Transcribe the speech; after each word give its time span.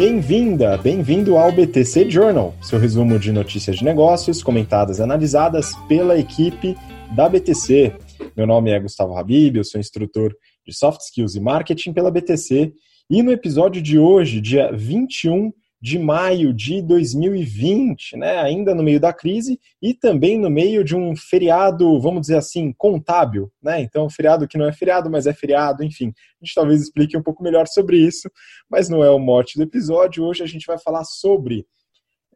Bem-vinda, 0.00 0.78
bem-vindo 0.78 1.36
ao 1.36 1.52
BTC 1.52 2.08
Journal, 2.08 2.54
seu 2.62 2.78
resumo 2.78 3.18
de 3.18 3.30
notícias 3.30 3.76
de 3.76 3.84
negócios 3.84 4.42
comentadas 4.42 4.98
e 4.98 5.02
analisadas 5.02 5.76
pela 5.86 6.18
equipe 6.18 6.74
da 7.14 7.28
BTC. 7.28 7.94
Meu 8.34 8.46
nome 8.46 8.70
é 8.70 8.80
Gustavo 8.80 9.14
Habib, 9.14 9.56
eu 9.56 9.62
sou 9.62 9.78
instrutor 9.78 10.34
de 10.66 10.74
Soft 10.74 11.02
Skills 11.02 11.36
e 11.36 11.40
Marketing 11.40 11.92
pela 11.92 12.10
BTC 12.10 12.72
e 13.10 13.22
no 13.22 13.30
episódio 13.30 13.82
de 13.82 13.98
hoje, 13.98 14.40
dia 14.40 14.72
21 14.72 15.52
de 15.80 15.98
maio 15.98 16.52
de 16.52 16.82
2020, 16.82 18.16
né, 18.16 18.38
ainda 18.38 18.74
no 18.74 18.82
meio 18.82 19.00
da 19.00 19.14
crise 19.14 19.58
e 19.80 19.94
também 19.94 20.38
no 20.38 20.50
meio 20.50 20.84
de 20.84 20.94
um 20.94 21.16
feriado, 21.16 21.98
vamos 22.00 22.22
dizer 22.22 22.36
assim, 22.36 22.72
contábil, 22.76 23.50
né? 23.62 23.80
Então, 23.80 24.10
feriado 24.10 24.46
que 24.46 24.58
não 24.58 24.68
é 24.68 24.72
feriado, 24.72 25.08
mas 25.08 25.26
é 25.26 25.32
feriado, 25.32 25.82
enfim. 25.82 26.08
A 26.08 26.44
gente 26.44 26.54
talvez 26.54 26.82
explique 26.82 27.16
um 27.16 27.22
pouco 27.22 27.42
melhor 27.42 27.66
sobre 27.66 27.96
isso, 27.96 28.30
mas 28.68 28.90
não 28.90 29.02
é 29.02 29.10
o 29.10 29.18
mote 29.18 29.56
do 29.56 29.62
episódio. 29.62 30.24
Hoje 30.24 30.42
a 30.42 30.46
gente 30.46 30.66
vai 30.66 30.78
falar 30.78 31.04
sobre 31.04 31.66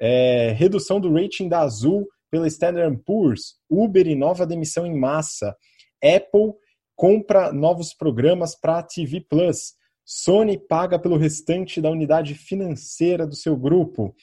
é, 0.00 0.54
redução 0.56 0.98
do 0.98 1.12
rating 1.12 1.48
da 1.48 1.60
Azul 1.60 2.08
pela 2.30 2.48
Standard 2.48 2.98
Poor's, 3.04 3.56
Uber 3.68 4.06
e 4.06 4.14
nova 4.14 4.46
demissão 4.46 4.86
em 4.86 4.98
massa, 4.98 5.54
Apple 6.02 6.54
compra 6.96 7.52
novos 7.52 7.92
programas 7.92 8.58
para 8.58 8.82
TV 8.82 9.20
Plus. 9.20 9.74
Sony 10.04 10.58
paga 10.58 10.98
pelo 10.98 11.16
restante 11.16 11.80
da 11.80 11.90
unidade 11.90 12.34
financeira 12.34 13.26
do 13.26 13.34
seu 13.34 13.56
grupo. 13.56 14.14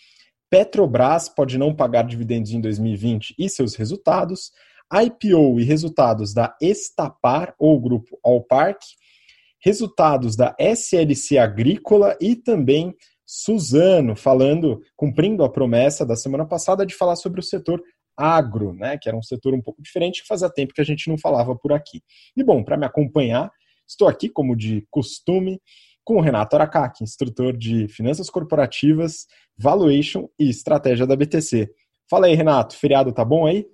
Petrobras 0.49 1.29
pode 1.29 1.57
não 1.57 1.75
pagar 1.75 2.03
dividendos 2.03 2.51
em 2.51 2.61
2020 2.61 3.35
e 3.37 3.49
seus 3.49 3.75
resultados. 3.75 4.51
IPO 4.93 5.59
e 5.59 5.63
resultados 5.63 6.33
da 6.33 6.55
Estapar, 6.61 7.55
ou 7.57 7.79
grupo 7.79 8.19
Allpark. 8.23 8.81
Resultados 9.63 10.35
da 10.35 10.55
SLC 10.59 11.37
Agrícola 11.37 12.17
e 12.19 12.35
também 12.35 12.93
Suzano, 13.25 14.15
falando, 14.15 14.81
cumprindo 14.95 15.43
a 15.43 15.49
promessa 15.49 16.05
da 16.05 16.17
semana 16.17 16.45
passada 16.45 16.85
de 16.85 16.93
falar 16.93 17.15
sobre 17.15 17.39
o 17.39 17.43
setor 17.43 17.81
agro, 18.17 18.73
né, 18.73 18.97
que 18.97 19.07
era 19.07 19.17
um 19.17 19.21
setor 19.21 19.53
um 19.53 19.61
pouco 19.61 19.81
diferente 19.81 20.21
que 20.21 20.27
fazia 20.27 20.49
tempo 20.49 20.73
que 20.73 20.81
a 20.81 20.85
gente 20.85 21.09
não 21.09 21.17
falava 21.17 21.55
por 21.55 21.71
aqui. 21.71 22.01
E 22.35 22.43
bom, 22.43 22.63
para 22.63 22.75
me 22.75 22.85
acompanhar, 22.85 23.49
Estou 23.91 24.07
aqui, 24.07 24.29
como 24.29 24.55
de 24.55 24.87
costume, 24.89 25.61
com 26.03 26.15
o 26.15 26.21
Renato 26.21 26.55
Aracaki, 26.55 27.03
instrutor 27.03 27.55
de 27.55 27.89
Finanças 27.89 28.29
Corporativas, 28.29 29.27
Valuation 29.57 30.29
e 30.39 30.49
Estratégia 30.49 31.05
da 31.05 31.15
BTC. 31.15 31.69
Fala 32.09 32.27
aí, 32.27 32.33
Renato, 32.33 32.77
feriado 32.77 33.11
tá 33.11 33.25
bom 33.25 33.45
aí? 33.45 33.65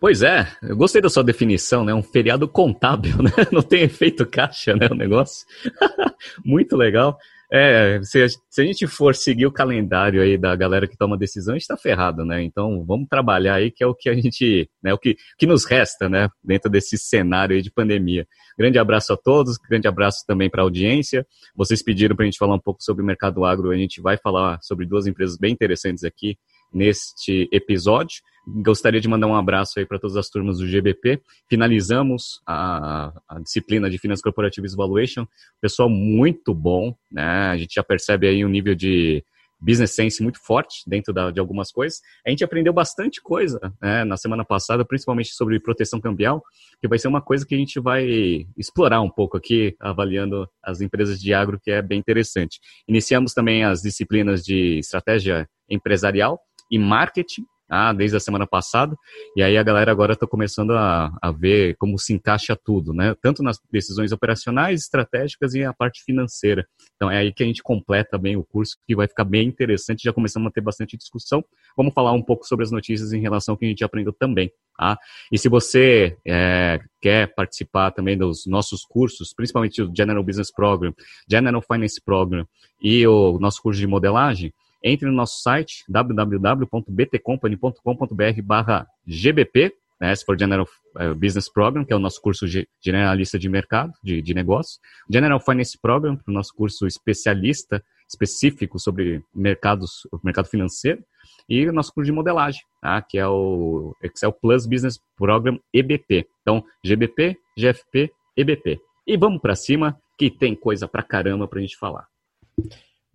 Pois 0.00 0.22
é, 0.22 0.46
eu 0.62 0.74
gostei 0.74 1.02
da 1.02 1.10
sua 1.10 1.22
definição, 1.22 1.84
né? 1.84 1.92
Um 1.92 2.02
feriado 2.02 2.48
contábil, 2.48 3.16
né? 3.22 3.30
Não 3.52 3.60
tem 3.60 3.82
efeito 3.82 4.24
caixa, 4.26 4.74
né? 4.74 4.88
O 4.90 4.94
negócio. 4.94 5.46
Muito 6.42 6.74
legal. 6.74 7.18
É, 7.50 7.98
se 8.02 8.22
a, 8.22 8.28
se 8.28 8.60
a, 8.60 8.64
gente 8.64 8.86
for 8.86 9.14
seguir 9.14 9.46
o 9.46 9.52
calendário 9.52 10.20
aí 10.20 10.36
da 10.36 10.54
galera 10.54 10.86
que 10.86 10.98
toma 10.98 11.16
decisão, 11.16 11.54
a 11.54 11.58
gente 11.58 11.66
tá 11.66 11.78
ferrado, 11.78 12.22
né? 12.22 12.42
Então 12.42 12.84
vamos 12.84 13.08
trabalhar 13.08 13.54
aí, 13.54 13.70
que 13.70 13.82
é 13.82 13.86
o 13.86 13.94
que 13.94 14.10
a 14.10 14.14
gente, 14.14 14.68
né? 14.82 14.92
O 14.92 14.98
que, 14.98 15.16
que 15.38 15.46
nos 15.46 15.64
resta, 15.64 16.10
né? 16.10 16.28
Dentro 16.44 16.70
desse 16.70 16.98
cenário 16.98 17.56
aí 17.56 17.62
de 17.62 17.70
pandemia. 17.70 18.26
Grande 18.58 18.78
abraço 18.78 19.14
a 19.14 19.16
todos, 19.16 19.56
grande 19.56 19.88
abraço 19.88 20.24
também 20.26 20.50
para 20.50 20.60
a 20.60 20.64
audiência. 20.64 21.26
Vocês 21.56 21.82
pediram 21.82 22.14
para 22.14 22.24
a 22.24 22.26
gente 22.26 22.38
falar 22.38 22.54
um 22.54 22.60
pouco 22.60 22.82
sobre 22.82 23.02
o 23.02 23.06
mercado 23.06 23.42
agro, 23.44 23.70
a 23.70 23.76
gente 23.76 24.00
vai 24.00 24.18
falar 24.18 24.58
sobre 24.60 24.84
duas 24.84 25.06
empresas 25.06 25.38
bem 25.38 25.52
interessantes 25.52 26.04
aqui 26.04 26.36
neste 26.72 27.48
episódio. 27.52 28.20
Gostaria 28.46 29.00
de 29.00 29.08
mandar 29.08 29.26
um 29.26 29.36
abraço 29.36 29.78
aí 29.78 29.84
para 29.84 29.98
todas 29.98 30.16
as 30.16 30.28
turmas 30.28 30.58
do 30.58 30.66
GBP. 30.66 31.20
Finalizamos 31.48 32.40
a, 32.46 33.12
a 33.28 33.40
disciplina 33.40 33.90
de 33.90 33.98
Finanças 33.98 34.22
Corporativas 34.22 34.74
Valuation. 34.74 35.26
Pessoal 35.60 35.90
muito 35.90 36.54
bom, 36.54 36.94
né? 37.12 37.50
A 37.50 37.56
gente 37.58 37.74
já 37.74 37.82
percebe 37.82 38.26
aí 38.26 38.44
um 38.44 38.48
nível 38.48 38.74
de 38.74 39.22
business 39.60 39.90
sense 39.90 40.22
muito 40.22 40.38
forte 40.40 40.82
dentro 40.86 41.12
da, 41.12 41.30
de 41.30 41.40
algumas 41.40 41.70
coisas. 41.70 42.00
A 42.26 42.30
gente 42.30 42.44
aprendeu 42.44 42.72
bastante 42.72 43.20
coisa 43.20 43.58
né, 43.82 44.04
na 44.04 44.16
semana 44.16 44.44
passada, 44.44 44.84
principalmente 44.84 45.34
sobre 45.34 45.60
proteção 45.60 46.00
cambial, 46.00 46.42
que 46.80 46.88
vai 46.88 46.98
ser 46.98 47.08
uma 47.08 47.20
coisa 47.20 47.44
que 47.44 47.54
a 47.54 47.58
gente 47.58 47.80
vai 47.80 48.46
explorar 48.56 49.00
um 49.00 49.10
pouco 49.10 49.36
aqui, 49.36 49.76
avaliando 49.80 50.48
as 50.62 50.80
empresas 50.80 51.20
de 51.20 51.34
agro, 51.34 51.60
que 51.60 51.70
é 51.70 51.82
bem 51.82 51.98
interessante. 51.98 52.60
Iniciamos 52.86 53.34
também 53.34 53.64
as 53.64 53.82
disciplinas 53.82 54.44
de 54.44 54.78
estratégia 54.78 55.48
empresarial, 55.68 56.40
e 56.70 56.78
marketing, 56.78 57.44
ah, 57.68 57.92
desde 57.92 58.16
a 58.16 58.20
semana 58.20 58.46
passada, 58.46 58.96
e 59.36 59.42
aí 59.42 59.58
a 59.58 59.62
galera 59.62 59.92
agora 59.92 60.14
está 60.14 60.26
começando 60.26 60.72
a, 60.72 61.12
a 61.20 61.30
ver 61.30 61.76
como 61.76 61.98
se 61.98 62.14
encaixa 62.14 62.56
tudo, 62.56 62.94
né? 62.94 63.14
Tanto 63.20 63.42
nas 63.42 63.58
decisões 63.70 64.10
operacionais, 64.10 64.82
estratégicas 64.82 65.52
e 65.54 65.62
a 65.62 65.74
parte 65.74 66.02
financeira. 66.02 66.66
Então 66.96 67.10
é 67.10 67.18
aí 67.18 67.32
que 67.32 67.42
a 67.42 67.46
gente 67.46 67.62
completa 67.62 68.16
bem 68.16 68.36
o 68.36 68.44
curso, 68.44 68.76
que 68.86 68.96
vai 68.96 69.06
ficar 69.06 69.24
bem 69.24 69.46
interessante, 69.46 70.02
já 70.02 70.12
começamos 70.12 70.48
a 70.48 70.50
ter 70.50 70.62
bastante 70.62 70.96
discussão. 70.96 71.44
Vamos 71.76 71.92
falar 71.92 72.12
um 72.12 72.22
pouco 72.22 72.46
sobre 72.46 72.64
as 72.64 72.70
notícias 72.70 73.12
em 73.12 73.20
relação 73.20 73.52
ao 73.52 73.58
que 73.58 73.66
a 73.66 73.68
gente 73.68 73.84
aprendeu 73.84 74.14
também. 74.14 74.50
Tá? 74.78 74.96
E 75.30 75.36
se 75.36 75.48
você 75.48 76.16
é, 76.26 76.80
quer 77.02 77.34
participar 77.34 77.90
também 77.90 78.16
dos 78.16 78.46
nossos 78.46 78.82
cursos, 78.84 79.34
principalmente 79.34 79.82
o 79.82 79.92
General 79.94 80.22
Business 80.22 80.50
Program, 80.50 80.94
General 81.28 81.60
Finance 81.60 82.00
Program 82.02 82.46
e 82.80 83.06
o 83.06 83.38
nosso 83.38 83.60
curso 83.60 83.78
de 83.78 83.86
modelagem, 83.86 84.54
entre 84.82 85.08
no 85.08 85.14
nosso 85.14 85.40
site 85.42 85.84
www.btcompany.com.br 85.88 88.42
barra 88.42 88.86
GBP, 89.06 89.72
né, 90.00 90.14
se 90.14 90.24
for 90.24 90.38
General 90.38 90.64
eh, 90.98 91.12
Business 91.14 91.52
Program, 91.52 91.84
que 91.84 91.92
é 91.92 91.96
o 91.96 91.98
nosso 91.98 92.22
curso 92.22 92.46
generalista 92.80 93.36
de 93.38 93.48
mercado, 93.48 93.92
de, 94.02 94.22
de 94.22 94.34
negócio. 94.34 94.80
General 95.10 95.40
Finance 95.40 95.76
Program, 95.80 96.18
o 96.26 96.30
nosso 96.30 96.54
curso 96.54 96.86
especialista, 96.86 97.82
específico 98.08 98.78
sobre 98.78 99.22
mercados, 99.34 100.06
mercado 100.22 100.48
financeiro. 100.48 101.02
E 101.48 101.68
o 101.68 101.72
nosso 101.72 101.92
curso 101.92 102.10
de 102.10 102.12
modelagem, 102.12 102.62
tá, 102.80 103.02
que 103.02 103.18
é 103.18 103.26
o 103.26 103.96
Excel 104.02 104.32
Plus 104.32 104.66
Business 104.66 105.00
Program 105.16 105.58
EBP. 105.72 106.28
Então, 106.42 106.64
GBP, 106.84 107.36
GFP, 107.56 108.12
EBP. 108.36 108.80
E 109.06 109.16
vamos 109.16 109.40
para 109.40 109.56
cima, 109.56 109.98
que 110.18 110.30
tem 110.30 110.54
coisa 110.54 110.86
pra 110.86 111.02
caramba 111.02 111.48
pra 111.48 111.60
gente 111.60 111.76
falar. 111.76 112.06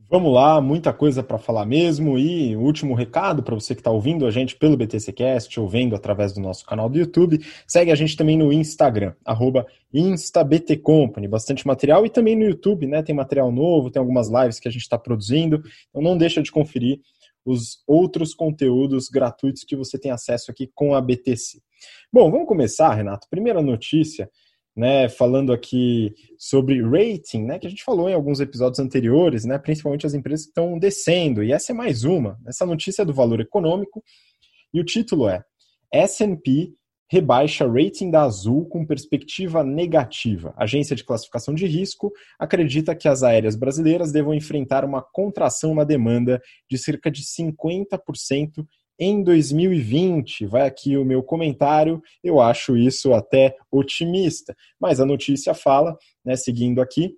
Vamos 0.10 0.32
lá, 0.32 0.62
muita 0.62 0.94
coisa 0.94 1.24
para 1.24 1.38
falar 1.38 1.66
mesmo. 1.66 2.20
E 2.20 2.56
último 2.56 2.94
recado 2.94 3.42
para 3.42 3.56
você 3.56 3.74
que 3.74 3.82
está 3.82 3.90
ouvindo 3.90 4.28
a 4.28 4.32
gente 4.32 4.56
pelo 4.56 4.78
BTCcast 4.78 5.60
ou 5.60 5.68
vendo 5.68 5.96
através 5.96 6.34
do 6.34 6.40
nosso 6.40 6.66
canal 6.66 6.88
do 6.88 7.00
YouTube, 7.00 7.40
segue 7.66 7.92
a 7.92 7.96
gente 7.96 8.16
também 8.16 8.38
no 8.38 8.54
Instagram, 8.54 9.14
InstaBTCompany, 9.92 11.28
bastante 11.28 11.66
material, 11.66 12.06
e 12.06 12.10
também 12.10 12.36
no 12.36 12.44
YouTube, 12.44 12.86
né? 12.86 13.02
Tem 13.02 13.16
material 13.16 13.52
novo, 13.52 13.90
tem 13.90 14.00
algumas 14.00 14.30
lives 14.30 14.60
que 14.60 14.68
a 14.68 14.72
gente 14.72 14.84
está 14.84 14.98
produzindo, 14.98 15.64
então 15.90 16.02
não 16.02 16.18
deixa 16.18 16.42
de 16.44 16.52
conferir 16.52 17.00
os 17.46 17.84
outros 17.88 18.34
conteúdos 18.34 19.10
gratuitos 19.10 19.64
que 19.64 19.76
você 19.76 19.98
tem 19.98 20.12
acesso 20.12 20.52
aqui 20.52 20.70
com 20.74 20.94
a 20.94 21.02
BTC. 21.02 21.60
Bom, 22.12 22.32
vamos 22.32 22.48
começar, 22.48 22.94
Renato. 22.94 23.28
Primeira 23.30 23.62
notícia 23.62 24.30
né, 24.76 25.08
falando 25.08 25.54
aqui 25.54 26.14
sobre 26.38 26.82
rating, 26.82 27.44
né, 27.44 27.60
que 27.60 27.68
a 27.68 27.70
gente 27.70 27.84
falou 27.84 28.10
em 28.10 28.14
alguns 28.14 28.40
episódios 28.40 28.80
anteriores, 28.80 29.46
né, 29.46 29.58
principalmente 29.58 30.06
as 30.06 30.14
empresas 30.14 30.46
que 30.46 30.52
estão 30.52 30.80
descendo, 30.80 31.44
e 31.44 31.52
essa 31.52 31.72
é 31.72 31.76
mais 31.76 32.04
uma. 32.04 32.38
Essa 32.48 32.66
notícia 32.66 33.04
é 33.04 33.06
do 33.06 33.14
valor 33.14 33.40
econômico, 33.40 34.04
e 34.74 34.80
o 34.80 34.84
título 34.84 35.30
é 35.30 35.44
S&P 35.92 36.74
rebaixa 37.12 37.68
rating 37.68 38.10
da 38.10 38.24
Azul 38.24 38.66
com 38.68 38.84
perspectiva 38.84 39.64
negativa. 39.64 40.52
A 40.58 40.64
agência 40.64 40.96
de 40.96 41.04
classificação 41.04 41.54
de 41.54 41.68
risco 41.68 42.12
acredita 42.40 42.96
que 42.96 43.08
as 43.08 43.22
aéreas 43.22 43.56
brasileiras 43.56 44.12
devam 44.12 44.34
enfrentar 44.34 44.84
uma 44.84 45.00
contração 45.00 45.76
na 45.76 45.84
demanda 45.84 46.42
de 46.68 46.76
cerca 46.76 47.12
de 47.12 47.22
50% 47.22 48.66
em 49.00 49.24
2020. 49.24 50.46
Vai 50.46 50.68
aqui 50.68 50.98
o 50.98 51.06
meu 51.06 51.24
comentário, 51.24 52.02
eu 52.24 52.40
acho 52.40 52.78
isso 52.78 53.14
até 53.14 53.56
otimista. 53.72 54.56
Mas 54.80 55.00
a 55.00 55.06
notícia 55.06 55.54
fala, 55.54 55.98
né, 56.24 56.36
seguindo 56.36 56.82
aqui, 56.82 57.16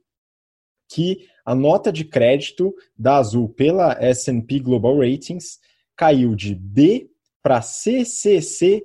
que 0.90 1.28
a 1.46 1.56
nota 1.56 1.92
de 1.92 2.06
crédito 2.06 2.74
da 2.98 3.18
Azul 3.18 3.50
pela 3.50 3.94
S&P 4.00 4.60
Global 4.60 5.00
Ratings 5.00 5.60
caiu 5.96 6.36
de 6.36 6.54
B 6.54 7.10
para 7.42 7.62
CCC+, 7.62 8.84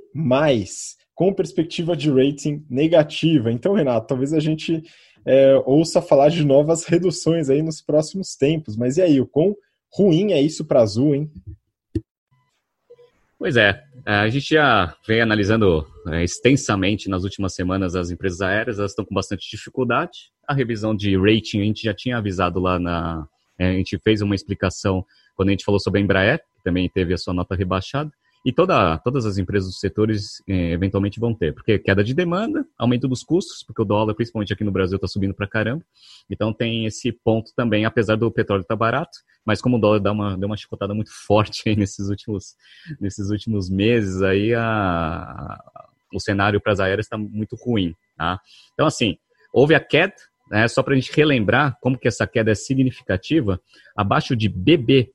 com 1.14 1.34
perspectiva 1.34 1.96
de 1.96 2.10
rating 2.10 2.64
negativa. 2.69 3.50
Então, 3.50 3.75
Renato, 3.75 4.06
talvez 4.06 4.32
a 4.32 4.40
gente 4.40 4.82
é, 5.25 5.54
ouça 5.66 6.00
falar 6.00 6.28
de 6.28 6.44
novas 6.44 6.84
reduções 6.84 7.50
aí 7.50 7.62
nos 7.62 7.81
próximos 7.81 8.37
tempos. 8.37 8.76
Mas 8.76 8.96
e 8.96 9.02
aí, 9.02 9.20
o 9.20 9.26
quão 9.26 9.56
ruim 9.92 10.32
é 10.32 10.40
isso 10.40 10.64
para 10.64 10.82
Azul, 10.82 11.14
hein? 11.14 11.31
Pois 13.40 13.56
é, 13.56 13.82
é, 14.04 14.16
a 14.16 14.28
gente 14.28 14.50
já 14.50 14.94
vem 15.08 15.22
analisando 15.22 15.87
é, 16.08 16.22
extensamente 16.22 17.08
nas 17.08 17.25
últimas 17.25 17.54
semanas 17.54 17.96
as 17.96 18.10
empresas 18.10 18.42
aéreas, 18.42 18.78
elas 18.78 18.90
estão 18.90 19.02
com 19.02 19.14
bastante 19.14 19.50
dificuldade. 19.50 20.31
A 20.46 20.52
revisão 20.52 20.94
de 20.94 21.16
rating 21.16 21.62
a 21.62 21.64
gente 21.64 21.84
já 21.84 21.94
tinha 21.94 22.19
avisado 22.19 22.60
lá 22.60 22.78
na. 22.78 23.26
É, 23.58 23.70
a 23.70 23.72
gente 23.72 23.98
fez 24.04 24.20
uma 24.20 24.34
explicação 24.34 25.06
quando 25.34 25.48
a 25.48 25.52
gente 25.52 25.64
falou 25.64 25.81
sobre 25.81 26.00
a 26.00 26.02
Embraer, 26.02 26.38
que 26.38 26.62
também 26.62 26.87
teve 26.90 27.14
a 27.14 27.16
sua 27.16 27.32
nota 27.32 27.54
rebaixada. 27.54 28.10
E 28.44 28.52
toda, 28.52 28.96
todas 28.98 29.26
as 29.26 29.37
empresas 29.37 29.69
dos 29.69 29.81
setores 29.81 30.42
eh, 30.48 30.72
eventualmente 30.72 31.20
vão 31.20 31.34
ter, 31.34 31.52
porque 31.52 31.78
queda 31.78 32.02
de 32.02 32.14
demanda, 32.14 32.66
aumento 32.78 33.06
dos 33.06 33.22
custos, 33.22 33.62
porque 33.62 33.82
o 33.82 33.84
dólar, 33.84 34.14
principalmente 34.14 34.52
aqui 34.52 34.64
no 34.64 34.72
Brasil, 34.72 34.96
está 34.96 35.06
subindo 35.06 35.34
para 35.34 35.46
caramba. 35.46 35.84
Então 36.28 36.50
tem 36.50 36.87
esse 36.87 37.12
ponto 37.12 37.52
também, 37.54 37.84
apesar 37.84 38.16
do 38.16 38.31
petróleo 38.31 38.62
estar 38.62 38.75
tá 38.75 38.78
barato, 38.78 39.19
mas 39.44 39.60
como 39.60 39.76
o 39.76 39.81
dólar 39.81 40.00
dá 40.00 40.12
uma, 40.12 40.38
deu 40.38 40.46
uma 40.46 40.56
chicotada 40.56 40.94
muito 40.94 41.10
forte 41.26 41.69
aí 41.69 41.76
nesses 41.76 42.08
últimos, 42.08 42.54
nesses 42.98 43.31
últimos 43.31 43.69
meses, 43.69 44.22
aí 44.22 44.54
a, 44.54 44.62
a, 44.62 45.88
o 46.14 46.19
cenário 46.19 46.60
para 46.62 46.72
as 46.72 46.81
aéreas 46.81 47.06
está 47.06 47.19
muito 47.19 47.56
ruim. 47.56 47.94
Tá? 48.16 48.40
Então, 48.72 48.87
assim, 48.87 49.19
houve 49.52 49.75
a 49.75 49.81
queda, 49.81 50.14
né, 50.50 50.66
só 50.66 50.82
para 50.82 50.94
a 50.94 50.96
gente 50.96 51.14
relembrar 51.14 51.76
como 51.81 51.98
que 51.98 52.08
essa 52.08 52.26
queda 52.26 52.50
é 52.50 52.54
significativa, 52.54 53.60
abaixo 53.94 54.34
de 54.34 54.48
BB+, 54.48 55.12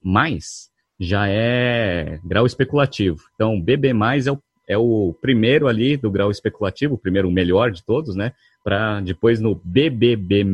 já 1.00 1.28
é 1.28 2.20
grau 2.24 2.46
especulativo. 2.46 3.20
Então, 3.36 3.60
BB+, 3.60 3.90
é 3.90 4.32
o, 4.32 4.42
é 4.68 4.78
o 4.78 5.16
primeiro 5.22 5.68
ali 5.68 5.98
do 5.98 6.10
grau 6.10 6.32
especulativo, 6.32 6.96
o 6.96 6.98
primeiro, 6.98 7.28
o 7.28 7.32
melhor 7.32 7.72
de 7.72 7.84
todos, 7.84 8.16
né? 8.16 8.34
Para 8.64 9.02
depois 9.02 9.40
no 9.40 9.56
BBB-, 9.64 10.46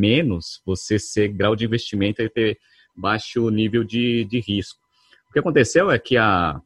você 0.65 0.99
ser 0.99 1.29
grau 1.29 1.55
de 1.55 1.65
investimento 1.65 2.21
e 2.21 2.29
ter 2.29 2.57
baixo 2.95 3.49
nível 3.49 3.83
de, 3.83 4.25
de 4.25 4.39
risco. 4.39 4.79
O 5.29 5.33
que 5.33 5.39
aconteceu 5.39 5.89
é 5.89 5.97
que 5.97 6.17
a, 6.17 6.59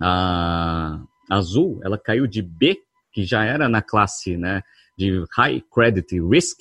a 0.00 1.00
Azul, 1.30 1.80
ela 1.82 1.96
caiu 1.96 2.26
de 2.26 2.42
B, 2.42 2.78
que 3.12 3.24
já 3.24 3.44
era 3.44 3.68
na 3.68 3.80
classe 3.80 4.36
né, 4.36 4.62
de 4.98 5.24
High 5.36 5.62
Credit 5.72 6.20
Risk, 6.20 6.58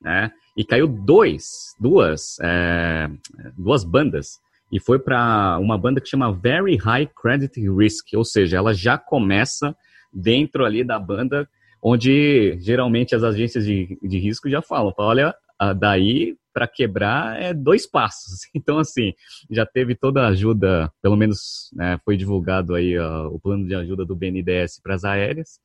né? 0.00 0.32
E 0.54 0.64
caiu 0.64 0.86
dois, 0.86 1.74
duas, 1.80 2.36
é, 2.42 3.08
duas 3.56 3.84
bandas 3.84 4.38
e 4.72 4.80
foi 4.80 4.98
para 4.98 5.58
uma 5.58 5.76
banda 5.76 6.00
que 6.00 6.08
chama 6.08 6.32
Very 6.32 6.76
High 6.76 7.10
Credit 7.14 7.60
Risk, 7.70 8.06
ou 8.14 8.24
seja, 8.24 8.56
ela 8.56 8.72
já 8.72 8.96
começa 8.96 9.76
dentro 10.10 10.64
ali 10.64 10.82
da 10.82 10.98
banda, 10.98 11.46
onde 11.82 12.56
geralmente 12.58 13.14
as 13.14 13.22
agências 13.22 13.66
de, 13.66 13.98
de 14.02 14.18
risco 14.18 14.48
já 14.48 14.62
falam, 14.62 14.94
olha, 14.96 15.34
daí 15.78 16.38
para 16.54 16.66
quebrar 16.66 17.40
é 17.40 17.52
dois 17.52 17.86
passos. 17.86 18.40
Então, 18.54 18.78
assim, 18.78 19.12
já 19.50 19.66
teve 19.66 19.94
toda 19.94 20.22
a 20.22 20.28
ajuda, 20.28 20.90
pelo 21.02 21.16
menos 21.16 21.70
né, 21.74 21.98
foi 22.04 22.16
divulgado 22.16 22.74
aí 22.74 22.98
uh, 22.98 23.26
o 23.26 23.40
plano 23.40 23.66
de 23.66 23.74
ajuda 23.74 24.04
do 24.04 24.16
BNDES 24.16 24.80
para 24.82 24.94
as 24.94 25.04
aéreas. 25.04 25.58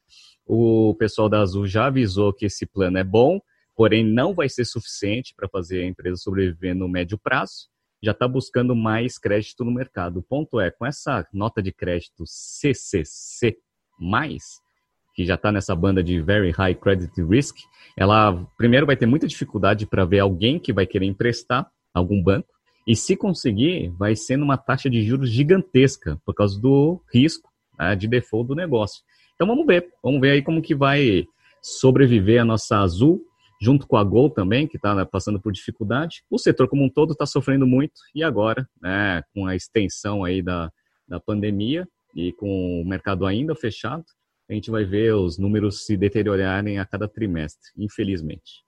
O 0.45 0.95
pessoal 0.97 1.29
da 1.29 1.41
Azul 1.41 1.67
já 1.67 1.85
avisou 1.85 2.33
que 2.33 2.45
esse 2.45 2.65
plano 2.65 2.97
é 2.97 3.03
bom, 3.03 3.39
porém 3.75 4.03
não 4.03 4.33
vai 4.33 4.49
ser 4.49 4.65
suficiente 4.65 5.33
para 5.35 5.47
fazer 5.47 5.83
a 5.83 5.85
empresa 5.85 6.17
sobreviver 6.17 6.75
no 6.75 6.89
médio 6.89 7.17
prazo 7.17 7.67
já 8.01 8.11
está 8.11 8.27
buscando 8.27 8.75
mais 8.75 9.17
crédito 9.17 9.63
no 9.63 9.71
mercado. 9.71 10.19
O 10.19 10.23
ponto 10.23 10.59
é, 10.59 10.69
com 10.69 10.85
essa 10.85 11.27
nota 11.33 11.61
de 11.61 11.71
crédito 11.71 12.23
CCC+, 12.25 13.57
que 15.15 15.25
já 15.25 15.35
está 15.35 15.51
nessa 15.51 15.75
banda 15.75 16.03
de 16.03 16.21
Very 16.21 16.51
High 16.51 16.75
Credit 16.75 17.23
Risk, 17.23 17.57
ela 17.97 18.45
primeiro 18.57 18.85
vai 18.85 18.95
ter 18.95 19.07
muita 19.07 19.27
dificuldade 19.27 19.87
para 19.87 20.05
ver 20.05 20.19
alguém 20.19 20.59
que 20.59 20.71
vai 20.71 20.85
querer 20.85 21.05
emprestar 21.05 21.67
algum 21.93 22.21
banco, 22.21 22.47
e 22.87 22.95
se 22.95 23.17
conseguir, 23.17 23.89
vai 23.97 24.15
ser 24.15 24.37
numa 24.37 24.57
taxa 24.57 24.89
de 24.89 25.01
juros 25.01 25.29
gigantesca, 25.29 26.21
por 26.25 26.33
causa 26.33 26.59
do 26.59 27.01
risco 27.13 27.49
né, 27.77 27.95
de 27.95 28.07
default 28.07 28.47
do 28.47 28.55
negócio. 28.55 29.03
Então 29.35 29.45
vamos 29.45 29.65
ver, 29.65 29.89
vamos 30.01 30.21
ver 30.21 30.31
aí 30.31 30.41
como 30.41 30.61
que 30.61 30.73
vai 30.73 31.25
sobreviver 31.61 32.41
a 32.41 32.45
nossa 32.45 32.79
Azul, 32.79 33.21
junto 33.59 33.87
com 33.87 33.97
a 33.97 34.03
Gol 34.03 34.29
também, 34.29 34.67
que 34.67 34.77
está 34.77 34.93
né, 34.93 35.05
passando 35.05 35.39
por 35.39 35.51
dificuldade. 35.51 36.23
O 36.29 36.37
setor 36.37 36.67
como 36.67 36.83
um 36.83 36.89
todo 36.89 37.13
está 37.13 37.25
sofrendo 37.25 37.65
muito 37.65 38.01
e 38.13 38.23
agora, 38.23 38.67
né, 38.81 39.23
com 39.33 39.45
a 39.45 39.55
extensão 39.55 40.23
aí 40.23 40.41
da, 40.41 40.71
da 41.07 41.19
pandemia 41.19 41.87
e 42.15 42.31
com 42.33 42.81
o 42.81 42.85
mercado 42.85 43.25
ainda 43.25 43.55
fechado, 43.55 44.05
a 44.49 44.53
gente 44.53 44.71
vai 44.71 44.85
ver 44.85 45.13
os 45.13 45.37
números 45.37 45.85
se 45.85 45.97
deteriorarem 45.97 46.79
a 46.79 46.85
cada 46.85 47.07
trimestre, 47.07 47.71
infelizmente. 47.77 48.65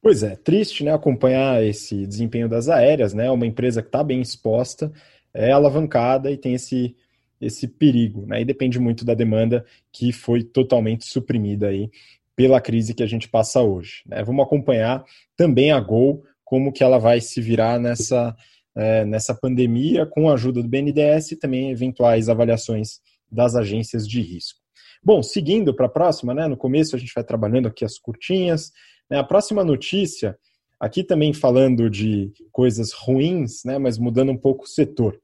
Pois 0.00 0.22
é, 0.22 0.36
triste 0.36 0.84
né, 0.84 0.94
acompanhar 0.94 1.62
esse 1.62 2.06
desempenho 2.06 2.48
das 2.48 2.68
aéreas, 2.68 3.12
né? 3.12 3.30
Uma 3.30 3.46
empresa 3.46 3.82
que 3.82 3.88
está 3.88 4.04
bem 4.04 4.20
exposta, 4.20 4.92
é 5.34 5.50
alavancada 5.50 6.30
e 6.30 6.36
tem 6.36 6.54
esse, 6.54 6.96
esse 7.40 7.66
perigo, 7.66 8.24
né? 8.24 8.40
E 8.40 8.44
depende 8.44 8.78
muito 8.78 9.04
da 9.04 9.14
demanda 9.14 9.66
que 9.92 10.12
foi 10.12 10.42
totalmente 10.42 11.04
suprimida 11.04 11.68
aí 11.68 11.90
pela 12.36 12.60
crise 12.60 12.94
que 12.94 13.02
a 13.02 13.06
gente 13.06 13.28
passa 13.28 13.62
hoje. 13.62 14.02
Né? 14.06 14.22
Vamos 14.22 14.44
acompanhar 14.44 15.02
também 15.36 15.72
a 15.72 15.80
Gol, 15.80 16.22
como 16.44 16.72
que 16.72 16.84
ela 16.84 16.98
vai 16.98 17.20
se 17.20 17.40
virar 17.40 17.80
nessa, 17.80 18.36
é, 18.76 19.04
nessa 19.04 19.34
pandemia, 19.34 20.06
com 20.06 20.28
a 20.28 20.34
ajuda 20.34 20.62
do 20.62 20.68
BNDES 20.68 21.32
e 21.32 21.36
também 21.36 21.70
eventuais 21.70 22.28
avaliações 22.28 23.00
das 23.32 23.56
agências 23.56 24.06
de 24.06 24.20
risco. 24.20 24.60
Bom, 25.02 25.22
seguindo 25.22 25.74
para 25.74 25.86
a 25.86 25.88
próxima, 25.90 26.34
né? 26.34 26.46
No 26.46 26.56
começo 26.56 26.94
a 26.94 26.98
gente 26.98 27.12
vai 27.14 27.24
trabalhando 27.24 27.68
aqui 27.68 27.84
as 27.84 27.98
curtinhas. 27.98 28.70
Né? 29.10 29.18
A 29.18 29.24
próxima 29.24 29.64
notícia, 29.64 30.38
aqui 30.78 31.02
também 31.02 31.32
falando 31.32 31.88
de 31.88 32.32
coisas 32.52 32.92
ruins, 32.92 33.64
né? 33.64 33.78
Mas 33.78 33.98
mudando 33.98 34.30
um 34.30 34.36
pouco 34.36 34.64
o 34.64 34.68
setor. 34.68 35.18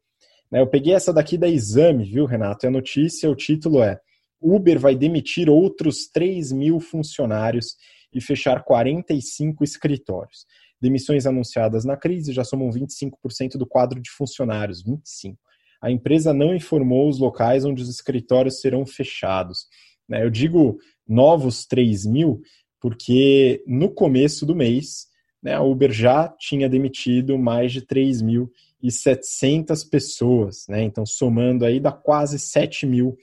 Né? 0.50 0.61
Eu 0.61 0.67
peguei 0.67 0.94
essa 0.94 1.12
daqui 1.12 1.37
da 1.37 1.49
Exame, 1.49 2.05
viu, 2.05 2.25
Renato? 2.26 2.64
E 2.64 2.69
a 2.69 2.70
notícia, 2.70 3.31
o 3.31 3.37
título 3.37 3.82
é 3.82 4.00
Uber 4.42 4.78
vai 4.78 4.96
demitir 4.96 5.48
outros 5.48 6.08
3 6.08 6.52
mil 6.52 6.80
funcionários 6.80 7.76
e 8.12 8.20
fechar 8.20 8.64
45 8.64 9.64
escritórios. 9.64 10.44
Demissões 10.80 11.26
anunciadas 11.26 11.84
na 11.84 11.96
crise 11.96 12.32
já 12.32 12.42
somam 12.42 12.68
25% 12.70 13.56
do 13.56 13.66
quadro 13.66 14.00
de 14.00 14.10
funcionários, 14.10 14.82
25%. 14.82 15.36
A 15.80 15.90
empresa 15.90 16.32
não 16.32 16.54
informou 16.54 17.08
os 17.08 17.18
locais 17.18 17.64
onde 17.64 17.82
os 17.82 17.88
escritórios 17.88 18.60
serão 18.60 18.86
fechados. 18.86 19.66
Né? 20.08 20.24
Eu 20.24 20.30
digo 20.30 20.78
novos 21.08 21.66
3 21.66 22.06
mil 22.06 22.40
porque 22.80 23.62
no 23.66 23.90
começo 23.90 24.46
do 24.46 24.56
mês 24.56 25.06
né, 25.42 25.54
a 25.54 25.62
Uber 25.62 25.92
já 25.92 26.28
tinha 26.28 26.68
demitido 26.68 27.38
mais 27.38 27.72
de 27.72 27.80
3.700 27.82 29.88
pessoas. 29.88 30.66
Né? 30.68 30.82
Então, 30.82 31.06
somando 31.06 31.64
aí, 31.64 31.80
dá 31.80 31.90
quase 31.90 32.38
7 32.38 32.86
mil 32.86 33.16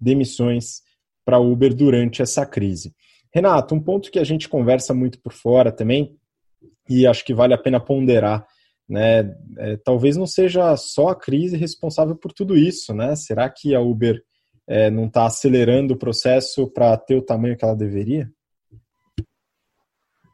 demissões 0.00 0.82
para 1.24 1.38
Uber 1.38 1.74
durante 1.74 2.22
essa 2.22 2.44
crise. 2.44 2.94
Renato, 3.34 3.74
um 3.74 3.80
ponto 3.80 4.10
que 4.10 4.18
a 4.18 4.24
gente 4.24 4.48
conversa 4.48 4.94
muito 4.94 5.20
por 5.20 5.32
fora 5.32 5.72
também, 5.72 6.16
e 6.88 7.06
acho 7.06 7.24
que 7.24 7.34
vale 7.34 7.54
a 7.54 7.58
pena 7.58 7.80
ponderar, 7.80 8.46
né? 8.88 9.34
É, 9.58 9.76
talvez 9.78 10.16
não 10.16 10.26
seja 10.26 10.76
só 10.76 11.08
a 11.08 11.16
crise 11.16 11.56
responsável 11.56 12.14
por 12.14 12.32
tudo 12.32 12.56
isso, 12.56 12.94
né? 12.94 13.16
Será 13.16 13.48
que 13.48 13.74
a 13.74 13.80
Uber 13.80 14.22
é, 14.66 14.90
não 14.90 15.06
está 15.06 15.26
acelerando 15.26 15.94
o 15.94 15.98
processo 15.98 16.70
para 16.70 16.96
ter 16.96 17.16
o 17.16 17.22
tamanho 17.22 17.56
que 17.56 17.64
ela 17.64 17.74
deveria? 17.74 18.30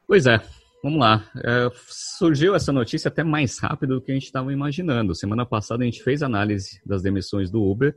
Pois 0.07 0.27
é, 0.27 0.41
vamos 0.83 0.99
lá. 0.99 1.31
É, 1.37 1.71
surgiu 1.87 2.55
essa 2.55 2.73
notícia 2.73 3.09
até 3.09 3.23
mais 3.23 3.59
rápido 3.61 3.95
do 3.95 4.03
que 4.03 4.11
a 4.11 4.15
gente 4.15 4.25
estava 4.25 4.53
imaginando. 4.53 5.15
Semana 5.15 5.47
passada 5.47 5.85
a 5.85 5.87
gente 5.87 6.03
fez 6.03 6.23
análise 6.23 6.81
das 6.85 7.03
demissões 7.03 7.51
do 7.51 7.63
Uber 7.63 7.97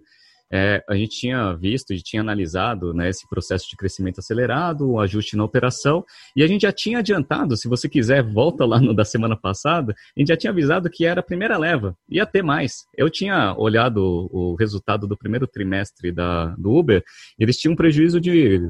é, 0.52 0.84
a 0.88 0.96
gente 0.96 1.20
tinha 1.20 1.54
visto, 1.54 1.94
gente 1.94 2.04
tinha 2.04 2.22
analisado 2.22 2.94
né, 2.94 3.10
esse 3.10 3.28
processo 3.28 3.68
de 3.70 3.76
crescimento 3.76 4.20
acelerado, 4.20 4.92
o 4.92 5.00
ajuste 5.00 5.36
na 5.36 5.44
operação, 5.44 6.06
e 6.36 6.44
a 6.44 6.48
gente 6.48 6.62
já 6.62 6.72
tinha 6.72 7.00
adiantado, 7.00 7.58
se 7.58 7.68
você 7.68 7.90
quiser, 7.90 8.22
volta 8.22 8.66
lá 8.66 8.80
no 8.80 8.94
da 8.94 9.04
semana 9.04 9.36
passada, 9.36 9.94
a 10.16 10.20
gente 10.20 10.28
já 10.28 10.38
tinha 10.38 10.52
avisado 10.52 10.90
que 10.90 11.06
era 11.06 11.22
a 11.22 11.24
primeira 11.24 11.58
leva, 11.58 11.98
ia 12.08 12.26
ter 12.26 12.44
mais. 12.44 12.86
Eu 12.96 13.10
tinha 13.10 13.56
olhado 13.58 14.30
o 14.32 14.56
resultado 14.56 15.08
do 15.08 15.18
primeiro 15.18 15.48
trimestre 15.48 16.12
da, 16.12 16.48
do 16.56 16.72
Uber, 16.72 17.04
eles 17.40 17.58
tinham 17.58 17.74
um 17.74 17.78
prejuízo 17.78 18.22
de, 18.22 18.62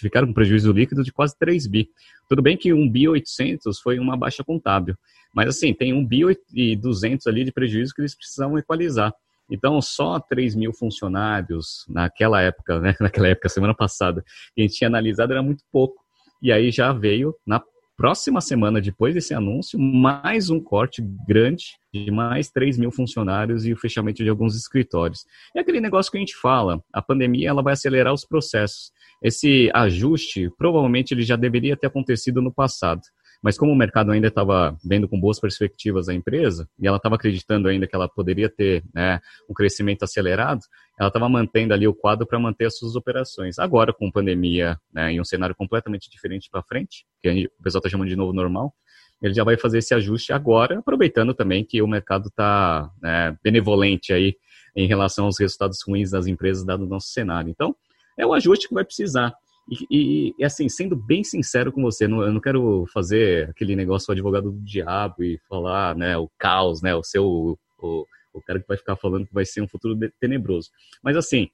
ficaram 0.00 0.26
com 0.26 0.32
um 0.32 0.34
prejuízo 0.34 0.72
líquido 0.72 1.02
de 1.02 1.12
quase 1.12 1.34
3 1.38 1.66
bi. 1.66 1.88
Tudo 2.28 2.42
bem 2.42 2.56
que 2.56 2.72
1 2.72 2.90
bi 2.90 3.08
800 3.08 3.80
foi 3.80 3.98
uma 3.98 4.16
baixa 4.16 4.44
contábil, 4.44 4.94
mas 5.34 5.48
assim, 5.48 5.72
tem 5.72 5.92
1 5.92 6.06
bi 6.06 6.22
e 6.52 6.76
200 6.76 7.26
ali 7.26 7.44
de 7.44 7.52
prejuízo 7.52 7.94
que 7.94 8.02
eles 8.02 8.14
precisavam 8.14 8.58
equalizar. 8.58 9.12
Então, 9.52 9.80
só 9.82 10.18
3 10.18 10.54
mil 10.54 10.72
funcionários 10.72 11.84
naquela 11.88 12.40
época, 12.40 12.80
né, 12.80 12.94
naquela 13.00 13.28
época, 13.28 13.48
semana 13.50 13.74
passada, 13.74 14.24
que 14.54 14.62
a 14.62 14.62
gente 14.62 14.74
tinha 14.74 14.88
analisado 14.88 15.32
era 15.32 15.42
muito 15.42 15.62
pouco. 15.70 16.02
E 16.42 16.50
aí 16.50 16.70
já 16.70 16.92
veio, 16.92 17.34
na 17.46 17.62
próxima 17.96 18.40
semana, 18.40 18.80
depois 18.80 19.14
desse 19.14 19.34
anúncio, 19.34 19.78
mais 19.78 20.48
um 20.48 20.58
corte 20.58 21.02
grande 21.28 21.76
de 21.92 22.10
mais 22.10 22.50
3 22.50 22.78
mil 22.78 22.90
funcionários 22.90 23.66
e 23.66 23.72
o 23.72 23.76
fechamento 23.76 24.24
de 24.24 24.30
alguns 24.30 24.56
escritórios. 24.56 25.24
É 25.54 25.60
aquele 25.60 25.80
negócio 25.80 26.10
que 26.10 26.16
a 26.16 26.20
gente 26.20 26.34
fala, 26.34 26.82
a 26.92 27.02
pandemia 27.02 27.50
ela 27.50 27.62
vai 27.62 27.74
acelerar 27.74 28.12
os 28.12 28.24
processos. 28.24 28.90
Esse 29.22 29.70
ajuste, 29.74 30.50
provavelmente, 30.56 31.12
ele 31.12 31.22
já 31.22 31.36
deveria 31.36 31.76
ter 31.76 31.86
acontecido 31.86 32.40
no 32.40 32.52
passado. 32.52 33.02
Mas 33.42 33.58
como 33.58 33.72
o 33.72 33.76
mercado 33.76 34.12
ainda 34.12 34.28
estava 34.28 34.78
vendo 34.84 35.08
com 35.08 35.18
boas 35.18 35.40
perspectivas 35.40 36.08
a 36.08 36.14
empresa, 36.14 36.68
e 36.78 36.86
ela 36.86 36.96
estava 36.96 37.16
acreditando 37.16 37.68
ainda 37.68 37.86
que 37.86 37.94
ela 37.94 38.08
poderia 38.08 38.48
ter 38.48 38.84
né, 38.94 39.20
um 39.50 39.54
crescimento 39.54 40.04
acelerado, 40.04 40.60
ela 40.98 41.08
estava 41.08 41.28
mantendo 41.28 41.74
ali 41.74 41.88
o 41.88 41.94
quadro 41.94 42.26
para 42.26 42.38
manter 42.38 42.66
as 42.66 42.78
suas 42.78 42.94
operações. 42.94 43.58
Agora, 43.58 43.92
com 43.92 44.10
pandemia 44.10 44.78
né, 44.92 45.14
e 45.14 45.20
um 45.20 45.24
cenário 45.24 45.54
completamente 45.56 46.08
diferente 46.08 46.48
para 46.50 46.62
frente, 46.62 47.04
que 47.20 47.32
gente, 47.32 47.46
o 47.58 47.62
pessoal 47.62 47.80
está 47.80 47.90
chamando 47.90 48.08
de 48.08 48.16
novo 48.16 48.32
normal, 48.32 48.72
ele 49.20 49.34
já 49.34 49.44
vai 49.44 49.56
fazer 49.56 49.78
esse 49.78 49.94
ajuste 49.94 50.32
agora, 50.32 50.78
aproveitando 50.78 51.34
também 51.34 51.64
que 51.64 51.80
o 51.80 51.86
mercado 51.86 52.28
está 52.28 52.90
né, 53.00 53.36
benevolente 53.42 54.12
aí 54.12 54.36
em 54.74 54.86
relação 54.86 55.26
aos 55.26 55.38
resultados 55.38 55.78
ruins 55.86 56.10
das 56.10 56.26
empresas, 56.26 56.64
dado 56.64 56.84
o 56.84 56.88
nosso 56.88 57.08
cenário. 57.08 57.50
Então, 57.50 57.74
é 58.18 58.26
o 58.26 58.32
ajuste 58.32 58.68
que 58.68 58.74
vai 58.74 58.84
precisar. 58.84 59.32
E, 59.68 60.34
e, 60.38 60.44
assim, 60.44 60.68
sendo 60.68 60.96
bem 60.96 61.22
sincero 61.22 61.72
com 61.72 61.82
você, 61.82 62.08
não, 62.08 62.22
eu 62.22 62.32
não 62.32 62.40
quero 62.40 62.84
fazer 62.92 63.48
aquele 63.48 63.76
negócio 63.76 64.06
do 64.06 64.12
advogado 64.12 64.50
do 64.50 64.60
diabo 64.60 65.22
e 65.22 65.38
falar, 65.48 65.94
né, 65.96 66.16
o 66.16 66.28
caos, 66.38 66.82
né, 66.82 66.94
o 66.94 67.02
seu, 67.02 67.56
o, 67.78 68.06
o 68.32 68.42
cara 68.42 68.60
que 68.60 68.66
vai 68.66 68.76
ficar 68.76 68.96
falando 68.96 69.26
que 69.26 69.34
vai 69.34 69.44
ser 69.44 69.62
um 69.62 69.68
futuro 69.68 69.98
tenebroso. 70.20 70.70
Mas 71.02 71.16
assim, 71.16 71.48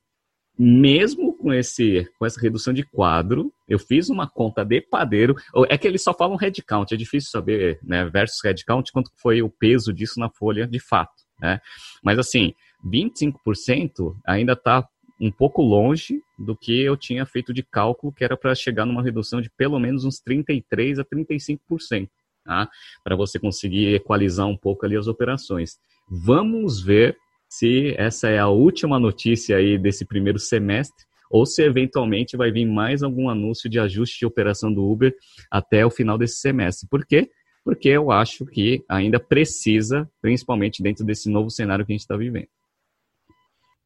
mesmo 0.58 1.36
com 1.36 1.52
esse 1.52 2.10
com 2.18 2.26
essa 2.26 2.40
redução 2.40 2.72
de 2.72 2.82
quadro, 2.82 3.52
eu 3.68 3.78
fiz 3.78 4.08
uma 4.08 4.28
conta 4.28 4.64
de 4.64 4.80
padeiro. 4.80 5.36
É 5.68 5.78
que 5.78 5.86
eles 5.86 6.02
só 6.02 6.12
falam 6.12 6.36
headcount, 6.36 6.92
é 6.92 6.96
difícil 6.96 7.30
saber, 7.30 7.78
né, 7.82 8.04
versus 8.06 8.40
headcount, 8.42 8.90
quanto 8.92 9.10
foi 9.16 9.40
o 9.40 9.48
peso 9.48 9.92
disso 9.92 10.18
na 10.18 10.28
folha 10.28 10.66
de 10.66 10.80
fato, 10.80 11.22
né? 11.40 11.60
Mas 12.02 12.18
assim, 12.18 12.54
25% 12.84 14.16
ainda 14.26 14.54
está 14.54 14.86
um 15.20 15.30
pouco 15.30 15.62
longe 15.62 16.22
do 16.38 16.56
que 16.56 16.80
eu 16.80 16.96
tinha 16.96 17.26
feito 17.26 17.52
de 17.52 17.62
cálculo, 17.62 18.12
que 18.12 18.24
era 18.24 18.36
para 18.36 18.54
chegar 18.54 18.86
numa 18.86 19.02
redução 19.02 19.40
de 19.40 19.50
pelo 19.50 19.78
menos 19.78 20.04
uns 20.04 20.20
33 20.20 20.98
a 20.98 21.04
35%, 21.04 22.08
tá? 22.44 22.68
Para 23.02 23.16
você 23.16 23.38
conseguir 23.38 23.94
equalizar 23.94 24.46
um 24.46 24.56
pouco 24.56 24.86
ali 24.86 24.96
as 24.96 25.08
operações. 25.08 25.78
Vamos 26.08 26.80
ver 26.80 27.16
se 27.48 27.94
essa 27.96 28.28
é 28.28 28.38
a 28.38 28.48
última 28.48 29.00
notícia 29.00 29.56
aí 29.56 29.78
desse 29.78 30.04
primeiro 30.04 30.38
semestre 30.38 31.06
ou 31.30 31.44
se 31.44 31.62
eventualmente 31.62 32.36
vai 32.36 32.50
vir 32.50 32.64
mais 32.64 33.02
algum 33.02 33.28
anúncio 33.28 33.68
de 33.68 33.78
ajuste 33.78 34.20
de 34.20 34.26
operação 34.26 34.72
do 34.72 34.88
Uber 34.88 35.14
até 35.50 35.84
o 35.84 35.90
final 35.90 36.16
desse 36.16 36.40
semestre. 36.40 36.88
Por 36.88 37.04
quê? 37.04 37.30
Porque 37.64 37.88
eu 37.88 38.10
acho 38.10 38.46
que 38.46 38.82
ainda 38.88 39.20
precisa, 39.20 40.08
principalmente 40.22 40.82
dentro 40.82 41.04
desse 41.04 41.28
novo 41.28 41.50
cenário 41.50 41.84
que 41.84 41.92
a 41.92 41.94
gente 41.94 42.02
está 42.02 42.16
vivendo. 42.16 42.48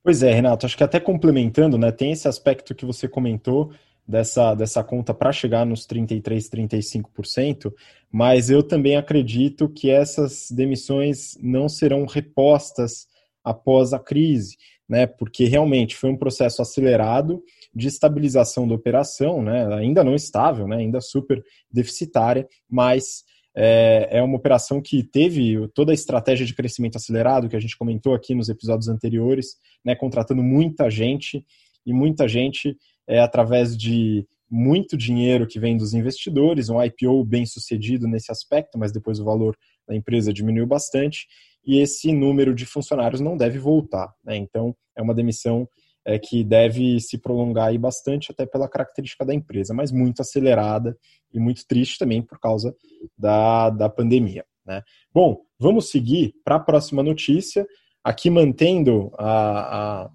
Pois 0.04 0.22
é, 0.22 0.32
Renato, 0.32 0.66
acho 0.66 0.76
que 0.76 0.82
até 0.82 0.98
complementando, 0.98 1.78
né, 1.78 1.92
tem 1.92 2.10
esse 2.10 2.26
aspecto 2.26 2.74
que 2.74 2.84
você 2.84 3.06
comentou 3.06 3.72
dessa, 4.06 4.52
dessa 4.54 4.82
conta 4.82 5.14
para 5.14 5.32
chegar 5.32 5.64
nos 5.64 5.86
33, 5.86 6.50
35%, 6.50 7.72
mas 8.10 8.50
eu 8.50 8.64
também 8.64 8.96
acredito 8.96 9.68
que 9.68 9.90
essas 9.90 10.50
demissões 10.50 11.36
não 11.40 11.68
serão 11.68 12.04
repostas 12.04 13.06
após 13.44 13.92
a 13.92 13.98
crise, 14.00 14.56
né, 14.88 15.06
porque 15.06 15.44
realmente 15.44 15.94
foi 15.96 16.10
um 16.10 16.16
processo 16.16 16.60
acelerado 16.60 17.40
de 17.72 17.86
estabilização 17.86 18.66
da 18.66 18.74
operação, 18.74 19.40
né, 19.40 19.72
ainda 19.72 20.02
não 20.02 20.16
estável, 20.16 20.66
né, 20.66 20.78
ainda 20.78 21.00
super 21.00 21.40
deficitária, 21.70 22.48
mas 22.68 23.22
é, 23.54 24.08
é 24.18 24.22
uma 24.22 24.36
operação 24.36 24.80
que 24.80 25.02
teve 25.02 25.68
toda 25.74 25.92
a 25.92 25.94
estratégia 25.94 26.46
de 26.46 26.54
crescimento 26.54 26.96
acelerado 26.96 27.48
que 27.48 27.56
a 27.56 27.60
gente 27.60 27.76
comentou 27.76 28.14
aqui 28.14 28.34
nos 28.34 28.48
episódios 28.48 28.88
anteriores, 28.88 29.56
né, 29.84 29.94
contratando 29.94 30.42
muita 30.42 30.90
gente 30.90 31.44
e 31.84 31.92
muita 31.92 32.26
gente 32.26 32.76
é, 33.06 33.20
através 33.20 33.76
de 33.76 34.26
muito 34.50 34.96
dinheiro 34.96 35.46
que 35.46 35.58
vem 35.58 35.76
dos 35.76 35.94
investidores, 35.94 36.68
um 36.68 36.82
IPO 36.82 37.24
bem 37.24 37.46
sucedido 37.46 38.06
nesse 38.06 38.30
aspecto, 38.30 38.78
mas 38.78 38.92
depois 38.92 39.18
o 39.18 39.24
valor 39.24 39.56
da 39.88 39.94
empresa 39.94 40.32
diminuiu 40.32 40.66
bastante 40.66 41.26
e 41.66 41.78
esse 41.78 42.12
número 42.12 42.54
de 42.54 42.66
funcionários 42.66 43.20
não 43.20 43.36
deve 43.36 43.58
voltar. 43.58 44.12
Né? 44.24 44.36
Então, 44.36 44.74
é 44.96 45.02
uma 45.02 45.14
demissão 45.14 45.68
é, 46.04 46.18
que 46.18 46.42
deve 46.42 47.00
se 47.00 47.18
prolongar 47.18 47.68
aí 47.68 47.78
bastante, 47.78 48.32
até 48.32 48.44
pela 48.44 48.68
característica 48.68 49.24
da 49.24 49.34
empresa, 49.34 49.72
mas 49.72 49.92
muito 49.92 50.20
acelerada 50.20 50.96
e 51.32 51.38
muito 51.38 51.66
triste 51.66 51.98
também 51.98 52.22
por 52.22 52.38
causa 52.38 52.74
da, 53.16 53.70
da 53.70 53.88
pandemia. 53.88 54.44
Né? 54.66 54.82
Bom, 55.12 55.40
vamos 55.58 55.90
seguir 55.90 56.34
para 56.44 56.56
a 56.56 56.60
próxima 56.60 57.02
notícia, 57.02 57.66
aqui 58.02 58.30
mantendo 58.30 59.12
a, 59.18 60.02
a, 60.04 60.10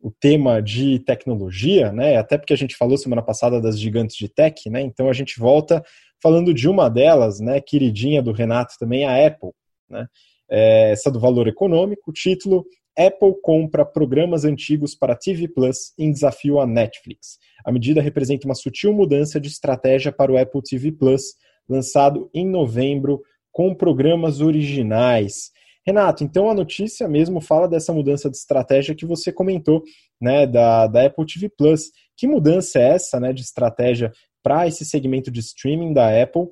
o 0.00 0.10
tema 0.10 0.62
de 0.62 0.98
tecnologia, 1.00 1.92
né? 1.92 2.16
até 2.16 2.38
porque 2.38 2.52
a 2.52 2.56
gente 2.56 2.76
falou 2.76 2.96
semana 2.96 3.22
passada 3.22 3.60
das 3.60 3.78
gigantes 3.78 4.16
de 4.16 4.28
tech, 4.28 4.68
né? 4.70 4.80
então 4.80 5.08
a 5.08 5.12
gente 5.12 5.38
volta 5.38 5.82
falando 6.22 6.54
de 6.54 6.68
uma 6.68 6.88
delas, 6.88 7.40
né, 7.40 7.60
queridinha 7.60 8.22
do 8.22 8.32
Renato 8.32 8.74
também, 8.78 9.04
a 9.04 9.26
Apple. 9.26 9.50
Né? 9.88 10.06
É, 10.50 10.90
essa 10.92 11.10
do 11.10 11.20
valor 11.20 11.46
econômico, 11.46 12.10
o 12.10 12.12
título 12.12 12.64
Apple 12.98 13.34
compra 13.42 13.84
programas 13.84 14.44
antigos 14.44 14.94
para 14.94 15.14
TV 15.14 15.48
Plus 15.48 15.92
em 15.98 16.10
desafio 16.10 16.58
à 16.58 16.66
Netflix. 16.66 17.38
A 17.64 17.70
medida 17.70 18.00
representa 18.00 18.46
uma 18.46 18.54
sutil 18.54 18.92
mudança 18.92 19.38
de 19.38 19.48
estratégia 19.48 20.10
para 20.10 20.32
o 20.32 20.38
Apple 20.38 20.62
TV 20.62 20.92
Plus, 20.92 21.34
lançado 21.68 22.30
em 22.32 22.46
novembro 22.48 23.22
com 23.52 23.74
programas 23.74 24.40
originais. 24.40 25.50
Renato, 25.86 26.24
então 26.24 26.50
a 26.50 26.54
notícia 26.54 27.06
mesmo 27.06 27.40
fala 27.40 27.68
dessa 27.68 27.92
mudança 27.92 28.30
de 28.30 28.36
estratégia 28.36 28.94
que 28.94 29.06
você 29.06 29.32
comentou, 29.32 29.82
né, 30.20 30.46
da, 30.46 30.86
da 30.86 31.06
Apple 31.06 31.26
TV 31.26 31.48
Plus. 31.48 31.90
Que 32.16 32.26
mudança 32.26 32.78
é 32.78 32.88
essa, 32.94 33.20
né, 33.20 33.32
de 33.32 33.42
estratégia 33.42 34.10
para 34.42 34.66
esse 34.66 34.84
segmento 34.84 35.30
de 35.30 35.40
streaming 35.40 35.92
da 35.92 36.22
Apple? 36.22 36.48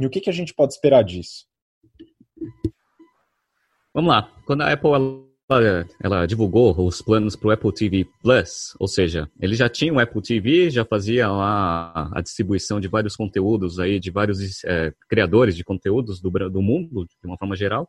E 0.00 0.06
o 0.06 0.10
que, 0.10 0.20
que 0.20 0.30
a 0.30 0.32
gente 0.32 0.54
pode 0.54 0.72
esperar 0.72 1.02
disso? 1.02 1.46
Vamos 3.92 4.10
lá. 4.10 4.32
Quando 4.46 4.62
a 4.62 4.72
Apple 4.72 4.90
ela, 5.48 5.86
ela 6.02 6.26
divulgou 6.26 6.74
os 6.86 7.02
planos 7.02 7.36
para 7.36 7.48
o 7.48 7.50
Apple 7.50 7.72
TV 7.72 8.06
Plus, 8.22 8.74
ou 8.80 8.88
seja, 8.88 9.28
ele 9.38 9.54
já 9.54 9.68
tinha 9.68 9.92
o 9.92 10.00
Apple 10.00 10.22
TV, 10.22 10.70
já 10.70 10.84
fazia 10.84 11.30
lá 11.30 12.10
a 12.12 12.20
distribuição 12.20 12.80
de 12.80 12.88
vários 12.88 13.14
conteúdos 13.14 13.78
aí, 13.78 14.00
de 14.00 14.10
vários 14.10 14.64
é, 14.64 14.92
criadores 15.08 15.54
de 15.54 15.62
conteúdos 15.62 16.20
do, 16.20 16.30
do 16.30 16.62
mundo, 16.62 17.04
de 17.04 17.26
uma 17.26 17.36
forma 17.36 17.54
geral. 17.54 17.88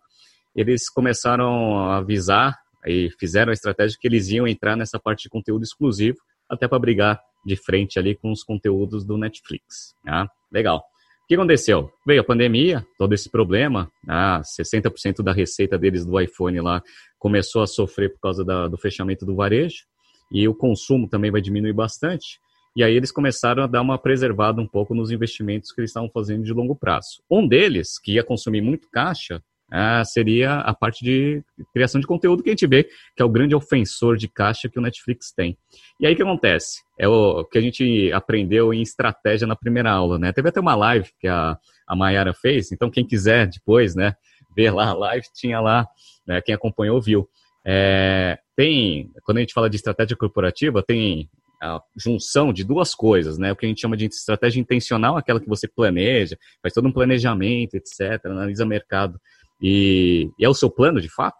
Eles 0.55 0.89
começaram 0.89 1.79
a 1.79 1.97
avisar 1.97 2.57
e 2.85 3.09
fizeram 3.19 3.51
a 3.51 3.53
estratégia 3.53 3.97
que 4.00 4.07
eles 4.07 4.29
iam 4.29 4.47
entrar 4.47 4.75
nessa 4.75 5.00
parte 5.00 5.24
de 5.24 5.29
conteúdo 5.29 5.63
exclusivo, 5.63 6.17
até 6.50 6.67
para 6.67 6.77
brigar 6.77 7.19
de 7.45 7.55
frente 7.55 7.97
ali 7.97 8.15
com 8.15 8.31
os 8.31 8.43
conteúdos 8.43 9.05
do 9.05 9.17
Netflix. 9.17 9.95
Ah, 10.07 10.27
legal. 10.51 10.83
O 11.25 11.27
que 11.27 11.34
aconteceu? 11.34 11.91
Veio 12.05 12.22
a 12.22 12.24
pandemia, 12.24 12.86
todo 13.00 13.13
esse 13.13 13.32
problema, 13.32 13.91
ah, 14.08 14.41
60% 14.44 15.24
da 15.24 15.34
receita 15.34 15.75
deles 15.75 16.05
do 16.05 16.22
iPhone 16.22 16.62
lá 16.62 16.84
começou 17.17 17.63
a 17.63 17.67
sofrer 17.67 18.13
por 18.13 18.20
causa 18.20 18.46
da, 18.46 18.67
do 18.67 18.77
fechamento 18.77 19.25
do 19.25 19.36
varejo, 19.36 19.86
e 20.32 20.48
o 20.48 20.53
consumo 20.53 21.10
também 21.10 21.32
vai 21.32 21.41
diminuir 21.41 21.74
bastante. 21.74 22.39
E 22.75 22.84
aí 22.84 22.94
eles 22.94 23.12
começaram 23.12 23.63
a 23.63 23.67
dar 23.67 23.82
uma 23.82 23.98
preservada 23.98 24.62
um 24.62 24.67
pouco 24.67 24.94
nos 24.94 25.10
investimentos 25.10 25.72
que 25.72 25.82
eles 25.82 25.89
estavam 25.89 26.12
fazendo 26.12 26.44
de 26.44 26.53
longo 26.53 26.75
prazo. 26.75 27.24
Um 27.27 27.48
deles, 27.48 27.98
que 27.98 28.13
ia 28.13 28.24
consumir 28.24 28.62
muito 28.62 28.88
caixa, 28.91 29.41
ah, 29.72 30.03
seria 30.05 30.60
a 30.60 30.74
parte 30.74 31.03
de 31.03 31.43
criação 31.74 32.00
de 32.00 32.07
conteúdo 32.07 32.43
que 32.43 32.50
a 32.50 32.51
gente 32.51 32.67
vê, 32.67 32.84
que 32.84 33.22
é 33.22 33.25
o 33.25 33.29
grande 33.29 33.55
ofensor 33.55 34.15
de 34.15 34.27
caixa 34.27 34.69
que 34.69 34.77
o 34.77 34.81
Netflix 34.81 35.31
tem. 35.36 35.57
E 36.00 36.05
aí 36.05 36.13
o 36.13 36.15
que 36.15 36.22
acontece? 36.22 36.81
É 37.00 37.07
o 37.07 37.43
que 37.45 37.57
a 37.57 37.62
gente 37.62 38.12
aprendeu 38.13 38.74
em 38.74 38.81
estratégia 38.81 39.48
na 39.48 39.55
primeira 39.55 39.91
aula, 39.91 40.19
né? 40.19 40.31
Teve 40.31 40.50
até 40.50 40.60
uma 40.60 40.75
live 40.75 41.10
que 41.19 41.27
a, 41.27 41.57
a 41.88 41.95
Mayara 41.95 42.34
fez, 42.34 42.72
então 42.72 42.89
quem 42.89 43.05
quiser 43.05 43.48
depois, 43.48 43.95
né, 43.95 44.15
ver 44.55 44.72
lá 44.72 44.89
a 44.89 44.93
live, 44.93 45.25
tinha 45.34 45.60
lá, 45.60 45.88
né, 46.27 46.41
quem 46.41 46.53
acompanhou 46.53 47.01
viu. 47.01 47.27
É, 47.65 48.38
tem, 48.55 49.12
quando 49.24 49.39
a 49.39 49.41
gente 49.41 49.53
fala 49.53 49.69
de 49.69 49.75
estratégia 49.75 50.15
corporativa, 50.15 50.84
tem 50.84 51.27
a 51.62 51.81
junção 51.98 52.53
de 52.53 52.63
duas 52.63 52.93
coisas, 52.93 53.38
né? 53.38 53.51
O 53.51 53.55
que 53.55 53.65
a 53.65 53.69
gente 53.69 53.81
chama 53.81 53.98
de 53.98 54.05
estratégia 54.05 54.60
intencional, 54.60 55.17
aquela 55.17 55.39
que 55.39 55.50
você 55.50 55.67
planeja, 55.67 56.38
faz 56.62 56.74
todo 56.74 56.88
um 56.88 56.91
planejamento, 56.91 57.75
etc., 57.75 58.24
analisa 58.25 58.65
mercado 58.65 59.19
e, 59.62 60.29
e 60.38 60.45
é 60.45 60.50
o 60.50 60.53
seu 60.53 60.69
plano 60.69 61.01
de 61.01 61.09
fato. 61.09 61.38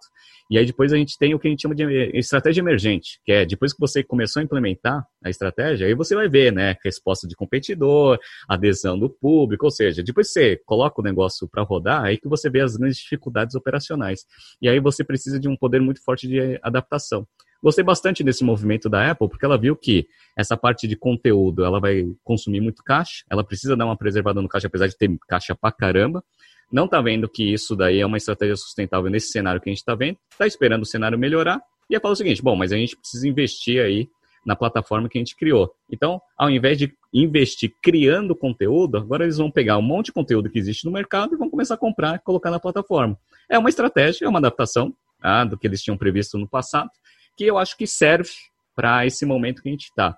E 0.50 0.60
aí 0.60 0.65
depois 0.65 0.93
a 0.93 0.98
gente 0.98 1.17
tem 1.17 1.34
o 1.34 1.39
que 1.39 1.48
a 1.48 1.50
gente 1.50 1.63
chama 1.63 1.74
de 1.74 1.84
estratégia 2.13 2.62
emergente, 2.62 3.19
que 3.25 3.31
é 3.31 3.45
depois 3.45 3.74
que 3.74 3.79
você 3.79 4.03
começou 4.03 4.41
a 4.41 4.43
implementar 4.43 5.03
a 5.24 5.29
estratégia, 5.29 5.88
aí 5.88 5.95
você 5.95 6.13
vai 6.13 6.29
ver, 6.29 6.53
né, 6.53 6.75
resposta 6.84 7.27
de 7.27 7.36
competidor, 7.36 8.19
adesão 8.48 8.98
do 8.98 9.10
público, 9.10 9.65
ou 9.65 9.72
seja, 9.72 10.03
depois 10.03 10.31
você 10.31 10.55
coloca 10.63 11.01
o 11.01 11.03
negócio 11.03 11.48
para 11.48 11.63
rodar, 11.63 12.03
aí 12.03 12.17
que 12.17 12.27
você 12.27 12.48
vê 12.48 12.62
as 12.62 12.77
grandes 12.77 13.00
dificuldades 13.00 13.55
operacionais. 13.55 14.25
E 14.62 14.69
aí 14.69 14.79
você 14.79 15.03
precisa 15.03 15.39
de 15.39 15.48
um 15.48 15.57
poder 15.57 15.81
muito 15.81 16.03
forte 16.03 16.27
de 16.27 16.60
adaptação. 16.62 17.27
Gostei 17.63 17.84
bastante 17.84 18.24
desse 18.24 18.43
movimento 18.43 18.88
da 18.88 19.10
Apple, 19.10 19.27
porque 19.27 19.43
ela 19.43 19.57
viu 19.57 19.75
que 19.75 20.05
essa 20.38 20.55
parte 20.55 20.88
de 20.88 20.95
conteúdo, 20.95 21.65
ela 21.65 21.79
vai 21.79 22.03
consumir 22.24 22.62
muito 22.62 22.84
caixa, 22.84 23.24
ela 23.31 23.43
precisa 23.43 23.75
dar 23.75 23.86
uma 23.86 23.98
preservada 23.98 24.39
no 24.39 24.48
caixa, 24.48 24.67
apesar 24.67 24.86
de 24.86 24.95
ter 24.95 25.10
caixa 25.27 25.55
pra 25.55 25.72
caramba, 25.72 26.24
não 26.72 26.86
está 26.86 27.01
vendo 27.01 27.29
que 27.29 27.53
isso 27.53 27.75
daí 27.75 28.00
é 28.00 28.05
uma 28.05 28.17
estratégia 28.17 28.55
sustentável 28.55 29.10
nesse 29.10 29.29
cenário 29.29 29.62
que 29.62 29.69
a 29.69 29.72
gente 29.72 29.79
está 29.79 29.95
vendo, 29.95 30.17
está 30.31 30.45
esperando 30.48 30.84
o 30.84 30.86
cenário 30.86 31.17
melhorar, 31.17 31.62
e 31.89 31.93
ia 31.93 32.00
falar 32.00 32.13
o 32.13 32.15
seguinte, 32.15 32.41
bom, 32.41 32.55
mas 32.55 32.72
a 32.72 32.77
gente 32.77 32.98
precisa 32.98 33.27
investir 33.27 33.81
aí 33.81 34.10
na 34.45 34.55
plataforma 34.55 35.10
que 35.10 35.17
a 35.17 35.22
gente 35.22 35.36
criou. 35.36 35.72
Então, 35.91 36.22
ao 36.38 36.50
invés 36.50 36.77
de 36.77 36.93
investir 37.12 37.74
criando 37.81 38.36
conteúdo, 38.36 38.98
agora 38.98 39.24
eles 39.24 39.38
vão 39.38 39.50
pegar 39.50 39.77
um 39.77 39.81
monte 39.81 40.07
de 40.07 40.13
conteúdo 40.13 40.50
que 40.50 40.60
existe 40.60 40.86
no 40.86 40.91
mercado 40.91 41.34
e 41.34 41.38
vão 41.38 41.50
começar 41.50 41.74
a 41.74 41.77
comprar 41.77 42.15
e 42.15 42.19
colocar 42.19 42.51
na 42.51 42.60
plataforma. 42.60 43.17
É 43.50 43.57
uma 43.57 43.69
estratégia, 43.69 44.25
é 44.25 44.29
uma 44.29 44.39
adaptação 44.39 44.93
tá, 45.19 45.43
do 45.45 45.57
que 45.57 45.65
eles 45.65 45.81
tinham 45.81 45.98
previsto 45.98 46.38
no 46.38 46.48
passado, 46.48 46.89
que 47.36 47.43
eu 47.43 47.57
acho 47.57 47.75
que 47.75 47.88
serve 47.88 48.29
para 48.75 49.05
esse 49.05 49.25
momento 49.25 49.62
que 49.62 49.69
a 49.69 49.72
gente 49.72 49.86
está. 49.86 50.15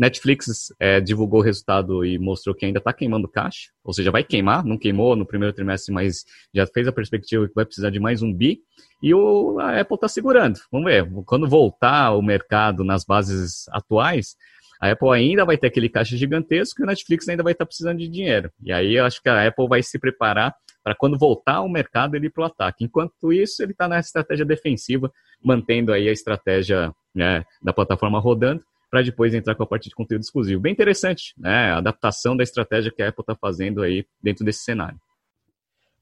Netflix 0.00 0.72
é, 0.80 0.98
divulgou 0.98 1.40
o 1.40 1.42
resultado 1.42 2.02
e 2.06 2.18
mostrou 2.18 2.54
que 2.54 2.64
ainda 2.64 2.78
está 2.78 2.90
queimando 2.90 3.28
caixa, 3.28 3.68
ou 3.84 3.92
seja, 3.92 4.10
vai 4.10 4.24
queimar, 4.24 4.64
não 4.64 4.78
queimou 4.78 5.14
no 5.14 5.26
primeiro 5.26 5.54
trimestre, 5.54 5.92
mas 5.92 6.24
já 6.54 6.66
fez 6.66 6.88
a 6.88 6.92
perspectiva 6.92 7.46
que 7.46 7.54
vai 7.54 7.66
precisar 7.66 7.90
de 7.90 8.00
mais 8.00 8.22
um 8.22 8.32
bi. 8.32 8.60
E 9.02 9.12
o, 9.12 9.58
a 9.60 9.78
Apple 9.78 9.96
está 9.96 10.08
segurando. 10.08 10.58
Vamos 10.72 10.90
ver, 10.90 11.06
quando 11.26 11.46
voltar 11.46 12.12
o 12.12 12.22
mercado 12.22 12.82
nas 12.82 13.04
bases 13.04 13.68
atuais, 13.68 14.36
a 14.80 14.90
Apple 14.90 15.10
ainda 15.10 15.44
vai 15.44 15.58
ter 15.58 15.66
aquele 15.66 15.90
caixa 15.90 16.16
gigantesco 16.16 16.80
e 16.80 16.84
o 16.84 16.86
Netflix 16.86 17.28
ainda 17.28 17.42
vai 17.42 17.52
estar 17.52 17.66
tá 17.66 17.68
precisando 17.68 17.98
de 17.98 18.08
dinheiro. 18.08 18.50
E 18.64 18.72
aí 18.72 18.94
eu 18.94 19.04
acho 19.04 19.22
que 19.22 19.28
a 19.28 19.46
Apple 19.46 19.68
vai 19.68 19.82
se 19.82 19.98
preparar 19.98 20.54
para 20.82 20.94
quando 20.94 21.18
voltar 21.18 21.56
ao 21.56 21.68
mercado 21.68 22.16
ele 22.16 22.28
ir 22.28 22.30
para 22.30 22.44
o 22.44 22.46
ataque. 22.46 22.84
Enquanto 22.84 23.30
isso, 23.34 23.62
ele 23.62 23.72
está 23.72 23.86
na 23.86 24.00
estratégia 24.00 24.46
defensiva, 24.46 25.12
mantendo 25.44 25.92
aí 25.92 26.08
a 26.08 26.12
estratégia 26.12 26.90
né, 27.14 27.44
da 27.62 27.74
plataforma 27.74 28.18
rodando, 28.18 28.64
para 28.90 29.02
depois 29.02 29.32
entrar 29.32 29.54
com 29.54 29.62
a 29.62 29.66
parte 29.66 29.88
de 29.88 29.94
conteúdo 29.94 30.22
exclusivo. 30.22 30.60
Bem 30.60 30.72
interessante, 30.72 31.32
né? 31.38 31.72
A 31.72 31.78
adaptação 31.78 32.36
da 32.36 32.42
estratégia 32.42 32.90
que 32.90 33.02
a 33.02 33.08
Apple 33.08 33.22
está 33.22 33.36
fazendo 33.36 33.82
aí 33.82 34.04
dentro 34.22 34.44
desse 34.44 34.64
cenário. 34.64 34.98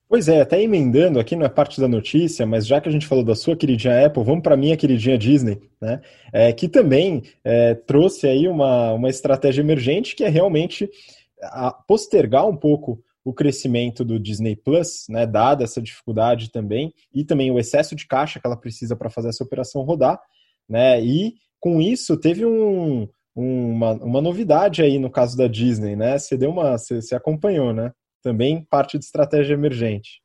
Pois 0.07 0.27
é, 0.27 0.41
até 0.41 0.59
emendando 0.59 1.19
aqui, 1.19 1.35
não 1.35 1.45
é 1.45 1.49
parte 1.49 1.79
da 1.79 1.87
notícia, 1.87 2.43
mas 2.43 2.65
já 2.65 2.81
que 2.81 2.89
a 2.89 2.91
gente 2.91 3.05
falou 3.05 3.23
da 3.23 3.35
sua 3.35 3.55
queridinha 3.55 4.07
Apple, 4.07 4.23
vamos 4.23 4.41
para 4.41 4.55
a 4.55 4.57
minha 4.57 4.75
queridinha 4.75 5.15
Disney, 5.19 5.61
né? 5.79 6.01
É, 6.33 6.51
que 6.51 6.67
também 6.67 7.21
é, 7.43 7.75
trouxe 7.75 8.27
aí 8.27 8.47
uma, 8.47 8.93
uma 8.93 9.07
estratégia 9.07 9.61
emergente 9.61 10.15
que 10.15 10.23
é 10.23 10.27
realmente 10.27 10.89
postergar 11.87 12.47
um 12.47 12.57
pouco 12.57 13.03
o 13.23 13.33
crescimento 13.33 14.03
do 14.03 14.19
Disney 14.19 14.55
Plus, 14.55 15.05
né, 15.07 15.27
dada 15.27 15.63
essa 15.63 15.81
dificuldade 15.81 16.51
também, 16.51 16.93
e 17.13 17.23
também 17.23 17.51
o 17.51 17.59
excesso 17.59 17.95
de 17.95 18.07
caixa 18.07 18.39
que 18.39 18.47
ela 18.47 18.57
precisa 18.57 18.95
para 18.95 19.09
fazer 19.09 19.29
essa 19.29 19.43
operação 19.43 19.83
rodar, 19.83 20.19
né? 20.67 20.99
E 21.03 21.35
com 21.59 21.81
isso 21.81 22.17
teve 22.17 22.45
um, 22.45 23.07
uma, 23.35 23.93
uma 23.93 24.21
novidade 24.21 24.81
aí 24.81 24.97
no 24.97 25.09
caso 25.09 25.37
da 25.37 25.47
Disney, 25.47 25.95
né? 25.95 26.17
Você 26.17 26.37
deu 26.37 26.49
uma, 26.49 26.77
você, 26.77 27.01
você 27.01 27.15
acompanhou, 27.15 27.73
né? 27.73 27.91
Também 28.21 28.65
parte 28.69 28.97
de 28.97 29.05
estratégia 29.05 29.53
emergente. 29.53 30.21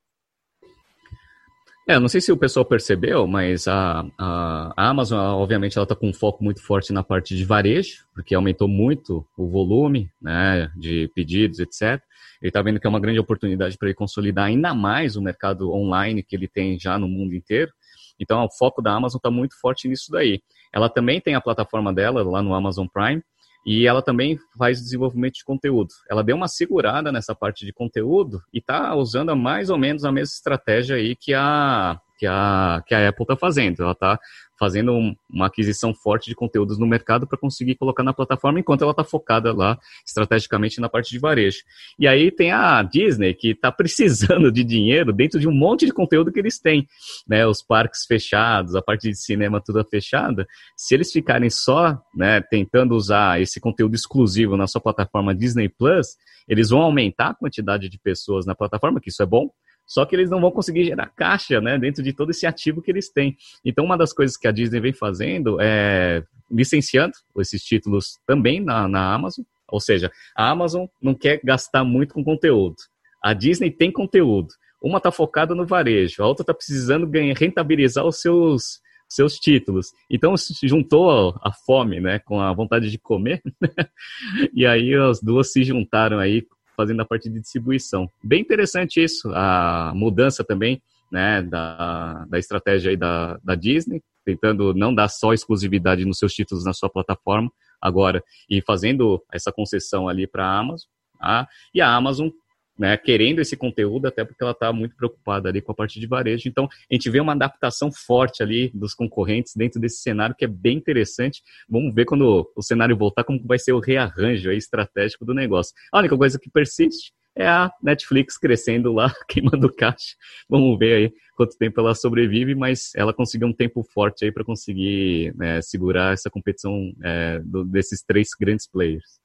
É, 1.87 1.99
não 1.99 2.09
sei 2.09 2.19
se 2.19 2.33
o 2.33 2.37
pessoal 2.37 2.65
percebeu, 2.65 3.27
mas 3.27 3.69
a, 3.69 4.07
a, 4.19 4.73
Amazon, 4.75 5.19
obviamente, 5.19 5.77
ela 5.77 5.85
está 5.85 5.95
com 5.95 6.09
um 6.09 6.15
foco 6.15 6.43
muito 6.43 6.63
forte 6.63 6.95
na 6.95 7.03
parte 7.03 7.37
de 7.37 7.45
varejo, 7.45 8.07
porque 8.15 8.35
aumentou 8.35 8.67
muito 8.67 9.27
o 9.37 9.47
volume 9.47 10.11
né, 10.21 10.71
de 10.75 11.11
pedidos, 11.15 11.59
etc. 11.59 12.03
Ele 12.41 12.49
está 12.49 12.63
vendo 12.63 12.81
que 12.81 12.87
é 12.87 12.91
uma 12.91 13.01
grande 13.01 13.19
oportunidade 13.19 13.77
para 13.77 13.89
ele 13.89 13.95
consolidar 13.95 14.47
ainda 14.47 14.75
mais 14.75 15.15
o 15.15 15.23
mercado 15.23 15.73
online 15.73 16.23
que 16.23 16.35
ele 16.35 16.49
tem 16.49 16.79
já 16.79 16.99
no 16.99 17.07
mundo 17.07 17.35
inteiro. 17.35 17.71
Então, 18.19 18.43
o 18.43 18.51
foco 18.51 18.81
da 18.81 18.93
Amazon 18.93 19.19
está 19.19 19.31
muito 19.31 19.55
forte 19.61 19.87
nisso 19.87 20.11
daí. 20.11 20.41
Ela 20.75 20.89
também 20.89 21.21
tem 21.21 21.35
a 21.35 21.41
plataforma 21.41 21.93
dela 21.93 22.23
lá 22.23 22.43
no 22.43 22.55
Amazon 22.55 22.87
Prime, 22.93 23.23
e 23.67 23.87
ela 23.87 24.03
também 24.03 24.39
faz 24.59 24.79
desenvolvimento 24.81 25.35
de 25.35 25.45
conteúdo. 25.45 25.89
Ela 26.11 26.23
deu 26.23 26.37
uma 26.37 26.49
segurada 26.49 27.11
nessa 27.11 27.35
parte 27.35 27.65
de 27.65 27.73
conteúdo 27.73 28.43
e 28.53 28.59
está 28.59 28.95
usando 28.95 29.35
mais 29.35 29.71
ou 29.71 29.79
menos 29.79 30.05
a 30.05 30.13
mesma 30.13 30.35
estratégia 30.35 30.97
aí 30.97 31.17
que 31.17 31.33
a, 31.33 31.99
que 32.19 32.27
a, 32.27 32.83
que 32.87 32.95
a 32.95 33.09
Apple 33.09 33.25
está 33.25 33.37
fazendo. 33.37 33.83
Ela 33.83 33.93
está 33.93 34.19
fazendo 34.59 34.93
um, 34.93 35.15
uma 35.29 35.47
aquisição 35.47 35.95
forte 35.95 36.27
de 36.27 36.35
conteúdos 36.35 36.79
no 36.79 36.87
mercado 36.87 37.27
para 37.27 37.39
conseguir 37.39 37.75
colocar 37.75 38.03
na 38.03 38.13
plataforma, 38.13 38.61
enquanto 38.61 38.83
ela 38.83 38.93
está 38.93 39.05
focada 39.05 39.53
lá 39.53 39.79
estrategicamente 40.07 40.81
na 40.81 40.89
parte 40.89 41.11
de 41.11 41.19
varejo. 41.19 41.59
E 41.99 42.07
aí 42.07 42.31
tem 42.31 42.53
a 42.53 42.83
Disney, 42.83 43.35
que 43.35 43.51
está 43.51 43.71
precisando 43.73 44.51
de 44.51 44.65
dinheiro 44.65 45.13
dentro 45.13 45.41
de 45.41 45.49
um 45.49 45.53
monte 45.53 45.87
de 45.87 45.93
conteúdo 45.93 46.33
que 46.33 46.39
eles 46.39 46.59
têm. 46.59 46.87
Né? 47.27 47.47
Os 47.47 47.63
parques 47.63 48.05
fechados, 48.07 48.75
a 48.75 48.83
parte 48.83 49.09
de 49.09 49.17
cinema 49.17 49.61
toda 49.61 49.85
fechada. 49.85 50.47
Se 50.77 50.95
eles 50.95 51.11
ficarem 51.13 51.51
só 51.51 52.01
né, 52.15 52.41
tentando 52.41 52.95
usar 52.95 53.41
esse 53.41 53.61
conteúdo 53.61 53.95
exclusivo 53.95 54.57
na 54.57 54.67
sua 54.67 54.81
plataforma 54.81 55.35
Disney 55.35 55.69
Plus, 55.69 56.17
eles 56.49 56.71
vão 56.71 56.83
aumentar 56.83 57.31
a 57.31 57.35
quantidade 57.35 57.89
de 57.89 57.99
pessoas 57.99 58.47
na 58.47 58.55
plataforma, 58.55 59.01
que 59.01 59.09
isso 59.09 59.23
é 59.23 59.27
bom, 59.27 59.51
só 59.87 60.05
que 60.05 60.17
eles 60.17 60.31
não 60.31 60.41
vão 60.41 60.51
conseguir 60.51 60.85
gerar 60.85 61.07
caixa, 61.15 61.61
né, 61.61 61.79
dentro 61.79 62.03
de 62.03 62.13
todo 62.13 62.31
esse 62.31 62.47
ativo 62.47 62.83
que 62.83 62.91
eles 62.91 63.11
têm. 63.11 63.37
Então, 63.65 63.85
uma 63.85 63.97
das 63.97 64.13
coisas 64.13 64.37
que 64.37 64.49
a 64.49 64.53
Disney 64.53 64.81
vem 64.81 64.93
fazendo 64.93 65.59
é 65.61 66.23
licenciando 66.51 67.15
esses 67.39 67.63
títulos 67.63 68.19
também 68.27 68.61
na, 68.61 68.89
na 68.89 69.13
Amazon. 69.13 69.45
Ou 69.69 69.81
seja, 69.81 70.11
a 70.37 70.51
Amazon 70.51 70.87
não 71.01 71.15
quer 71.15 71.41
gastar 71.43 71.85
muito 71.85 72.15
com 72.15 72.23
conteúdo. 72.23 72.77
A 73.23 73.33
Disney 73.33 73.71
tem 73.71 73.91
conteúdo. 73.91 74.49
Uma 74.81 74.99
está 74.99 75.11
focada 75.11 75.55
no 75.55 75.67
varejo, 75.67 76.23
a 76.23 76.27
outra 76.27 76.43
está 76.43 76.53
precisando 76.53 77.07
ganhar, 77.07 77.35
rentabilizar 77.35 78.05
os 78.05 78.21
seus, 78.21 78.81
seus 79.09 79.39
títulos. 79.39 79.93
Então 80.11 80.37
se 80.37 80.69
juntou 80.69 81.35
a 81.43 81.51
fome, 81.65 82.01
né, 82.01 82.19
com 82.19 82.39
a 82.39 82.53
vontade 82.53 82.91
de 82.91 82.99
comer, 82.99 83.43
e 84.53 84.67
aí 84.67 84.95
as 84.95 85.23
duas 85.23 85.51
se 85.51 85.65
juntaram 85.65 86.19
aí 86.19 86.47
fazendo 86.77 87.01
a 87.03 87.05
parte 87.05 87.29
de 87.29 87.41
distribuição. 87.41 88.09
Bem 88.23 88.41
interessante 88.41 89.03
isso, 89.03 89.31
a 89.35 89.93
mudança 89.95 90.45
também 90.45 90.83
né, 91.11 91.43
da, 91.43 92.25
da 92.29 92.39
estratégia 92.39 92.91
aí 92.91 92.97
da, 92.97 93.39
da 93.45 93.55
Disney, 93.55 94.03
tentando 94.25 94.75
não 94.75 94.95
dar 94.95 95.09
só 95.09 95.33
exclusividade 95.33 96.05
nos 96.05 96.19
seus 96.19 96.33
títulos 96.33 96.65
na 96.65 96.73
sua 96.73 96.89
plataforma 96.89 97.51
agora 97.81 98.23
e 98.49 98.63
fazendo 98.63 99.23
essa 99.33 99.53
concessão 99.53 100.09
ali 100.09 100.27
para 100.27 100.47
a 100.47 100.59
Amazon. 100.59 100.89
Tá? 101.19 101.49
E 101.75 101.81
a 101.81 101.95
Amazon 101.95 102.31
né, 102.79 102.97
querendo 102.97 103.41
esse 103.41 103.57
conteúdo, 103.57 104.07
até 104.07 104.25
porque 104.25 104.43
ela 104.43 104.53
está 104.53 104.73
muito 104.73 104.97
preocupada 104.97 105.49
ali 105.49 105.61
com 105.61 105.73
a 105.73 105.75
parte 105.75 106.01
de 106.01 106.07
varejo. 106.07 106.49
Então, 106.49 106.69
a 106.91 106.95
gente 106.95 107.09
vê 107.09 107.21
uma 107.21 107.33
adaptação 107.33 107.91
forte 107.93 108.43
ali 108.43 108.71
dos 108.75 108.95
concorrentes 108.95 109.55
dentro 109.55 109.81
desse 109.81 110.01
cenário 110.01 110.35
que 110.35 110.45
é 110.45 110.49
bem 110.49 110.77
interessante. 110.77 111.43
Vamos 111.69 111.95
ver 111.95 112.05
quando 112.05 112.51
o 112.55 112.63
cenário 112.63 112.97
voltar, 112.97 113.25
como 113.25 113.41
vai 113.45 113.59
ser 113.59 113.73
o 113.73 113.81
rearranjo 113.81 114.51
estratégico 114.51 115.25
do 115.25 115.35
negócio. 115.35 115.75
A 115.93 115.99
única 115.99 116.17
coisa 116.17 116.39
que 116.39 116.51
persiste 116.51 117.13
é 117.37 117.47
a 117.47 117.71
Netflix 117.83 118.39
crescendo 118.39 118.93
lá, 118.93 119.13
queimando 119.29 119.73
caixa. 119.73 120.15
Vamos 120.49 120.79
ver 120.79 120.95
aí 120.95 121.13
quanto 121.37 121.59
tempo 121.59 121.81
ela 121.81 121.95
sobrevive, 121.95 122.55
mas 122.55 122.93
ela 122.95 123.13
conseguiu 123.13 123.49
um 123.49 123.53
tempo 123.53 123.83
forte 123.83 124.25
aí 124.25 124.33
para 124.33 124.45
conseguir 124.45 125.35
né, 125.37 125.61
segurar 125.61 126.13
essa 126.13 126.31
competição 126.31 126.93
é, 127.03 127.41
do, 127.41 127.65
desses 127.65 128.03
três 128.03 128.29
grandes 128.39 128.69
players. 128.69 129.19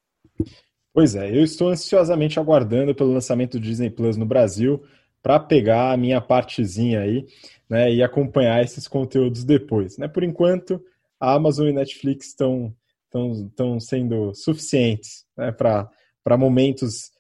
Pois 0.93 1.15
é, 1.15 1.30
eu 1.30 1.43
estou 1.43 1.69
ansiosamente 1.69 2.39
aguardando 2.39 2.95
pelo 2.95 3.13
lançamento 3.13 3.60
do 3.60 3.63
Disney 3.63 3.89
Plus 3.89 4.17
no 4.17 4.25
Brasil 4.25 4.84
para 5.21 5.39
pegar 5.39 5.91
a 5.91 5.97
minha 5.97 6.19
partezinha 6.19 7.02
aí 7.02 7.25
né, 7.69 7.93
e 7.93 8.02
acompanhar 8.02 8.63
esses 8.63 8.88
conteúdos 8.88 9.43
depois. 9.43 9.97
Né? 9.97 10.08
Por 10.08 10.23
enquanto, 10.23 10.84
a 11.19 11.34
Amazon 11.34 11.67
e 11.67 11.73
Netflix 11.73 12.28
estão, 12.28 12.73
estão, 13.06 13.80
sendo 13.80 14.34
suficientes 14.34 15.25
né, 15.38 15.52
para 15.52 16.38
momentos 16.38 17.12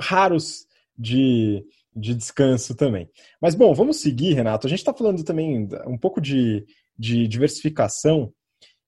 raros 0.00 0.66
de, 0.98 1.64
de 1.94 2.14
descanso 2.14 2.74
também. 2.74 3.08
Mas 3.40 3.54
bom, 3.54 3.72
vamos 3.74 3.98
seguir, 4.00 4.34
Renato. 4.34 4.66
A 4.66 4.70
gente 4.70 4.80
está 4.80 4.94
falando 4.94 5.22
também 5.22 5.68
um 5.86 5.98
pouco 5.98 6.20
de, 6.20 6.64
de 6.98 7.28
diversificação. 7.28 8.32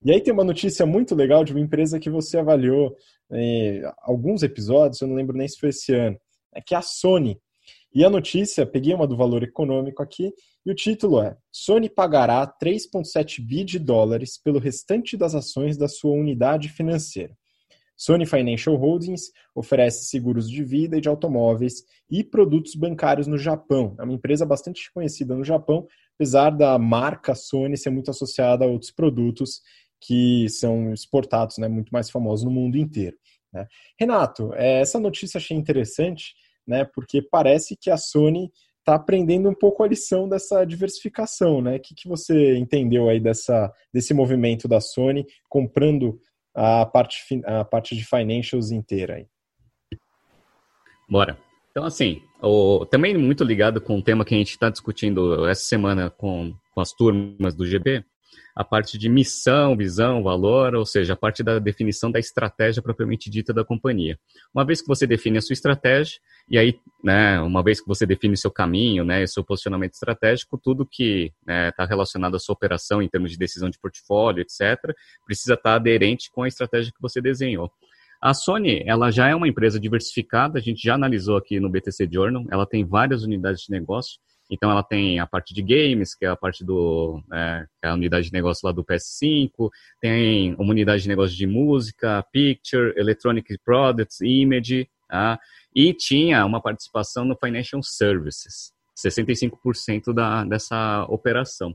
E 0.03 0.11
aí 0.11 0.21
tem 0.21 0.33
uma 0.33 0.45
notícia 0.45 0.85
muito 0.85 1.15
legal 1.15 1.45
de 1.45 1.53
uma 1.53 1.61
empresa 1.61 2.01
que 2.01 2.11
você 2.11 2.39
avaliou 2.39 2.97
alguns 4.03 4.43
episódios, 4.43 5.01
eu 5.01 5.09
não 5.09 5.17
lembro 5.17 5.37
nem 5.37 5.49
se 5.49 5.59
foi 5.59 5.71
esse 5.71 5.95
ano, 5.95 6.19
é 6.55 6.61
que 6.61 6.75
é 6.75 6.79
a 6.79 6.83
Sony. 6.83 7.41
E 7.95 8.05
a 8.05 8.11
notícia, 8.11 8.67
peguei 8.67 8.93
uma 8.93 9.07
do 9.07 9.17
valor 9.17 9.43
econômico 9.43 10.03
aqui, 10.03 10.33
e 10.67 10.71
o 10.71 10.75
título 10.75 11.23
é: 11.23 11.37
Sony 11.53 11.89
pagará 11.89 12.47
3,7 12.47 13.41
bi 13.41 13.65
de 13.65 13.79
dólares 13.79 14.37
pelo 14.37 14.59
restante 14.59 15.17
das 15.17 15.35
ações 15.35 15.77
da 15.77 15.89
sua 15.89 16.13
unidade 16.13 16.69
financeira. 16.69 17.37
Sony 17.97 18.27
Financial 18.27 18.75
Holdings 18.75 19.31
oferece 19.55 20.07
seguros 20.07 20.51
de 20.51 20.65
vida 20.65 20.97
e 20.97 21.01
de 21.01 21.09
automóveis 21.09 21.85
e 22.11 22.25
produtos 22.25 22.75
bancários 22.75 23.27
no 23.27 23.39
Japão. 23.39 23.95
É 23.99 24.03
uma 24.03 24.13
empresa 24.13 24.45
bastante 24.45 24.93
conhecida 24.93 25.37
no 25.37 25.45
Japão, 25.45 25.87
apesar 26.17 26.51
da 26.51 26.77
marca 26.79 27.35
Sony 27.35 27.77
ser 27.77 27.91
muito 27.91 28.11
associada 28.11 28.65
a 28.65 28.69
outros 28.69 28.91
produtos 28.91 29.61
que 30.07 30.49
são 30.49 30.93
exportados, 30.93 31.59
né, 31.59 31.67
muito 31.69 31.91
mais 31.91 32.11
famosos 32.11 32.45
no 32.45 32.51
mundo 32.51 32.77
inteiro. 32.77 33.17
Né? 33.53 33.67
Renato, 33.99 34.53
é, 34.55 34.81
essa 34.81 35.01
notícia 35.01 35.39
achei 35.39 35.57
interessante, 35.57 36.35
né, 36.67 36.85
porque 36.85 37.23
parece 37.23 37.77
que 37.77 37.91
a 37.91 37.97
Sony 37.97 38.51
está 38.81 38.97
aprendendo 38.97 39.49
um 39.49 39.55
pouco 39.55 39.83
a 39.83 39.89
lição 39.89 40.29
dessa 40.29 40.63
diversificação, 40.65 41.63
né? 41.63 41.77
O 41.77 41.81
que, 41.81 41.95
que 41.95 42.07
você 42.07 42.55
entendeu 42.59 43.09
aí 43.09 43.19
dessa, 43.19 43.73
desse 43.91 44.13
movimento 44.13 44.69
da 44.69 44.79
Sony 44.79 45.25
comprando 45.49 46.21
a 46.55 46.85
parte, 46.85 47.17
a 47.47 47.65
parte 47.65 47.97
de 47.97 48.05
financials 48.05 48.71
inteira 48.71 49.15
aí? 49.15 49.27
Bora. 51.09 51.39
Então, 51.71 51.85
assim, 51.85 52.23
o, 52.43 52.85
também 52.85 53.17
muito 53.17 53.43
ligado 53.43 53.81
com 53.81 53.99
o 53.99 54.03
tema 54.03 54.25
que 54.25 54.35
a 54.35 54.39
gente 54.39 54.51
está 54.51 54.69
discutindo 54.69 55.49
essa 55.49 55.63
semana 55.63 56.11
com, 56.11 56.55
com 56.75 56.81
as 56.81 56.93
turmas 56.93 57.55
do 57.55 57.67
GB, 57.67 58.05
a 58.55 58.63
parte 58.63 58.97
de 58.97 59.09
missão, 59.09 59.77
visão, 59.77 60.23
valor, 60.23 60.75
ou 60.75 60.87
seja, 60.87 61.15
a 61.15 61.17
parte 61.17 61.43
da 61.43 61.59
definição 61.59 62.11
da 62.11 62.19
estratégia 62.19 62.83
propriamente 62.83 63.29
dita 63.29 63.53
da 63.53 63.65
companhia. 63.65 64.19
Uma 64.55 64.65
vez 64.65 64.81
que 64.81 64.87
você 64.87 65.07
define 65.07 65.39
a 65.39 65.41
sua 65.41 65.55
estratégia, 65.55 66.21
e 66.49 66.57
aí, 66.57 66.79
né, 67.03 67.41
uma 67.41 67.63
vez 67.63 67.81
que 67.81 67.89
você 67.89 68.07
define 68.07 68.37
seu 68.37 68.51
caminho, 68.51 69.05
né, 69.05 69.27
seu 69.27 69.43
posicionamento 69.43 69.95
estratégico, 69.95 70.57
tudo 70.57 70.87
que 70.87 71.33
está 71.41 71.53
né, 71.53 71.73
tá 71.73 71.85
relacionado 71.85 72.37
à 72.37 72.39
sua 72.39 72.53
operação 72.53 73.03
em 73.03 73.09
termos 73.09 73.33
de 73.33 73.39
decisão 73.39 73.69
de 73.69 73.79
portfólio, 73.79 74.43
etc., 74.43 74.95
precisa 75.27 75.55
estar 75.55 75.71
tá 75.71 75.75
aderente 75.75 76.31
com 76.31 76.43
a 76.43 76.49
estratégia 76.49 76.93
que 76.93 77.03
você 77.03 77.21
desenhou. 77.21 77.73
A 78.23 78.33
Sony, 78.33 78.83
ela 78.87 79.11
já 79.11 79.29
é 79.29 79.35
uma 79.35 79.49
empresa 79.49 79.79
diversificada, 79.79 80.59
a 80.59 80.63
gente 80.63 80.83
já 80.83 80.95
analisou 80.95 81.37
aqui 81.37 81.61
no 81.61 81.69
BTC 81.69 82.09
Journal, 82.11 82.45
ela 82.51 82.65
tem 82.65 82.83
várias 82.83 83.23
unidades 83.23 83.63
de 83.63 83.71
negócio, 83.71 84.19
então 84.55 84.71
ela 84.71 84.83
tem 84.83 85.19
a 85.19 85.27
parte 85.27 85.53
de 85.53 85.61
games, 85.61 86.15
que 86.15 86.25
é 86.25 86.29
a 86.29 86.37
parte 86.37 86.65
do 86.65 87.21
é, 87.33 87.67
é 87.83 87.89
a 87.89 87.95
unidade 87.95 88.27
de 88.27 88.33
negócio 88.33 88.65
lá 88.65 88.73
do 88.73 88.85
PS5, 88.85 89.69
tem 90.01 90.55
uma 90.55 90.71
unidade 90.71 91.03
de 91.03 91.09
negócio 91.09 91.37
de 91.37 91.47
música, 91.47 92.25
picture, 92.33 92.95
electronic 92.97 93.59
products, 93.65 94.21
image, 94.21 94.89
tá? 95.09 95.39
e 95.75 95.93
tinha 95.93 96.47
uma 96.47 96.61
participação 96.61 97.25
no 97.25 97.37
financial 97.37 97.83
services, 97.83 98.73
65% 98.97 100.15
da, 100.15 100.45
dessa 100.45 101.05
operação. 101.09 101.75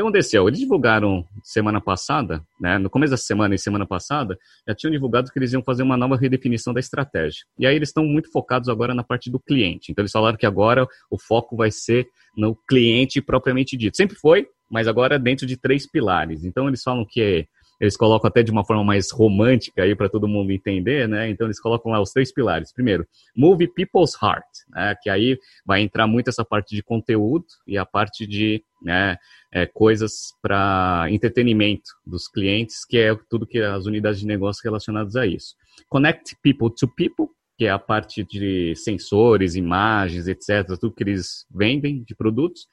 Que 0.00 0.02
aconteceu? 0.02 0.48
Eles 0.48 0.58
divulgaram 0.58 1.26
semana 1.44 1.78
passada, 1.78 2.42
né, 2.58 2.78
no 2.78 2.88
começo 2.88 3.10
da 3.10 3.18
semana 3.18 3.54
e 3.54 3.58
semana 3.58 3.86
passada, 3.86 4.38
já 4.66 4.74
tinham 4.74 4.90
divulgado 4.90 5.30
que 5.30 5.38
eles 5.38 5.52
iam 5.52 5.62
fazer 5.62 5.82
uma 5.82 5.94
nova 5.94 6.16
redefinição 6.16 6.72
da 6.72 6.80
estratégia. 6.80 7.44
E 7.58 7.66
aí 7.66 7.76
eles 7.76 7.90
estão 7.90 8.02
muito 8.02 8.32
focados 8.32 8.70
agora 8.70 8.94
na 8.94 9.04
parte 9.04 9.30
do 9.30 9.38
cliente. 9.38 9.92
Então 9.92 10.00
eles 10.00 10.10
falaram 10.10 10.38
que 10.38 10.46
agora 10.46 10.88
o 11.10 11.18
foco 11.18 11.54
vai 11.54 11.70
ser 11.70 12.08
no 12.34 12.56
cliente 12.66 13.20
propriamente 13.20 13.76
dito. 13.76 13.94
Sempre 13.94 14.16
foi, 14.16 14.48
mas 14.70 14.88
agora 14.88 15.18
dentro 15.18 15.46
de 15.46 15.58
três 15.58 15.86
pilares. 15.86 16.46
Então 16.46 16.66
eles 16.66 16.82
falam 16.82 17.04
que 17.04 17.20
é 17.20 17.44
eles 17.78 17.96
colocam 17.96 18.28
até 18.28 18.42
de 18.42 18.50
uma 18.50 18.64
forma 18.64 18.84
mais 18.84 19.10
romântica 19.10 19.82
aí 19.82 19.96
para 19.96 20.08
todo 20.08 20.28
mundo 20.28 20.52
entender, 20.52 21.08
né? 21.08 21.30
Então 21.30 21.46
eles 21.46 21.58
colocam 21.58 21.90
lá 21.90 22.00
os 22.00 22.10
três 22.10 22.30
pilares. 22.30 22.72
Primeiro, 22.74 23.06
move 23.34 23.66
people's 23.68 24.12
heart, 24.22 24.44
né? 24.68 24.94
Que 25.02 25.08
aí 25.08 25.38
vai 25.64 25.80
entrar 25.80 26.06
muito 26.06 26.28
essa 26.28 26.44
parte 26.44 26.76
de 26.76 26.82
conteúdo 26.82 27.46
e 27.66 27.78
a 27.78 27.86
parte 27.86 28.26
de 28.26 28.62
né, 28.82 29.16
é, 29.52 29.66
coisas 29.66 30.32
para 30.42 31.06
entretenimento 31.10 31.90
dos 32.06 32.28
clientes, 32.28 32.84
que 32.84 32.98
é 32.98 33.16
tudo 33.28 33.46
que 33.46 33.58
as 33.58 33.86
unidades 33.86 34.20
de 34.20 34.26
negócio 34.26 34.62
relacionadas 34.64 35.16
a 35.16 35.26
isso. 35.26 35.54
Connect 35.88 36.36
people 36.42 36.68
to 36.78 36.88
people, 36.88 37.28
que 37.58 37.66
é 37.66 37.70
a 37.70 37.78
parte 37.78 38.24
de 38.24 38.74
sensores, 38.76 39.54
imagens, 39.54 40.26
etc., 40.26 40.66
tudo 40.80 40.94
que 40.94 41.02
eles 41.02 41.46
vendem 41.50 42.02
de 42.02 42.14
produtos. 42.14 42.66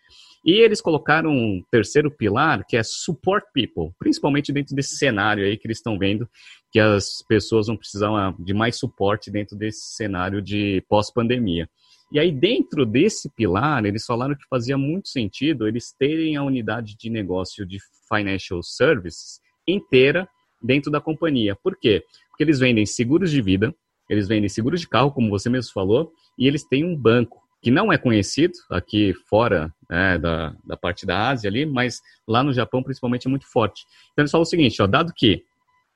E 0.46 0.62
eles 0.62 0.80
colocaram 0.80 1.30
um 1.30 1.62
terceiro 1.70 2.10
pilar, 2.10 2.65
que 2.65 2.78
é 2.78 2.84
support 2.84 3.43
people, 3.54 3.91
principalmente 4.00 4.54
dentro 4.54 4.74
desse 4.74 4.96
cenário 4.96 5.43
aí 5.43 5.58
que 5.58 5.67
eles 5.67 5.80
estão 5.80 6.00
vendo, 6.00 6.26
que 6.72 6.80
as 6.80 7.22
pessoas 7.28 7.67
vão 7.67 7.76
precisar 7.76 8.34
de 8.39 8.54
mais 8.54 8.78
suporte 8.78 9.30
dentro 9.30 9.58
desse 9.58 9.93
cenário 9.96 10.41
de 10.41 10.82
pós-pandemia. 10.88 11.70
E 12.12 12.20
aí, 12.20 12.32
dentro 12.32 12.86
desse 12.86 13.30
pilar, 13.30 13.86
eles 13.86 14.06
falaram 14.06 14.36
que 14.36 14.48
fazia 14.50 14.78
muito 14.78 15.10
sentido 15.10 15.67
eles 15.67 15.91
terem 15.91 16.36
a 16.36 16.43
unidade 16.43 16.96
de 16.98 17.10
negócio 17.10 17.65
de 17.65 17.80
financial 18.08 18.63
services 18.63 19.41
inteira 19.67 20.28
dentro 20.62 20.89
da 20.89 21.02
companhia. 21.02 21.56
Por 21.56 21.78
quê? 21.78 22.04
Porque 22.30 22.43
eles 22.43 22.60
vendem 22.60 22.86
seguros 22.86 23.30
de 23.30 23.41
vida, 23.41 23.76
eles 24.10 24.28
vendem 24.28 24.48
seguros 24.48 24.80
de 24.80 24.88
carro, 24.88 25.12
como 25.12 25.30
você 25.30 25.50
mesmo 25.50 25.74
falou, 25.74 26.13
e 26.38 26.48
eles 26.48 26.63
têm 26.63 26.86
um 26.86 26.96
banco 26.96 27.46
que 27.62 27.72
não 27.72 27.91
é 27.91 27.98
conhecido 27.98 28.54
aqui 28.70 29.13
fora 29.28 29.74
né, 29.89 30.17
da, 30.17 30.56
da 30.63 30.78
parte 30.78 31.06
da 31.06 31.30
Ásia 31.30 31.50
ali, 31.50 31.65
mas 31.65 32.02
lá 32.28 32.43
no 32.43 32.54
Japão 32.54 32.84
principalmente 32.84 33.28
é 33.28 33.30
muito 33.30 33.46
forte. 33.52 33.86
Então 34.13 34.24
eles 34.24 34.32
falam 34.32 34.43
o 34.43 34.46
seguinte, 34.46 34.82
ó, 34.82 34.88
dado 34.88 35.12
que 35.13 35.43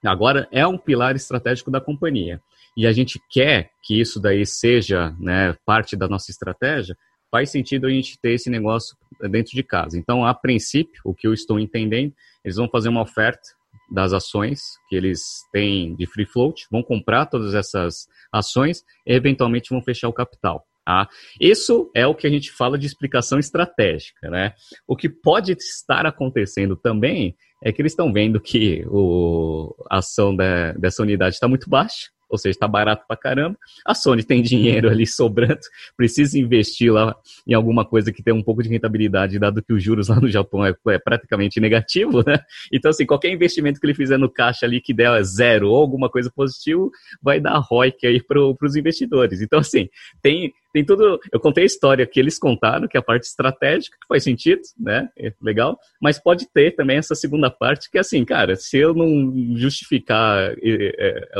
agora 0.03 0.47
é 0.51 0.65
um 0.65 0.77
pilar 0.77 1.15
estratégico 1.15 1.69
da 1.71 1.79
companhia, 1.79 2.41
e 2.75 2.87
a 2.87 2.91
gente 2.91 3.19
quer 3.29 3.69
que 3.83 3.99
isso 3.99 4.19
daí 4.19 4.45
seja 4.45 5.15
né, 5.19 5.55
parte 5.65 5.95
da 5.95 6.07
nossa 6.07 6.31
estratégia, 6.31 6.95
faz 7.29 7.49
sentido 7.49 7.87
a 7.87 7.89
gente 7.89 8.19
ter 8.21 8.33
esse 8.33 8.49
negócio 8.49 8.95
dentro 9.29 9.53
de 9.53 9.63
casa. 9.63 9.97
Então, 9.97 10.25
a 10.25 10.33
princípio, 10.33 11.01
o 11.05 11.13
que 11.13 11.27
eu 11.27 11.33
estou 11.33 11.59
entendendo, 11.59 12.13
eles 12.43 12.57
vão 12.57 12.69
fazer 12.69 12.89
uma 12.89 13.01
oferta 13.01 13.41
das 13.89 14.13
ações 14.13 14.61
que 14.89 14.95
eles 14.95 15.21
têm 15.51 15.95
de 15.95 16.05
free 16.05 16.25
float, 16.25 16.65
vão 16.71 16.83
comprar 16.83 17.25
todas 17.25 17.53
essas 17.53 18.07
ações 18.31 18.83
e 19.05 19.13
eventualmente 19.13 19.69
vão 19.69 19.81
fechar 19.81 20.07
o 20.07 20.13
capital. 20.13 20.65
Tá? 20.85 21.07
Isso 21.39 21.91
é 21.95 22.07
o 22.07 22.15
que 22.15 22.25
a 22.25 22.29
gente 22.29 22.51
fala 22.51 22.77
de 22.77 22.87
explicação 22.87 23.37
estratégica. 23.37 24.29
Né? 24.29 24.53
O 24.87 24.95
que 24.95 25.07
pode 25.07 25.53
estar 25.53 26.05
acontecendo 26.05 26.75
também 26.75 27.35
é 27.63 27.71
que 27.71 27.81
eles 27.81 27.91
estão 27.91 28.11
vendo 28.11 28.41
que 28.41 28.83
o, 28.87 29.75
a 29.89 29.99
ação 29.99 30.35
da, 30.35 30.73
dessa 30.73 31.03
unidade 31.03 31.35
está 31.35 31.47
muito 31.47 31.69
baixa, 31.69 32.09
ou 32.31 32.37
seja, 32.37 32.51
está 32.51 32.67
barato 32.67 33.05
pra 33.07 33.17
caramba. 33.17 33.57
A 33.85 33.93
Sony 33.93 34.23
tem 34.23 34.41
dinheiro 34.41 34.89
ali 34.89 35.05
sobrando, 35.05 35.59
precisa 35.97 36.39
investir 36.39 36.91
lá 36.91 37.15
em 37.45 37.53
alguma 37.53 37.85
coisa 37.85 38.11
que 38.11 38.23
tenha 38.23 38.35
um 38.35 38.41
pouco 38.41 38.63
de 38.63 38.69
rentabilidade, 38.69 39.37
dado 39.37 39.61
que 39.61 39.73
os 39.73 39.83
juros 39.83 40.07
lá 40.07 40.19
no 40.19 40.29
Japão 40.29 40.65
é, 40.65 40.73
é 40.87 40.97
praticamente 40.97 41.59
negativo, 41.59 42.23
né? 42.25 42.39
Então, 42.71 42.89
assim, 42.89 43.05
qualquer 43.05 43.31
investimento 43.31 43.79
que 43.79 43.85
ele 43.85 43.93
fizer 43.93 44.17
no 44.17 44.29
caixa 44.29 44.65
ali 44.65 44.79
que 44.79 44.93
der 44.93 45.21
zero 45.23 45.69
ou 45.69 45.75
alguma 45.75 46.09
coisa 46.09 46.31
positiva, 46.33 46.89
vai 47.21 47.39
dar 47.39 47.57
ROIC 47.59 48.07
aí 48.07 48.23
para 48.23 48.39
os 48.39 48.75
investidores. 48.75 49.41
Então, 49.41 49.59
assim, 49.59 49.89
tem, 50.21 50.53
tem 50.73 50.85
tudo. 50.85 51.19
Eu 51.31 51.39
contei 51.39 51.63
a 51.63 51.65
história 51.65 52.07
que 52.07 52.19
eles 52.19 52.39
contaram, 52.39 52.87
que 52.87 52.97
é 52.97 52.99
a 52.99 53.03
parte 53.03 53.23
estratégica, 53.23 53.97
que 53.99 54.07
faz 54.07 54.23
sentido, 54.23 54.61
né? 54.79 55.09
É 55.17 55.33
legal. 55.41 55.77
Mas 56.01 56.19
pode 56.19 56.47
ter 56.51 56.71
também 56.75 56.97
essa 56.97 57.15
segunda 57.15 57.49
parte, 57.49 57.89
que 57.89 57.97
é 57.97 58.01
assim, 58.01 58.23
cara, 58.23 58.55
se 58.55 58.77
eu 58.77 58.93
não 58.93 59.55
justificar 59.57 60.53
é, 60.61 61.29
a, 61.33 61.39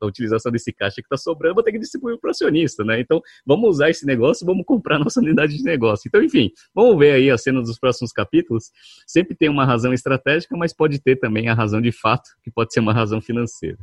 a, 0.00 0.06
utilização 0.06 0.52
desse 0.52 0.72
caixa 0.72 0.96
que 0.96 1.06
está 1.06 1.16
sobrando, 1.16 1.56
vou 1.56 1.64
ter 1.64 1.72
que 1.72 1.78
distribuir 1.78 2.18
para 2.18 2.28
o 2.28 2.30
acionista, 2.30 2.84
né? 2.84 3.00
Então, 3.00 3.20
vamos 3.44 3.68
usar 3.70 3.90
esse 3.90 4.06
negócio, 4.06 4.46
vamos 4.46 4.64
comprar 4.64 4.98
nossa 4.98 5.20
unidade 5.20 5.56
de 5.56 5.64
negócio. 5.64 6.08
Então, 6.08 6.22
enfim, 6.22 6.50
vamos 6.74 6.96
ver 6.98 7.12
aí 7.12 7.30
a 7.30 7.38
cena 7.38 7.60
dos 7.60 7.78
próximos 7.78 8.12
capítulos. 8.12 8.70
Sempre 9.06 9.34
tem 9.34 9.48
uma 9.48 9.64
razão 9.64 9.92
estratégica, 9.92 10.56
mas 10.56 10.72
pode 10.72 11.00
ter 11.00 11.16
também 11.16 11.48
a 11.48 11.54
razão 11.54 11.80
de 11.80 11.92
fato, 11.92 12.30
que 12.42 12.50
pode 12.50 12.72
ser 12.72 12.80
uma 12.80 12.92
razão 12.92 13.20
financeira. 13.20 13.78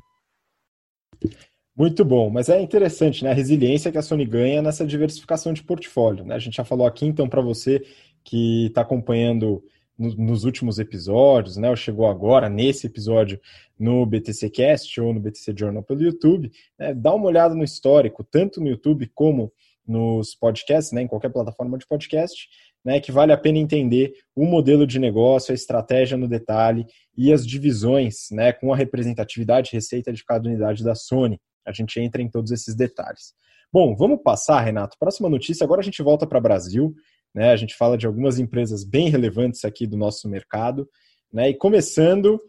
Muito 1.78 2.06
bom, 2.06 2.30
mas 2.30 2.48
é 2.48 2.62
interessante, 2.62 3.22
né? 3.22 3.32
A 3.32 3.34
resiliência 3.34 3.92
que 3.92 3.98
a 3.98 4.02
Sony 4.02 4.26
ganha 4.26 4.62
nessa 4.62 4.86
diversificação 4.86 5.52
de 5.52 5.62
portfólio. 5.62 6.24
Né? 6.24 6.34
A 6.36 6.40
gente 6.40 6.56
já 6.56 6.64
falou 6.64 6.88
aqui, 6.88 7.06
então, 7.06 7.28
para 7.28 7.42
você 7.42 7.84
que 8.24 8.68
está 8.68 8.80
acompanhando 8.80 9.62
no, 9.98 10.16
nos 10.16 10.46
últimos 10.46 10.80
episódios, 10.80 11.58
né? 11.58 11.70
Ou 11.70 11.76
chegou 11.76 12.08
agora 12.08 12.48
nesse 12.48 12.88
episódio 12.88 13.42
no 13.78 14.06
BTC 14.06 14.50
Cast 14.52 15.02
ou 15.02 15.14
no 15.14 15.20
BTC 15.20 15.54
Journal 15.58 15.84
pelo 15.84 16.02
YouTube, 16.02 16.50
né? 16.80 16.94
dá 16.94 17.14
uma 17.14 17.26
olhada 17.26 17.54
no 17.54 17.64
histórico, 17.64 18.24
tanto 18.24 18.62
no 18.62 18.70
YouTube 18.70 19.12
como 19.14 19.52
nos 19.86 20.34
podcasts, 20.34 20.94
né? 20.94 21.02
Em 21.02 21.08
qualquer 21.08 21.30
plataforma 21.30 21.78
de 21.78 21.86
podcast, 21.86 22.48
né? 22.86 23.02
Que 23.02 23.12
vale 23.12 23.34
a 23.34 23.38
pena 23.38 23.58
entender 23.58 24.14
o 24.34 24.46
modelo 24.46 24.88
de 24.88 24.98
negócio, 24.98 25.52
a 25.52 25.56
estratégia 25.56 26.18
no 26.18 26.28
detalhe 26.28 26.86
e 27.18 27.34
as 27.34 27.46
divisões, 27.46 28.30
né? 28.32 28.54
Com 28.54 28.74
a 28.74 28.78
representatividade 28.78 29.72
e 29.72 29.74
receita 29.74 30.14
de 30.14 30.24
cada 30.24 30.48
unidade 30.48 30.82
da 30.82 30.96
Sony. 30.96 31.38
A 31.66 31.72
gente 31.72 32.00
entra 32.00 32.22
em 32.22 32.30
todos 32.30 32.52
esses 32.52 32.76
detalhes. 32.76 33.34
Bom, 33.72 33.96
vamos 33.96 34.22
passar, 34.24 34.62
Renato. 34.62 34.98
Próxima 35.00 35.30
notícia. 35.30 35.64
Agora 35.64 35.82
a 35.82 35.84
gente 35.84 36.02
volta 36.02 36.26
para 36.26 36.38
o 36.38 36.42
Brasil. 36.42 36.94
Né? 37.34 37.52
A 37.52 37.56
gente 37.56 37.76
fala 37.76 37.98
de 37.98 38.08
algumas 38.08 38.40
empresas 38.40 38.84
bem 38.84 39.10
relevantes 39.10 39.66
aqui 39.66 39.86
do 39.86 39.98
nosso 39.98 40.30
mercado. 40.30 40.88
Né? 41.32 41.50
E 41.50 41.54
começando 41.54 42.40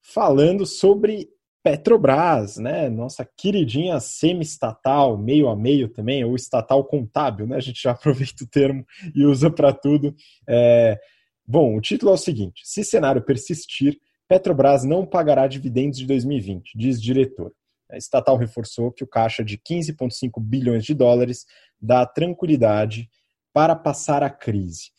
falando 0.00 0.66
sobre 0.66 1.28
Petrobras, 1.62 2.58
né? 2.58 2.90
Nossa 2.90 3.26
queridinha 3.38 3.98
semi-estatal, 3.98 5.16
meio 5.16 5.48
a 5.48 5.56
meio 5.56 5.88
também, 5.88 6.22
ou 6.22 6.36
estatal 6.36 6.84
contábil, 6.84 7.46
né? 7.46 7.56
A 7.56 7.60
gente 7.60 7.82
já 7.82 7.92
aproveita 7.92 8.44
o 8.44 8.46
termo 8.46 8.84
e 9.14 9.24
usa 9.24 9.50
para 9.50 9.72
tudo. 9.72 10.14
É... 10.46 11.00
Bom, 11.46 11.74
o 11.74 11.80
título 11.80 12.12
é 12.12 12.14
o 12.14 12.18
seguinte: 12.18 12.60
se 12.64 12.84
cenário 12.84 13.22
persistir, 13.22 13.98
Petrobras 14.28 14.84
não 14.84 15.06
pagará 15.06 15.46
dividendos 15.46 15.98
de 15.98 16.06
2020, 16.06 16.72
diz 16.76 17.00
diretor. 17.00 17.50
A 17.90 17.96
estatal 17.96 18.36
reforçou 18.36 18.90
que 18.92 19.04
o 19.04 19.06
caixa 19.06 19.44
de 19.44 19.58
15,5 19.58 20.40
bilhões 20.40 20.84
de 20.84 20.94
dólares 20.94 21.44
dá 21.80 22.06
tranquilidade 22.06 23.08
para 23.52 23.76
passar 23.76 24.22
a 24.22 24.30
crise. 24.30 24.90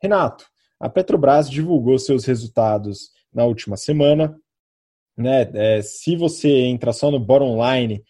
Renato, 0.00 0.46
a 0.78 0.88
Petrobras 0.88 1.48
divulgou 1.48 1.98
seus 1.98 2.24
resultados 2.24 3.10
na 3.32 3.44
última 3.44 3.76
semana. 3.76 4.38
Né? 5.16 5.50
É, 5.54 5.82
se 5.82 6.16
você 6.16 6.48
entra 6.48 6.92
só 6.92 7.10
no 7.10 7.18
bottom 7.18 7.58
line, 7.64 8.04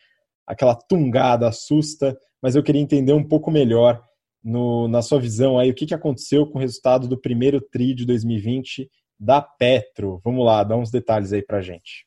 aquela 0.47 0.75
tungada 0.75 1.49
assusta, 1.49 2.19
mas 2.43 2.57
eu 2.57 2.63
queria 2.63 2.81
entender 2.81 3.13
um 3.13 3.27
pouco 3.27 3.51
melhor 3.51 4.03
no, 4.43 4.89
na 4.89 5.01
sua 5.01 5.19
visão 5.19 5.59
aí 5.59 5.71
o 5.71 5.75
que, 5.75 5.87
que 5.87 5.95
aconteceu 5.95 6.47
com 6.47 6.59
o 6.59 6.61
resultado 6.61 7.09
do 7.09 7.19
primeiro 7.19 7.61
TRI 7.61 7.95
de 7.95 8.05
2020 8.05 8.91
da 9.19 9.41
Petro. 9.41 10.21
Vamos 10.23 10.45
lá, 10.45 10.63
dá 10.63 10.77
uns 10.77 10.91
detalhes 10.91 11.33
aí 11.33 11.43
para 11.43 11.63
gente. 11.63 12.07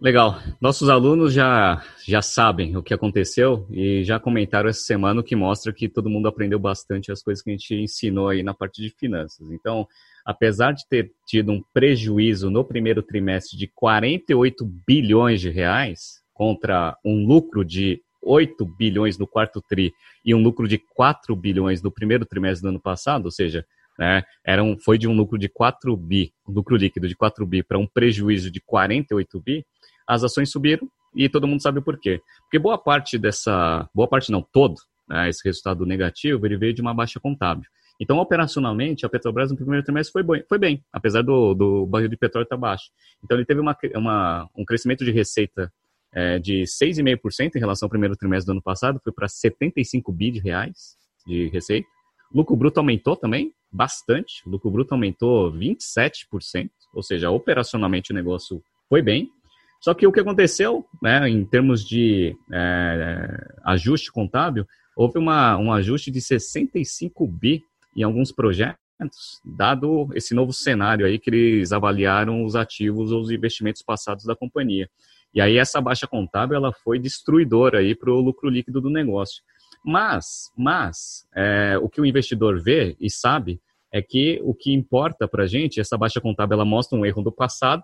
Legal. 0.00 0.38
Nossos 0.60 0.88
alunos 0.88 1.32
já, 1.32 1.82
já 2.04 2.20
sabem 2.20 2.76
o 2.76 2.82
que 2.82 2.92
aconteceu 2.92 3.66
e 3.70 4.02
já 4.02 4.18
comentaram 4.18 4.68
essa 4.68 4.80
semana, 4.80 5.20
o 5.20 5.24
que 5.24 5.36
mostra 5.36 5.72
que 5.72 5.88
todo 5.88 6.10
mundo 6.10 6.26
aprendeu 6.26 6.58
bastante 6.58 7.12
as 7.12 7.22
coisas 7.22 7.42
que 7.42 7.50
a 7.50 7.52
gente 7.52 7.74
ensinou 7.74 8.28
aí 8.28 8.42
na 8.42 8.52
parte 8.52 8.82
de 8.82 8.90
finanças. 8.90 9.50
Então, 9.52 9.86
apesar 10.24 10.72
de 10.72 10.86
ter 10.88 11.12
tido 11.26 11.52
um 11.52 11.62
prejuízo 11.72 12.50
no 12.50 12.64
primeiro 12.64 13.02
trimestre 13.02 13.56
de 13.56 13.68
48 13.68 14.64
bilhões 14.86 15.40
de 15.40 15.48
reais 15.48 16.20
contra 16.34 16.98
um 17.04 17.24
lucro 17.24 17.64
de 17.64 18.02
8 18.20 18.64
bilhões 18.66 19.16
no 19.16 19.28
quarto 19.28 19.62
tri 19.62 19.92
e 20.24 20.34
um 20.34 20.42
lucro 20.42 20.66
de 20.66 20.78
4 20.78 21.36
bilhões 21.36 21.80
no 21.82 21.90
primeiro 21.90 22.26
trimestre 22.26 22.62
do 22.62 22.70
ano 22.70 22.80
passado, 22.80 23.26
ou 23.26 23.30
seja, 23.30 23.64
né, 23.98 24.24
era 24.44 24.62
um, 24.62 24.76
foi 24.76 24.98
de 24.98 25.06
um 25.06 25.14
lucro 25.14 25.38
de 25.38 25.48
4 25.48 25.96
bi, 25.96 26.32
um 26.48 26.52
lucro 26.52 26.76
líquido 26.76 27.06
de 27.06 27.14
4 27.14 27.46
bi 27.46 27.62
para 27.62 27.78
um 27.78 27.86
prejuízo 27.86 28.50
de 28.50 28.60
48 28.60 29.40
bi, 29.40 29.64
as 30.06 30.24
ações 30.24 30.50
subiram 30.50 30.88
e 31.14 31.28
todo 31.28 31.46
mundo 31.46 31.62
sabe 31.62 31.78
o 31.78 31.82
porquê. 31.82 32.20
Porque 32.42 32.58
boa 32.58 32.78
parte 32.78 33.18
dessa, 33.18 33.88
boa 33.94 34.08
parte 34.08 34.30
não, 34.30 34.42
todo, 34.42 34.74
né, 35.08 35.28
esse 35.28 35.42
resultado 35.44 35.86
negativo, 35.86 36.44
ele 36.46 36.56
veio 36.56 36.74
de 36.74 36.82
uma 36.82 36.94
baixa 36.94 37.20
contábil. 37.20 37.64
Então, 38.00 38.18
operacionalmente, 38.18 39.06
a 39.06 39.08
Petrobras 39.08 39.50
no 39.50 39.56
primeiro 39.56 39.84
trimestre 39.84 40.12
foi 40.12 40.22
bem, 40.22 40.44
foi 40.48 40.58
bem 40.58 40.84
apesar 40.92 41.22
do, 41.22 41.54
do 41.54 41.86
barril 41.86 42.08
de 42.08 42.16
petróleo 42.16 42.44
estar 42.44 42.56
baixo. 42.56 42.90
Então, 43.22 43.36
ele 43.36 43.46
teve 43.46 43.60
uma, 43.60 43.76
uma, 43.94 44.50
um 44.56 44.64
crescimento 44.64 45.04
de 45.04 45.12
receita 45.12 45.72
é, 46.12 46.38
de 46.38 46.62
6,5% 46.62 47.56
em 47.56 47.58
relação 47.58 47.86
ao 47.86 47.90
primeiro 47.90 48.16
trimestre 48.16 48.46
do 48.46 48.52
ano 48.52 48.62
passado, 48.62 49.00
foi 49.02 49.12
para 49.12 49.28
75 49.28 50.12
bi 50.12 50.30
de 50.30 50.40
reais 50.40 50.96
de 51.26 51.48
receita. 51.48 51.88
Lucro 52.32 52.56
bruto 52.56 52.80
aumentou 52.80 53.16
também 53.16 53.52
bastante, 53.70 54.42
lucro 54.46 54.70
bruto 54.70 54.94
aumentou 54.94 55.52
27%, 55.52 56.70
ou 56.92 57.02
seja, 57.02 57.30
operacionalmente 57.30 58.12
o 58.12 58.14
negócio 58.14 58.62
foi 58.88 59.02
bem. 59.02 59.30
Só 59.84 59.92
que 59.92 60.06
o 60.06 60.12
que 60.12 60.20
aconteceu, 60.20 60.82
né, 61.02 61.28
em 61.28 61.44
termos 61.44 61.86
de 61.86 62.34
é, 62.50 63.54
ajuste 63.66 64.10
contábil, 64.10 64.66
houve 64.96 65.18
uma, 65.18 65.58
um 65.58 65.70
ajuste 65.70 66.10
de 66.10 66.22
65 66.22 67.26
bi 67.26 67.62
em 67.94 68.02
alguns 68.02 68.32
projetos, 68.32 68.78
dado 69.44 70.08
esse 70.14 70.32
novo 70.32 70.54
cenário 70.54 71.04
aí 71.04 71.18
que 71.18 71.28
eles 71.28 71.70
avaliaram 71.70 72.46
os 72.46 72.56
ativos 72.56 73.12
ou 73.12 73.20
os 73.20 73.30
investimentos 73.30 73.82
passados 73.82 74.24
da 74.24 74.34
companhia. 74.34 74.88
E 75.34 75.40
aí 75.42 75.58
essa 75.58 75.82
baixa 75.82 76.06
contábil 76.06 76.56
ela 76.56 76.72
foi 76.72 76.98
destruidora 76.98 77.80
aí 77.80 77.94
para 77.94 78.10
o 78.10 78.22
lucro 78.22 78.48
líquido 78.48 78.80
do 78.80 78.88
negócio. 78.88 79.42
Mas, 79.84 80.50
mas 80.56 81.26
é, 81.36 81.76
o 81.76 81.90
que 81.90 82.00
o 82.00 82.06
investidor 82.06 82.58
vê 82.58 82.96
e 82.98 83.10
sabe 83.10 83.60
é 83.92 84.00
que 84.00 84.40
o 84.42 84.54
que 84.54 84.72
importa 84.72 85.28
para 85.28 85.44
a 85.44 85.46
gente, 85.46 85.78
essa 85.78 85.98
baixa 85.98 86.22
contábil 86.22 86.54
ela 86.54 86.64
mostra 86.64 86.98
um 86.98 87.04
erro 87.04 87.20
do 87.20 87.30
passado, 87.30 87.82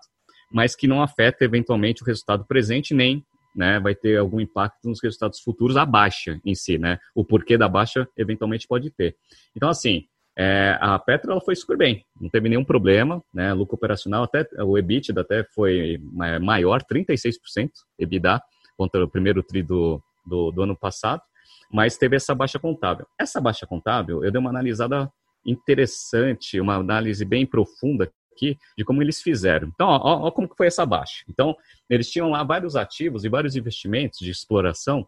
mas 0.51 0.75
que 0.75 0.87
não 0.87 1.01
afeta 1.01 1.43
eventualmente 1.43 2.03
o 2.03 2.05
resultado 2.05 2.45
presente 2.45 2.93
nem 2.93 3.23
né, 3.55 3.79
vai 3.79 3.93
ter 3.93 4.17
algum 4.17 4.39
impacto 4.39 4.87
nos 4.87 5.01
resultados 5.01 5.39
futuros 5.41 5.75
a 5.75 5.85
baixa 5.85 6.39
em 6.45 6.55
si, 6.55 6.77
né? 6.77 6.97
O 7.13 7.23
porquê 7.23 7.57
da 7.57 7.67
baixa 7.67 8.07
eventualmente 8.17 8.67
pode 8.67 8.89
ter. 8.91 9.15
Então, 9.55 9.69
assim, 9.69 10.05
é, 10.37 10.77
a 10.79 10.97
Petro 10.97 11.31
ela 11.31 11.41
foi 11.41 11.55
super 11.55 11.77
bem, 11.77 12.05
não 12.19 12.29
teve 12.29 12.47
nenhum 12.47 12.63
problema, 12.63 13.21
né? 13.33 13.53
Lucro 13.53 13.75
operacional 13.75 14.23
até 14.23 14.47
o 14.63 14.77
EBITDA 14.77 15.21
até 15.21 15.43
foi 15.53 15.99
maior, 16.41 16.81
36% 16.83 17.69
EBITDA 17.99 18.41
contra 18.77 19.03
o 19.03 19.09
primeiro 19.09 19.43
tri 19.43 19.61
do, 19.61 20.01
do, 20.25 20.51
do, 20.51 20.63
ano 20.63 20.75
passado, 20.75 21.21
mas 21.69 21.97
teve 21.97 22.15
essa 22.15 22.33
baixa 22.33 22.57
contábil. 22.57 23.05
Essa 23.19 23.41
baixa 23.41 23.67
contábil, 23.67 24.23
eu 24.23 24.31
dei 24.31 24.39
uma 24.39 24.49
analisada 24.49 25.11
interessante, 25.45 26.59
uma 26.59 26.75
análise 26.75 27.25
bem 27.25 27.45
profunda 27.45 28.09
aqui 28.33 28.57
de 28.77 28.83
como 28.83 29.01
eles 29.01 29.21
fizeram. 29.21 29.67
Então, 29.67 29.87
ó, 29.87 30.27
ó 30.27 30.31
como 30.31 30.47
que 30.47 30.55
foi 30.55 30.67
essa 30.67 30.85
baixa. 30.85 31.23
Então, 31.29 31.55
eles 31.89 32.09
tinham 32.09 32.29
lá 32.29 32.43
vários 32.43 32.75
ativos 32.75 33.23
e 33.23 33.29
vários 33.29 33.55
investimentos 33.55 34.19
de 34.19 34.31
exploração 34.31 35.07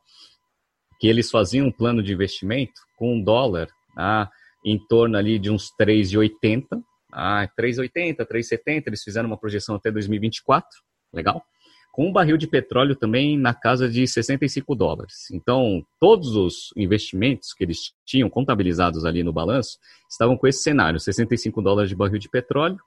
que 1.00 1.08
eles 1.08 1.30
faziam 1.30 1.68
um 1.68 1.72
plano 1.72 2.02
de 2.02 2.14
investimento 2.14 2.82
com 2.98 3.16
um 3.16 3.22
dólar, 3.22 3.68
ah, 3.98 4.30
em 4.66 4.80
torno 4.88 5.18
ali 5.18 5.38
de 5.38 5.52
uns 5.52 5.70
3,80, 5.78 6.82
ah, 7.12 7.48
3,80, 7.60 8.26
3,70, 8.26 8.84
eles 8.88 9.04
fizeram 9.04 9.28
uma 9.28 9.38
projeção 9.38 9.76
até 9.76 9.92
2024, 9.92 10.70
legal? 11.14 11.44
Com 11.92 12.08
um 12.08 12.12
barril 12.12 12.38
de 12.38 12.48
petróleo 12.48 12.96
também 12.96 13.38
na 13.38 13.54
casa 13.54 13.88
de 13.88 14.08
65 14.08 14.74
dólares. 14.74 15.30
Então, 15.32 15.86
todos 16.00 16.36
os 16.36 16.74
investimentos 16.76 17.54
que 17.54 17.64
eles 17.64 17.94
tinham 18.04 18.30
contabilizados 18.30 19.06
ali 19.06 19.22
no 19.22 19.32
balanço 19.32 19.78
estavam 20.10 20.36
com 20.36 20.48
esse 20.48 20.64
cenário: 20.64 21.00
65 21.00 21.62
dólares 21.62 21.90
de 21.90 21.96
barril 21.96 22.18
de 22.18 22.30
petróleo, 22.30 22.80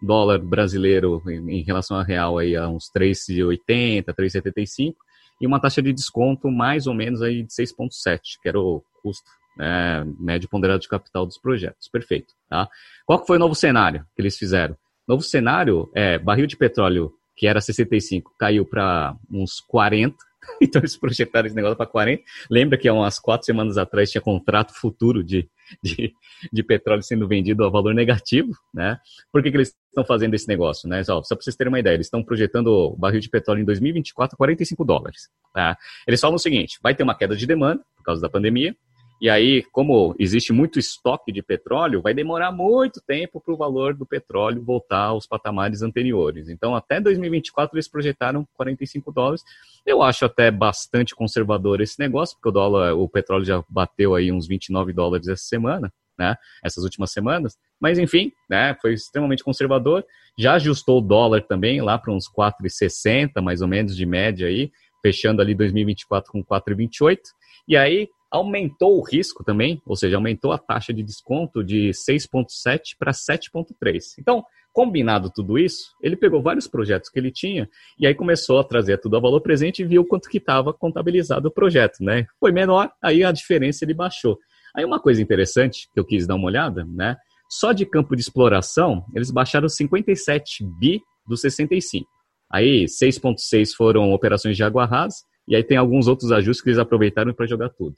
dólar 0.00 0.38
brasileiro 0.38 1.22
em 1.26 1.62
relação 1.62 1.96
a 1.96 2.02
real 2.02 2.38
aí 2.38 2.56
a 2.56 2.68
uns 2.68 2.90
3,80, 2.94 4.04
3,75 4.14 4.94
e 5.40 5.46
uma 5.46 5.60
taxa 5.60 5.82
de 5.82 5.92
desconto 5.92 6.50
mais 6.50 6.86
ou 6.86 6.94
menos 6.94 7.22
aí 7.22 7.42
de 7.42 7.52
6,7, 7.52 8.20
que 8.42 8.48
era 8.48 8.58
o 8.58 8.82
custo 9.02 9.28
né, 9.56 10.04
médio 10.18 10.48
ponderado 10.48 10.80
de 10.80 10.88
capital 10.88 11.26
dos 11.26 11.38
projetos. 11.38 11.88
Perfeito. 11.88 12.34
Tá? 12.48 12.68
Qual 13.06 13.24
foi 13.26 13.36
o 13.36 13.40
novo 13.40 13.54
cenário 13.54 14.04
que 14.14 14.22
eles 14.22 14.36
fizeram? 14.36 14.76
Novo 15.06 15.22
cenário 15.22 15.90
é 15.94 16.18
barril 16.18 16.46
de 16.46 16.56
petróleo 16.56 17.12
que 17.36 17.46
era 17.46 17.60
65 17.60 18.34
caiu 18.36 18.64
para 18.64 19.14
uns 19.30 19.60
40 19.60 20.16
então 20.60 20.80
eles 20.80 20.96
projetaram 20.96 21.46
esse 21.46 21.56
negócio 21.56 21.76
para 21.76 21.86
40. 21.86 22.22
Lembra 22.50 22.78
que 22.78 22.88
há 22.88 22.92
umas 22.92 23.18
quatro 23.18 23.44
semanas 23.44 23.76
atrás 23.76 24.10
tinha 24.10 24.20
contrato 24.20 24.74
futuro 24.74 25.22
de, 25.22 25.48
de, 25.82 26.12
de 26.52 26.62
petróleo 26.62 27.02
sendo 27.02 27.26
vendido 27.26 27.64
a 27.64 27.70
valor 27.70 27.94
negativo, 27.94 28.52
né? 28.72 28.98
Por 29.32 29.42
que, 29.42 29.50
que 29.50 29.56
eles 29.56 29.74
estão 29.88 30.04
fazendo 30.04 30.34
esse 30.34 30.48
negócio, 30.48 30.88
né? 30.88 31.02
Só, 31.04 31.22
só 31.22 31.34
para 31.34 31.42
vocês 31.42 31.56
terem 31.56 31.72
uma 31.72 31.80
ideia, 31.80 31.94
eles 31.94 32.06
estão 32.06 32.22
projetando 32.22 32.68
o 32.68 32.96
barril 32.96 33.20
de 33.20 33.28
petróleo 33.28 33.60
em 33.60 33.64
2024 33.64 34.34
a 34.34 34.36
45 34.36 34.84
dólares. 34.84 35.28
Tá? 35.52 35.76
Eles 36.06 36.20
falam 36.20 36.36
o 36.36 36.38
seguinte: 36.38 36.78
vai 36.82 36.94
ter 36.94 37.02
uma 37.02 37.14
queda 37.14 37.36
de 37.36 37.46
demanda 37.46 37.82
por 37.96 38.02
causa 38.04 38.22
da 38.22 38.28
pandemia, 38.28 38.76
e 39.20 39.28
aí, 39.28 39.64
como 39.72 40.14
existe 40.18 40.52
muito 40.52 40.78
estoque 40.78 41.32
de 41.32 41.42
petróleo, 41.42 42.00
vai 42.00 42.14
demorar 42.14 42.52
muito 42.52 43.00
tempo 43.00 43.40
para 43.40 43.52
o 43.52 43.56
valor 43.56 43.92
do 43.92 44.06
petróleo 44.06 44.62
voltar 44.62 45.06
aos 45.06 45.26
patamares 45.26 45.82
anteriores. 45.82 46.48
Então, 46.48 46.76
até 46.76 47.00
2024 47.00 47.76
eles 47.76 47.88
projetaram 47.88 48.46
45 48.54 49.10
dólares. 49.12 49.42
Eu 49.84 50.02
acho 50.02 50.24
até 50.24 50.50
bastante 50.50 51.16
conservador 51.16 51.80
esse 51.80 51.98
negócio, 51.98 52.36
porque 52.36 52.48
o 52.48 52.52
dólar, 52.52 52.94
o 52.94 53.08
petróleo 53.08 53.44
já 53.44 53.64
bateu 53.68 54.14
aí 54.14 54.30
uns 54.30 54.46
29 54.46 54.92
dólares 54.92 55.26
essa 55.26 55.44
semana, 55.44 55.92
né? 56.16 56.36
Essas 56.62 56.84
últimas 56.84 57.10
semanas. 57.10 57.58
Mas 57.80 57.98
enfim, 57.98 58.32
né? 58.48 58.76
Foi 58.80 58.92
extremamente 58.92 59.42
conservador. 59.42 60.04
Já 60.38 60.54
ajustou 60.54 60.98
o 60.98 61.02
dólar 61.02 61.42
também 61.42 61.80
lá 61.80 61.98
para 61.98 62.12
uns 62.12 62.30
4,60 62.30 63.42
mais 63.42 63.62
ou 63.62 63.68
menos 63.68 63.96
de 63.96 64.06
média 64.06 64.46
aí, 64.46 64.70
fechando 65.02 65.42
ali 65.42 65.56
2024 65.56 66.30
com 66.30 66.44
4,28. 66.44 67.18
E 67.66 67.76
aí, 67.76 68.08
aumentou 68.30 68.98
o 68.98 69.02
risco 69.02 69.42
também, 69.42 69.80
ou 69.86 69.96
seja, 69.96 70.16
aumentou 70.16 70.52
a 70.52 70.58
taxa 70.58 70.92
de 70.92 71.02
desconto 71.02 71.64
de 71.64 71.90
6,7 71.90 72.96
para 72.98 73.12
7,3. 73.12 74.02
Então, 74.18 74.44
combinado 74.72 75.30
tudo 75.30 75.58
isso, 75.58 75.92
ele 76.02 76.16
pegou 76.16 76.42
vários 76.42 76.68
projetos 76.68 77.10
que 77.10 77.18
ele 77.18 77.32
tinha 77.32 77.68
e 77.98 78.06
aí 78.06 78.14
começou 78.14 78.58
a 78.58 78.64
trazer 78.64 78.98
tudo 78.98 79.16
a 79.16 79.20
valor 79.20 79.40
presente 79.40 79.82
e 79.82 79.84
viu 79.84 80.04
quanto 80.04 80.28
que 80.28 80.38
estava 80.38 80.72
contabilizado 80.72 81.48
o 81.48 81.50
projeto, 81.50 81.96
né? 82.00 82.26
Foi 82.38 82.52
menor, 82.52 82.90
aí 83.02 83.24
a 83.24 83.32
diferença 83.32 83.84
ele 83.84 83.94
baixou. 83.94 84.38
Aí 84.76 84.84
uma 84.84 85.00
coisa 85.00 85.20
interessante 85.20 85.88
que 85.92 85.98
eu 85.98 86.04
quis 86.04 86.26
dar 86.26 86.36
uma 86.36 86.46
olhada, 86.46 86.84
né? 86.84 87.16
Só 87.50 87.72
de 87.72 87.86
campo 87.86 88.14
de 88.14 88.20
exploração, 88.20 89.04
eles 89.14 89.30
baixaram 89.30 89.68
57 89.68 90.64
bi 90.78 91.00
dos 91.26 91.40
65. 91.40 92.06
Aí 92.52 92.84
6.6 92.84 93.70
foram 93.74 94.12
operações 94.12 94.56
de 94.56 94.62
água 94.62 94.84
rasa, 94.84 95.16
e 95.48 95.56
aí 95.56 95.64
tem 95.64 95.76
alguns 95.76 96.06
outros 96.06 96.30
ajustes 96.30 96.62
que 96.62 96.68
eles 96.68 96.78
aproveitaram 96.78 97.32
para 97.32 97.46
jogar 97.46 97.70
tudo. 97.70 97.96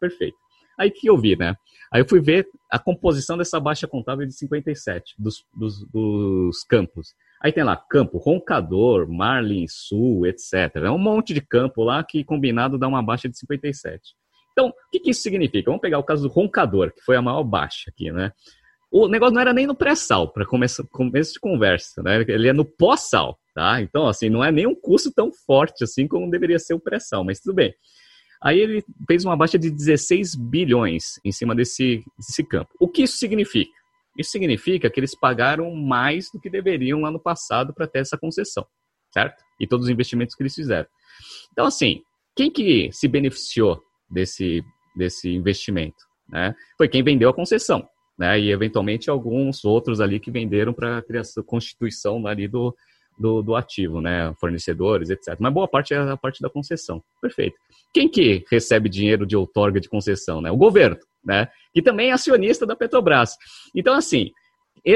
Perfeito. 0.00 0.36
Aí 0.78 0.90
que 0.90 1.08
eu 1.08 1.16
vi, 1.16 1.36
né? 1.36 1.56
Aí 1.92 2.00
eu 2.02 2.08
fui 2.08 2.20
ver 2.20 2.46
a 2.70 2.78
composição 2.78 3.38
dessa 3.38 3.58
baixa 3.58 3.86
contábil 3.86 4.26
de 4.26 4.34
57 4.34 5.14
dos, 5.18 5.44
dos, 5.54 5.84
dos 5.90 6.64
campos. 6.64 7.14
Aí 7.42 7.52
tem 7.52 7.64
lá 7.64 7.76
campo 7.76 8.18
Roncador, 8.18 9.08
Marlin 9.08 9.66
Sul, 9.68 10.26
etc. 10.26 10.76
É 10.76 10.90
um 10.90 10.98
monte 10.98 11.32
de 11.32 11.40
campo 11.40 11.82
lá 11.82 12.02
que 12.04 12.24
combinado 12.24 12.78
dá 12.78 12.86
uma 12.86 13.02
baixa 13.02 13.28
de 13.28 13.38
57. 13.38 14.00
Então, 14.52 14.68
o 14.68 14.72
que, 14.90 15.00
que 15.00 15.10
isso 15.10 15.22
significa? 15.22 15.70
Vamos 15.70 15.80
pegar 15.80 15.98
o 15.98 16.04
caso 16.04 16.28
do 16.28 16.34
Roncador, 16.34 16.92
que 16.92 17.00
foi 17.02 17.16
a 17.16 17.22
maior 17.22 17.44
baixa 17.44 17.90
aqui, 17.90 18.10
né? 18.10 18.32
O 18.90 19.06
negócio 19.06 19.34
não 19.34 19.40
era 19.40 19.52
nem 19.52 19.66
no 19.66 19.74
pré-sal, 19.74 20.32
para 20.32 20.46
começo, 20.46 20.82
de 20.82 21.40
conversa, 21.40 22.02
né? 22.02 22.24
Ele 22.26 22.48
é 22.48 22.52
no 22.54 22.64
pós-sal, 22.64 23.38
tá? 23.54 23.82
Então, 23.82 24.06
assim, 24.06 24.30
não 24.30 24.42
é 24.42 24.50
nem 24.50 24.66
um 24.66 24.74
custo 24.74 25.12
tão 25.12 25.30
forte 25.46 25.84
assim 25.84 26.08
como 26.08 26.30
deveria 26.30 26.58
ser 26.58 26.72
o 26.72 26.80
pré-sal, 26.80 27.22
mas 27.22 27.40
tudo 27.40 27.54
bem. 27.54 27.74
Aí 28.42 28.58
ele 28.58 28.84
fez 29.06 29.24
uma 29.24 29.36
baixa 29.36 29.58
de 29.58 29.70
16 29.70 30.34
bilhões 30.36 31.20
em 31.24 31.32
cima 31.32 31.54
desse, 31.54 32.02
desse 32.16 32.42
campo. 32.44 32.70
O 32.80 32.88
que 32.88 33.02
isso 33.02 33.18
significa? 33.18 33.70
Isso 34.16 34.30
significa 34.30 34.88
que 34.88 34.98
eles 34.98 35.14
pagaram 35.14 35.70
mais 35.74 36.30
do 36.32 36.40
que 36.40 36.48
deveriam 36.48 37.00
lá 37.00 37.10
no 37.10 37.20
passado 37.20 37.74
para 37.74 37.86
ter 37.86 37.98
essa 38.00 38.16
concessão, 38.16 38.66
certo? 39.12 39.42
E 39.60 39.66
todos 39.66 39.86
os 39.86 39.90
investimentos 39.90 40.34
que 40.34 40.42
eles 40.42 40.54
fizeram. 40.54 40.88
Então, 41.52 41.66
assim, 41.66 42.00
quem 42.34 42.50
que 42.50 42.90
se 42.92 43.06
beneficiou 43.06 43.82
desse, 44.10 44.62
desse 44.96 45.28
investimento? 45.28 46.06
Né? 46.28 46.54
Foi 46.76 46.88
quem 46.88 47.02
vendeu 47.02 47.28
a 47.28 47.34
concessão 47.34 47.86
né? 48.18 48.38
E 48.40 48.50
eventualmente 48.50 49.08
alguns 49.08 49.64
outros 49.64 50.00
ali 50.00 50.18
que 50.18 50.30
venderam 50.30 50.72
para 50.72 50.98
a 50.98 51.02
criação, 51.02 51.42
constituição 51.44 52.26
ali 52.26 52.48
do, 52.48 52.74
do, 53.18 53.42
do 53.42 53.54
ativo, 53.54 54.00
né? 54.00 54.34
Fornecedores, 54.40 55.08
etc. 55.10 55.36
Mas 55.38 55.52
boa 55.52 55.68
parte 55.68 55.94
é 55.94 55.98
a 55.98 56.16
parte 56.16 56.42
da 56.42 56.50
concessão. 56.50 57.02
Perfeito. 57.22 57.56
Quem 57.94 58.08
que 58.08 58.44
recebe 58.50 58.88
dinheiro 58.88 59.24
de 59.24 59.36
outorga 59.36 59.80
de 59.80 59.88
concessão? 59.88 60.40
Né? 60.40 60.50
O 60.50 60.56
governo, 60.56 60.98
né? 61.24 61.48
Que 61.72 61.80
também 61.80 62.10
é 62.10 62.12
acionista 62.12 62.66
da 62.66 62.74
Petrobras. 62.74 63.36
Então, 63.74 63.94
assim, 63.94 64.30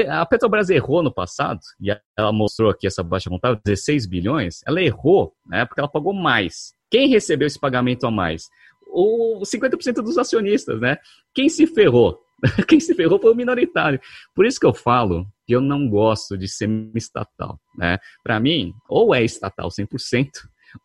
a 0.09 0.25
Petrobras 0.25 0.69
errou 0.69 1.01
no 1.01 1.13
passado, 1.13 1.59
e 1.81 1.89
ela 2.17 2.31
mostrou 2.31 2.69
aqui 2.69 2.87
essa 2.87 3.03
baixa 3.03 3.29
contábil, 3.29 3.61
16 3.63 4.05
bilhões, 4.05 4.61
ela 4.65 4.81
errou, 4.81 5.33
né? 5.45 5.65
Porque 5.65 5.79
ela 5.79 5.89
pagou 5.89 6.13
mais. 6.13 6.73
Quem 6.89 7.07
recebeu 7.09 7.47
esse 7.47 7.59
pagamento 7.59 8.05
a 8.05 8.11
mais? 8.11 8.47
O 8.87 9.41
50% 9.41 9.95
dos 9.95 10.17
acionistas, 10.17 10.79
né? 10.79 10.97
Quem 11.33 11.49
se 11.49 11.65
ferrou? 11.65 12.19
Quem 12.67 12.79
se 12.79 12.93
ferrou 12.93 13.19
foi 13.19 13.31
o 13.31 13.35
minoritário. 13.35 13.99
Por 14.35 14.45
isso 14.45 14.59
que 14.59 14.65
eu 14.65 14.73
falo 14.73 15.25
que 15.45 15.55
eu 15.55 15.61
não 15.61 15.89
gosto 15.89 16.37
de 16.37 16.47
semi-estatal, 16.47 17.59
né? 17.77 17.97
Para 18.23 18.39
mim, 18.39 18.73
ou 18.89 19.13
é 19.13 19.23
estatal 19.23 19.69
100%, 19.69 20.29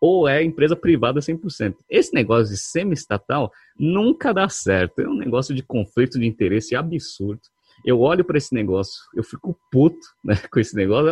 ou 0.00 0.28
é 0.28 0.42
empresa 0.42 0.76
privada 0.76 1.20
100%. 1.20 1.74
Esse 1.88 2.14
negócio 2.14 2.52
de 2.52 2.60
semi-estatal 2.60 3.50
nunca 3.78 4.32
dá 4.32 4.48
certo. 4.48 5.00
É 5.00 5.08
um 5.08 5.16
negócio 5.16 5.54
de 5.54 5.62
conflito 5.62 6.18
de 6.18 6.26
interesse 6.26 6.74
absurdo. 6.74 7.40
Eu 7.84 8.00
olho 8.00 8.24
para 8.24 8.38
esse 8.38 8.52
negócio, 8.52 9.00
eu 9.14 9.22
fico 9.22 9.56
puto 9.70 10.04
né, 10.24 10.34
com 10.50 10.58
esse 10.58 10.74
negócio. 10.74 11.08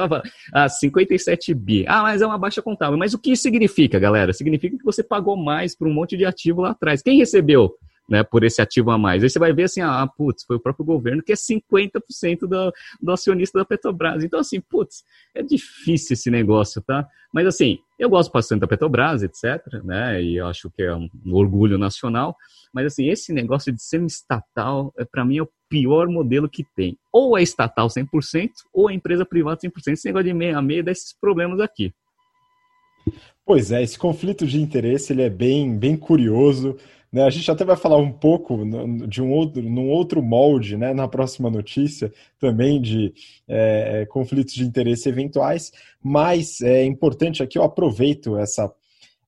Ah, 0.53 0.69
57 0.69 1.55
bi. 1.55 1.85
Ah, 1.87 2.03
mas 2.03 2.23
é 2.23 2.27
uma 2.27 2.39
baixa 2.39 2.61
contábil. 2.61 2.99
Mas 2.99 3.15
o 3.15 3.19
que 3.19 3.37
significa, 3.37 3.99
galera? 3.99 4.33
Significa 4.33 4.77
que 4.77 4.85
você 4.85 5.03
pagou 5.03 5.37
mais 5.37 5.77
por 5.77 5.87
um 5.87 5.95
monte 5.95 6.17
de 6.17 6.25
ativo 6.25 6.63
lá 6.63 6.71
atrás. 6.71 7.03
Quem 7.03 7.19
recebeu? 7.19 7.73
Né, 8.09 8.23
por 8.23 8.45
esse 8.45 8.63
ativo 8.63 8.91
a 8.91 8.99
mais. 8.99 9.23
Aí 9.23 9.31
você 9.31 9.39
vai 9.39 9.53
ver 9.53 9.65
assim, 9.65 9.81
ah, 9.81 10.07
putz, 10.07 10.45
foi 10.45 10.57
o 10.57 10.61
próprio 10.61 10.85
governo 10.85 11.23
que 11.23 11.33
é 11.33 11.37
50% 11.37 12.41
do, 12.41 12.73
do 13.01 13.13
acionista 13.13 13.59
da 13.59 13.65
Petrobras. 13.65 14.23
Então, 14.23 14.41
assim, 14.41 14.61
putz, 14.61 15.05
é 15.35 15.43
difícil 15.43 16.15
esse 16.15 16.31
negócio, 16.31 16.81
tá? 16.83 17.07
Mas, 17.33 17.47
assim, 17.47 17.79
eu 17.99 18.09
gosto 18.09 18.33
bastante 18.33 18.61
da 18.61 18.67
Petrobras, 18.67 19.23
etc., 19.23 19.83
né, 19.85 20.23
e 20.23 20.41
acho 20.41 20.71
que 20.71 20.83
é 20.83 20.95
um, 20.95 21.09
orgulho 21.33 21.77
nacional, 21.77 22.37
mas, 22.73 22.87
assim, 22.87 23.09
esse 23.09 23.33
negócio 23.33 23.73
de 23.73 23.83
semi-estatal, 23.83 24.93
é, 24.99 25.05
para 25.05 25.25
mim, 25.25 25.39
é 25.39 25.43
o 25.43 25.49
pior 25.69 26.09
modelo 26.09 26.49
que 26.49 26.65
tem. 26.77 26.97
Ou 27.13 27.37
é 27.37 27.43
estatal 27.43 27.89
100%, 27.89 28.51
ou 28.73 28.91
é 28.91 28.95
empresa 28.95 29.25
privada 29.25 29.61
100%. 29.61 29.93
Esse 29.93 30.07
negócio 30.07 30.27
de 30.27 30.35
meia 30.35 30.59
a 30.59 30.63
meia 30.63 30.83
dá 30.83 30.93
esses 30.93 31.13
problemas 31.13 31.61
aqui. 31.61 31.93
Pois 33.45 33.71
é, 33.71 33.83
esse 33.83 33.99
conflito 33.99 34.47
de 34.47 34.61
interesse 34.61 35.13
ele 35.13 35.23
é 35.23 35.31
bem, 35.31 35.77
bem 35.77 35.97
curioso. 35.97 36.77
Né? 37.17 37.25
A 37.25 37.31
gente 37.31 37.51
até 37.51 37.65
vai 37.65 37.77
falar 37.77 37.97
um 37.97 38.13
pouco 38.13 38.59
de 39.09 39.23
um 39.23 39.33
outro, 39.33 39.63
num 39.63 39.89
outro 39.89 40.23
molde, 40.23 40.77
né, 40.77 40.93
na 40.93 41.09
próxima 41.09 41.49
notícia, 41.49 42.13
também 42.39 42.79
de 42.79 43.15
é, 43.49 44.03
é, 44.03 44.07
conflitos 44.07 44.53
de 44.53 44.63
interesse 44.63 45.09
eventuais, 45.09 45.73
mas 46.03 46.61
é 46.61 46.85
importante 46.85 47.43
aqui, 47.43 47.57
eu 47.57 47.63
aproveito 47.63 48.37
essa, 48.37 48.71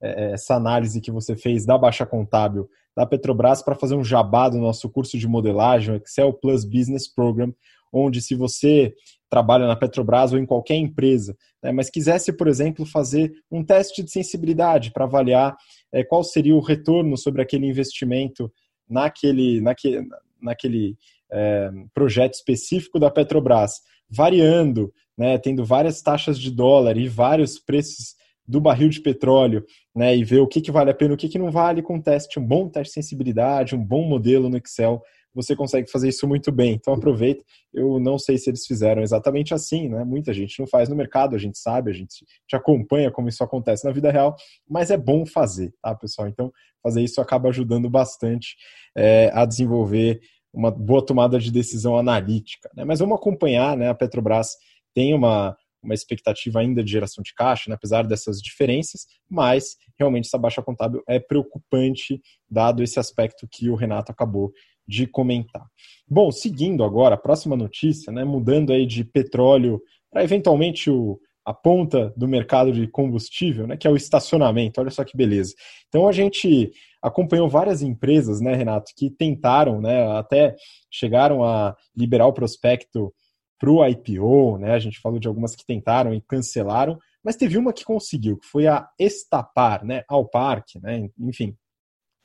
é, 0.03 0.33
essa 0.33 0.55
análise 0.55 1.01
que 1.01 1.11
você 1.11 1.35
fez 1.35 1.65
da 1.65 1.79
baixa 1.79 2.05
contábil 2.05 2.69
da 2.95 3.07
Petrobras 3.07 3.63
para 3.63 3.75
fazer 3.75 3.95
um 3.95 4.05
jabá 4.05 4.51
do 4.51 4.59
nosso 4.59 4.91
curso 4.91 5.17
de 5.17 5.27
modelagem, 5.27 5.95
Excel 5.95 6.35
Plus 6.35 6.67
Business 6.67 7.09
Program, 7.09 7.55
onde 7.91 8.21
se 8.21 8.35
você 8.35 8.93
trabalha 9.29 9.67
na 9.67 9.77
Petrobras 9.77 10.33
ou 10.33 10.39
em 10.39 10.47
qualquer 10.47 10.77
empresa, 10.77 11.37
né, 11.63 11.71
mas 11.73 11.91
quisesse, 11.91 12.33
por 12.33 12.49
exemplo, 12.49 12.87
fazer 12.87 13.33
um 13.51 13.65
teste 13.65 14.03
de 14.03 14.11
sensibilidade 14.11 14.91
para 14.93 15.05
avaliar 15.05 15.57
é, 15.93 16.03
qual 16.03 16.25
seria 16.25 16.55
o 16.55 16.61
retorno 16.61 17.17
sobre 17.17 17.43
aquele 17.43 17.67
investimento 17.67 18.53
naquele, 18.89 19.61
naquele, 19.61 20.07
naquele 20.41 20.97
é, 21.31 21.71
projeto 21.93 22.35
específico 22.35 22.99
da 22.99 23.11
Petrobras, 23.11 23.81
variando, 24.09 24.93
né, 25.17 25.37
tendo 25.39 25.65
várias 25.65 26.01
taxas 26.01 26.39
de 26.39 26.51
dólar 26.51 26.97
e 26.97 27.09
vários 27.09 27.59
preços 27.59 28.17
do 28.47 28.61
barril 28.61 28.89
de 28.89 29.01
petróleo, 29.01 29.63
né, 29.95 30.17
e 30.17 30.25
ver 30.25 30.41
o 30.41 30.47
que, 30.47 30.63
que 30.63 30.71
vale 30.71 30.91
a 30.91 30.95
pena, 30.95 31.13
o 31.13 31.17
que, 31.19 31.29
que 31.29 31.39
não 31.39 31.51
vale 31.51 31.83
com 31.83 31.97
um 31.97 32.01
teste, 32.01 32.39
um 32.39 32.47
bom 32.47 32.67
teste 32.67 32.95
de 32.95 33.05
sensibilidade, 33.05 33.77
um 33.77 33.85
bom 33.85 34.09
modelo 34.09 34.49
no 34.49 34.57
Excel 34.57 35.03
você 35.35 35.55
consegue 35.55 35.91
fazer 35.91 36.09
isso 36.09 36.27
muito 36.27 36.51
bem. 36.51 36.75
Então 36.75 36.95
aproveita. 36.95 37.45
Eu 37.73 37.99
não 38.01 38.19
sei 38.19 38.39
se 38.39 38.51
eles 38.51 38.67
fizeram 38.67 39.03
exatamente 39.03 39.55
assim, 39.55 39.89
né? 39.89 40.05
Muita 40.05 40.33
gente 40.33 40.59
não 40.59 40.67
faz 40.67 40.89
no 40.89 40.97
mercado, 40.97 41.37
a 41.37 41.39
gente 41.39 41.59
sabe, 41.59 41.91
a 41.91 41.95
gente 41.95 42.25
te 42.47 42.57
acompanha 42.57 43.11
como 43.11 43.29
isso 43.29 43.43
acontece 43.45 43.85
na 43.85 43.93
vida 43.93 44.11
real, 44.11 44.35
mas 44.69 44.91
é 44.91 44.97
bom 44.97 45.25
fazer, 45.27 45.73
tá, 45.83 45.95
pessoal? 45.95 46.29
Então 46.29 46.53
fazer 46.83 47.03
isso 47.03 47.21
acaba 47.21 47.49
ajudando 47.49 47.89
bastante 47.91 48.57
é, 48.97 49.31
a 49.35 49.45
desenvolver 49.45 50.21
uma 50.53 50.71
boa 50.71 51.05
tomada 51.05 51.39
de 51.39 51.53
decisão 51.53 51.97
analítica. 51.97 52.71
Né? 52.75 52.85
Mas 52.85 52.99
vamos 52.99 53.17
acompanhar, 53.17 53.77
né? 53.77 53.89
A 53.89 53.95
Petrobras 53.95 54.57
tem 54.95 55.15
uma 55.15 55.57
uma 55.83 55.95
expectativa 55.95 56.61
ainda 56.61 56.83
de 56.83 56.91
geração 56.91 57.23
de 57.23 57.33
caixa, 57.35 57.71
né, 57.71 57.75
apesar 57.75 58.07
dessas 58.07 58.41
diferenças, 58.41 59.07
mas 59.29 59.77
realmente 59.99 60.27
essa 60.27 60.39
baixa 60.39 60.63
contábil 60.63 61.03
é 61.09 61.19
preocupante, 61.19 62.21
dado 62.51 62.83
esse 62.83 62.99
aspecto 62.99 63.47
que 63.51 63.71
o 63.71 63.75
Renato 63.75 64.13
acabou 64.13 64.53
de 64.89 65.07
comentar. 65.07 65.67
Bom, 66.09 66.33
seguindo 66.33 66.83
agora, 66.83 67.15
a 67.15 67.19
próxima 67.19 67.55
notícia, 67.55 68.11
né, 68.11 68.25
mudando 68.25 68.73
aí 68.73 68.87
de 68.87 69.05
petróleo 69.05 69.81
para 70.11 70.25
eventualmente 70.25 70.91
o, 70.91 71.21
a 71.45 71.53
ponta 71.53 72.13
do 72.17 72.27
mercado 72.27 72.73
de 72.73 72.87
combustível, 72.89 73.67
né, 73.67 73.77
que 73.77 73.87
é 73.87 73.91
o 73.91 73.97
estacionamento. 73.97 74.81
Olha 74.81 74.91
só 74.91 75.05
que 75.05 75.17
beleza. 75.17 75.55
Então 75.89 76.09
a 76.09 76.13
gente 76.13 76.73
acompanhou 77.03 77.49
várias 77.49 77.83
empresas, 77.83 78.41
né, 78.41 78.55
Renato, 78.55 78.93
que 78.97 79.11
tentaram, 79.11 79.81
né, 79.81 80.11
até 80.17 80.57
chegaram 80.91 81.45
a 81.45 81.77
liberar 81.95 82.27
o 82.27 82.33
prospecto 82.33 83.13
para 83.59 83.71
o 83.71 83.85
IPO, 83.85 84.59
né? 84.59 84.73
A 84.73 84.79
gente 84.79 85.01
falou 85.01 85.19
de 85.19 85.27
algumas 85.27 85.57
que 85.57 85.67
tentaram 85.67 86.15
e 86.15 86.21
cancelaram, 86.21 86.97
mas 87.25 87.35
teve 87.35 87.59
uma 87.59 87.73
que 87.73 87.85
conseguiu, 87.85 88.39
que 88.39 88.47
foi 88.47 88.69
a 88.69 88.89
Estapar, 88.99 89.85
né? 89.85 90.05
Alpark, 90.09 90.77
né? 90.81 91.09
Enfim, 91.19 91.57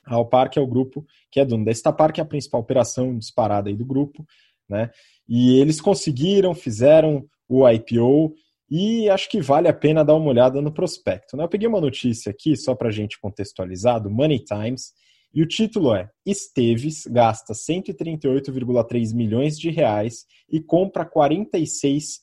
a 0.06 0.14
Alpark 0.14 0.56
é 0.56 0.60
o 0.60 0.66
grupo 0.66 1.04
que 1.30 1.40
é 1.40 1.44
dono 1.44 1.64
da 1.64 1.70
Estapar, 1.70 2.12
que 2.12 2.20
é 2.20 2.24
a 2.24 2.26
principal 2.26 2.60
operação 2.60 3.16
disparada 3.18 3.68
aí 3.68 3.76
do 3.76 3.84
grupo, 3.84 4.24
né? 4.68 4.90
E 5.28 5.58
eles 5.58 5.80
conseguiram, 5.80 6.54
fizeram 6.54 7.26
o 7.48 7.68
IPO 7.68 8.34
e 8.70 9.08
acho 9.08 9.28
que 9.28 9.40
vale 9.40 9.68
a 9.68 9.72
pena 9.72 10.04
dar 10.04 10.14
uma 10.14 10.30
olhada 10.30 10.60
no 10.60 10.72
prospecto. 10.72 11.36
Né? 11.36 11.44
Eu 11.44 11.48
peguei 11.48 11.68
uma 11.68 11.80
notícia 11.80 12.30
aqui, 12.30 12.56
só 12.56 12.74
para 12.74 12.88
a 12.88 12.92
gente 12.92 13.20
contextualizar, 13.20 14.02
do 14.02 14.10
Money 14.10 14.40
Times, 14.40 14.92
e 15.34 15.42
o 15.42 15.48
título 15.48 15.94
é 15.94 16.08
Esteves 16.24 17.06
gasta 17.06 17.52
138,3 17.52 19.14
milhões 19.14 19.58
de 19.58 19.68
reais 19.70 20.24
e 20.48 20.60
compra 20.60 21.04
46% 21.04 22.20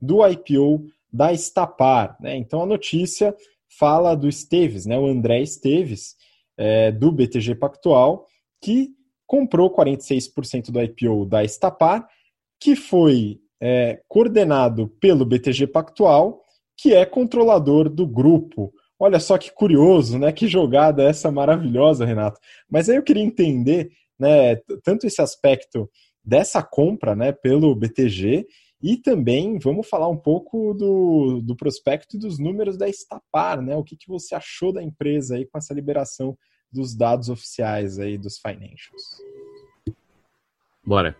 do 0.00 0.26
IPO 0.26 0.86
da 1.12 1.32
Estapar. 1.32 2.16
Né? 2.20 2.36
Então 2.36 2.62
a 2.62 2.66
notícia 2.66 3.34
fala 3.78 4.16
do 4.16 4.28
Esteves, 4.28 4.86
né? 4.86 4.98
o 4.98 5.06
André 5.06 5.40
Esteves, 5.40 6.16
é, 6.58 6.90
do 6.90 7.12
BTG 7.12 7.54
Pactual, 7.54 8.26
que 8.60 8.90
comprou 9.26 9.72
46% 9.72 10.70
do 10.70 10.82
IPO 10.82 11.24
da 11.26 11.44
Estapar, 11.44 12.06
que 12.60 12.74
foi 12.74 13.38
é, 13.60 14.00
coordenado 14.08 14.88
pelo 15.00 15.24
BTG 15.24 15.68
Pactual, 15.68 16.42
que 16.76 16.94
é 16.94 17.06
controlador 17.06 17.88
do 17.88 18.06
grupo. 18.06 18.72
Olha 18.98 19.20
só 19.20 19.38
que 19.38 19.52
curioso, 19.52 20.18
né? 20.18 20.32
Que 20.32 20.48
jogada 20.48 21.04
essa 21.04 21.30
maravilhosa, 21.30 22.04
Renato. 22.04 22.40
Mas 22.68 22.88
aí 22.88 22.96
eu 22.96 23.02
queria 23.02 23.22
entender, 23.22 23.90
né, 24.18 24.56
tanto 24.82 25.06
esse 25.06 25.22
aspecto 25.22 25.88
dessa 26.24 26.62
compra, 26.62 27.14
né, 27.14 27.32
pelo 27.32 27.74
BTG 27.74 28.46
e 28.82 28.96
também 28.96 29.58
vamos 29.58 29.88
falar 29.88 30.08
um 30.08 30.16
pouco 30.16 30.72
do, 30.74 31.40
do 31.42 31.56
prospecto 31.56 32.16
e 32.16 32.18
dos 32.18 32.38
números 32.38 32.76
da 32.76 32.88
Estapar, 32.88 33.60
né? 33.60 33.76
O 33.76 33.82
que, 33.82 33.96
que 33.96 34.08
você 34.08 34.34
achou 34.34 34.72
da 34.72 34.82
empresa 34.82 35.36
aí 35.36 35.46
com 35.46 35.58
essa 35.58 35.74
liberação 35.74 36.36
dos 36.72 36.94
dados 36.94 37.28
oficiais 37.28 37.98
aí 37.98 38.16
dos 38.16 38.38
financials? 38.38 39.22
Bora. 40.84 41.16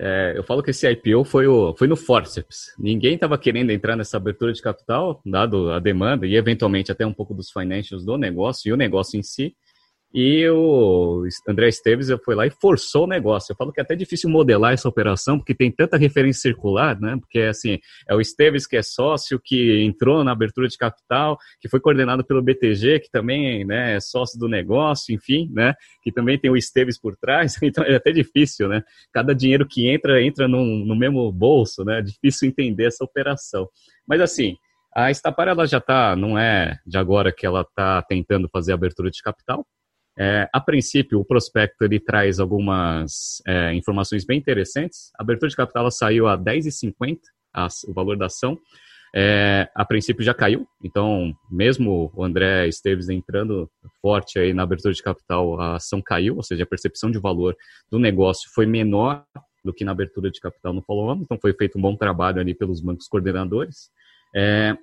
É, 0.00 0.32
eu 0.36 0.44
falo 0.44 0.62
que 0.62 0.70
esse 0.70 0.88
IPO 0.88 1.24
foi, 1.24 1.48
o, 1.48 1.74
foi 1.76 1.88
no 1.88 1.96
forceps. 1.96 2.72
Ninguém 2.78 3.14
estava 3.14 3.36
querendo 3.36 3.70
entrar 3.70 3.96
nessa 3.96 4.16
abertura 4.16 4.52
de 4.52 4.62
capital, 4.62 5.20
dado 5.26 5.72
a 5.72 5.80
demanda 5.80 6.24
e 6.24 6.36
eventualmente 6.36 6.92
até 6.92 7.04
um 7.04 7.12
pouco 7.12 7.34
dos 7.34 7.50
financials 7.50 8.04
do 8.04 8.16
negócio 8.16 8.68
e 8.68 8.72
o 8.72 8.76
negócio 8.76 9.18
em 9.18 9.22
si. 9.24 9.56
E 10.12 10.48
o 10.48 11.24
André 11.46 11.68
Esteves 11.68 12.08
foi 12.24 12.34
lá 12.34 12.46
e 12.46 12.50
forçou 12.50 13.04
o 13.04 13.06
negócio. 13.06 13.52
Eu 13.52 13.56
falo 13.56 13.70
que 13.70 13.78
é 13.78 13.82
até 13.82 13.94
difícil 13.94 14.30
modelar 14.30 14.72
essa 14.72 14.88
operação, 14.88 15.38
porque 15.38 15.54
tem 15.54 15.70
tanta 15.70 15.98
referência 15.98 16.40
circular, 16.40 16.98
né? 16.98 17.16
Porque, 17.20 17.40
assim, 17.40 17.78
é 18.08 18.14
o 18.14 18.20
Esteves 18.20 18.66
que 18.66 18.76
é 18.76 18.82
sócio, 18.82 19.38
que 19.38 19.82
entrou 19.82 20.24
na 20.24 20.32
abertura 20.32 20.66
de 20.66 20.78
capital, 20.78 21.36
que 21.60 21.68
foi 21.68 21.78
coordenado 21.78 22.24
pelo 22.24 22.42
BTG, 22.42 23.00
que 23.00 23.10
também 23.10 23.66
né, 23.66 23.96
é 23.96 24.00
sócio 24.00 24.38
do 24.38 24.48
negócio, 24.48 25.14
enfim, 25.14 25.50
né? 25.52 25.74
Que 26.02 26.10
também 26.10 26.38
tem 26.38 26.50
o 26.50 26.56
Esteves 26.56 26.98
por 26.98 27.16
trás. 27.16 27.56
Então, 27.68 27.84
é 27.84 27.96
até 27.96 28.10
difícil, 28.10 28.66
né? 28.66 28.82
Cada 29.12 29.34
dinheiro 29.34 29.66
que 29.68 29.88
entra, 29.88 30.22
entra 30.22 30.48
num, 30.48 30.86
no 30.86 30.96
mesmo 30.96 31.30
bolso, 31.30 31.84
né? 31.84 31.98
É 31.98 32.02
difícil 32.02 32.48
entender 32.48 32.86
essa 32.86 33.04
operação. 33.04 33.68
Mas, 34.06 34.22
assim, 34.22 34.56
a 34.96 35.10
Estapar, 35.10 35.48
ela 35.48 35.66
já 35.66 35.76
está, 35.76 36.16
não 36.16 36.38
é 36.38 36.78
de 36.86 36.96
agora 36.96 37.30
que 37.30 37.44
ela 37.44 37.60
está 37.60 38.00
tentando 38.02 38.48
fazer 38.48 38.72
abertura 38.72 39.10
de 39.10 39.20
capital, 39.20 39.66
é, 40.18 40.48
a 40.52 40.60
princípio, 40.60 41.20
o 41.20 41.24
prospecto 41.24 41.84
ele 41.84 42.00
traz 42.00 42.40
algumas 42.40 43.40
é, 43.46 43.72
informações 43.74 44.24
bem 44.24 44.38
interessantes. 44.38 45.12
A 45.18 45.22
abertura 45.22 45.48
de 45.48 45.56
capital 45.56 45.88
saiu 45.90 46.26
a 46.26 46.36
10,50 46.36 47.18
o 47.86 47.92
valor 47.92 48.16
da 48.16 48.26
ação. 48.26 48.58
é, 49.14 49.68
a 49.74 49.84
princípio 49.84 50.22
já 50.22 50.34
caiu, 50.34 50.66
então 50.84 51.32
mesmo 51.50 52.12
o 52.14 52.22
André 52.22 52.68
Esteves 52.68 53.08
entrando 53.08 53.70
forte 54.02 54.38
aí 54.38 54.52
na 54.52 54.64
abertura 54.64 54.92
de 54.92 55.02
capital, 55.02 55.58
a 55.60 55.76
ação 55.76 56.02
caiu, 56.02 56.36
ou 56.36 56.42
seja, 56.42 56.64
a 56.64 56.66
percepção 56.66 57.10
de 57.10 57.18
valor 57.18 57.56
do 57.90 57.98
negócio 57.98 58.50
foi 58.52 58.66
menor 58.66 59.24
do 59.64 59.72
que 59.72 59.84
na 59.84 59.92
abertura 59.92 60.30
de 60.30 60.40
capital 60.40 60.72
no 60.72 60.82
follow-on, 60.82 61.22
então 61.22 61.38
foi 61.40 61.54
feito 61.54 61.78
um 61.78 61.80
bom 61.80 61.96
trabalho 61.96 62.40
ali 62.40 62.54
pelos 62.54 62.80
bancos 62.80 63.08
coordenadores. 63.08 63.90
É, 64.34 64.76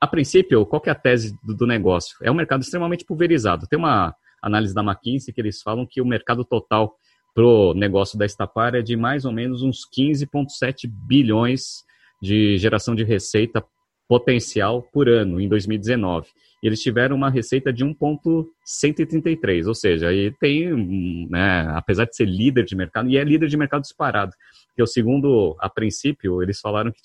a 0.00 0.06
princípio, 0.06 0.64
qual 0.66 0.82
é 0.86 0.90
a 0.90 0.94
tese 0.94 1.36
do, 1.42 1.54
do, 1.54 1.66
negócio? 1.66 2.16
É 2.22 2.30
um 2.30 2.34
mercado 2.34 2.62
extremamente 2.62 3.04
pulverizado. 3.04 3.66
Tem 3.66 3.78
uma 3.78 4.14
análise 4.42 4.74
da 4.74 4.82
McKinsey 4.82 5.32
que 5.32 5.40
eles 5.40 5.62
falam 5.62 5.86
que 5.86 6.00
o 6.00 6.06
mercado 6.06 6.44
total 6.44 6.96
para 7.34 7.44
o 7.44 7.74
negócio 7.74 8.18
da 8.18 8.26
Estapar 8.26 8.74
é 8.74 8.82
de 8.82 8.96
mais 8.96 9.24
ou 9.24 9.32
menos 9.32 9.62
uns 9.62 9.80
15,7 9.96 10.88
bilhões 10.88 11.84
de 12.20 12.58
geração 12.58 12.94
de 12.94 13.04
receita 13.04 13.64
potencial 14.08 14.82
por 14.82 15.08
ano 15.08 15.40
em 15.40 15.48
2019. 15.48 16.28
E 16.62 16.66
eles 16.66 16.82
tiveram 16.82 17.14
uma 17.14 17.30
receita 17.30 17.72
de 17.72 17.84
1,133, 17.84 19.68
ou 19.68 19.74
seja, 19.74 20.08
aí 20.08 20.32
tem, 20.40 21.28
né, 21.30 21.68
apesar 21.74 22.06
de 22.06 22.16
ser 22.16 22.24
líder 22.24 22.64
de 22.64 22.74
mercado, 22.74 23.08
e 23.08 23.16
é 23.16 23.22
líder 23.22 23.48
de 23.48 23.56
mercado 23.56 23.82
disparado, 23.82 24.32
que 24.74 24.82
o 24.82 24.86
segundo, 24.86 25.56
a 25.60 25.68
princípio, 25.68 26.42
eles 26.42 26.58
falaram 26.58 26.90
que 26.90 27.00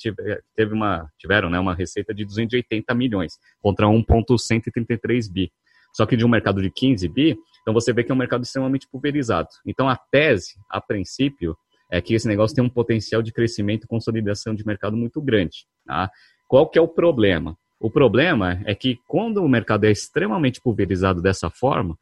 teve 0.55 0.73
uma, 0.73 1.07
tiveram 1.19 1.49
né, 1.49 1.59
uma 1.59 1.75
receita 1.75 2.13
de 2.13 2.25
280 2.25 2.95
milhões, 2.95 3.37
contra 3.61 3.87
1,133 3.87 5.27
bi. 5.27 5.51
Só 5.93 6.05
que 6.05 6.17
de 6.17 6.25
um 6.25 6.29
mercado 6.29 6.61
de 6.61 6.69
15 6.71 7.07
bi, 7.07 7.37
então 7.61 7.73
você 7.73 7.93
vê 7.93 8.03
que 8.03 8.11
é 8.11 8.15
um 8.15 8.17
mercado 8.17 8.43
extremamente 8.43 8.87
pulverizado. 8.89 9.49
Então 9.65 9.87
a 9.87 9.95
tese, 9.95 10.55
a 10.69 10.81
princípio, 10.81 11.55
é 11.89 12.01
que 12.01 12.13
esse 12.13 12.27
negócio 12.27 12.55
tem 12.55 12.63
um 12.63 12.69
potencial 12.69 13.21
de 13.21 13.31
crescimento 13.31 13.83
e 13.83 13.87
consolidação 13.87 14.55
de 14.55 14.65
mercado 14.65 14.97
muito 14.97 15.21
grande. 15.21 15.65
Tá? 15.85 16.09
Qual 16.47 16.67
que 16.67 16.77
é 16.77 16.81
o 16.81 16.87
problema? 16.87 17.57
O 17.79 17.89
problema 17.89 18.61
é 18.65 18.73
que 18.73 18.97
quando 19.07 19.43
o 19.43 19.47
mercado 19.47 19.83
é 19.83 19.91
extremamente 19.91 20.59
pulverizado 20.59 21.21
dessa 21.21 21.49
forma, 21.49 21.97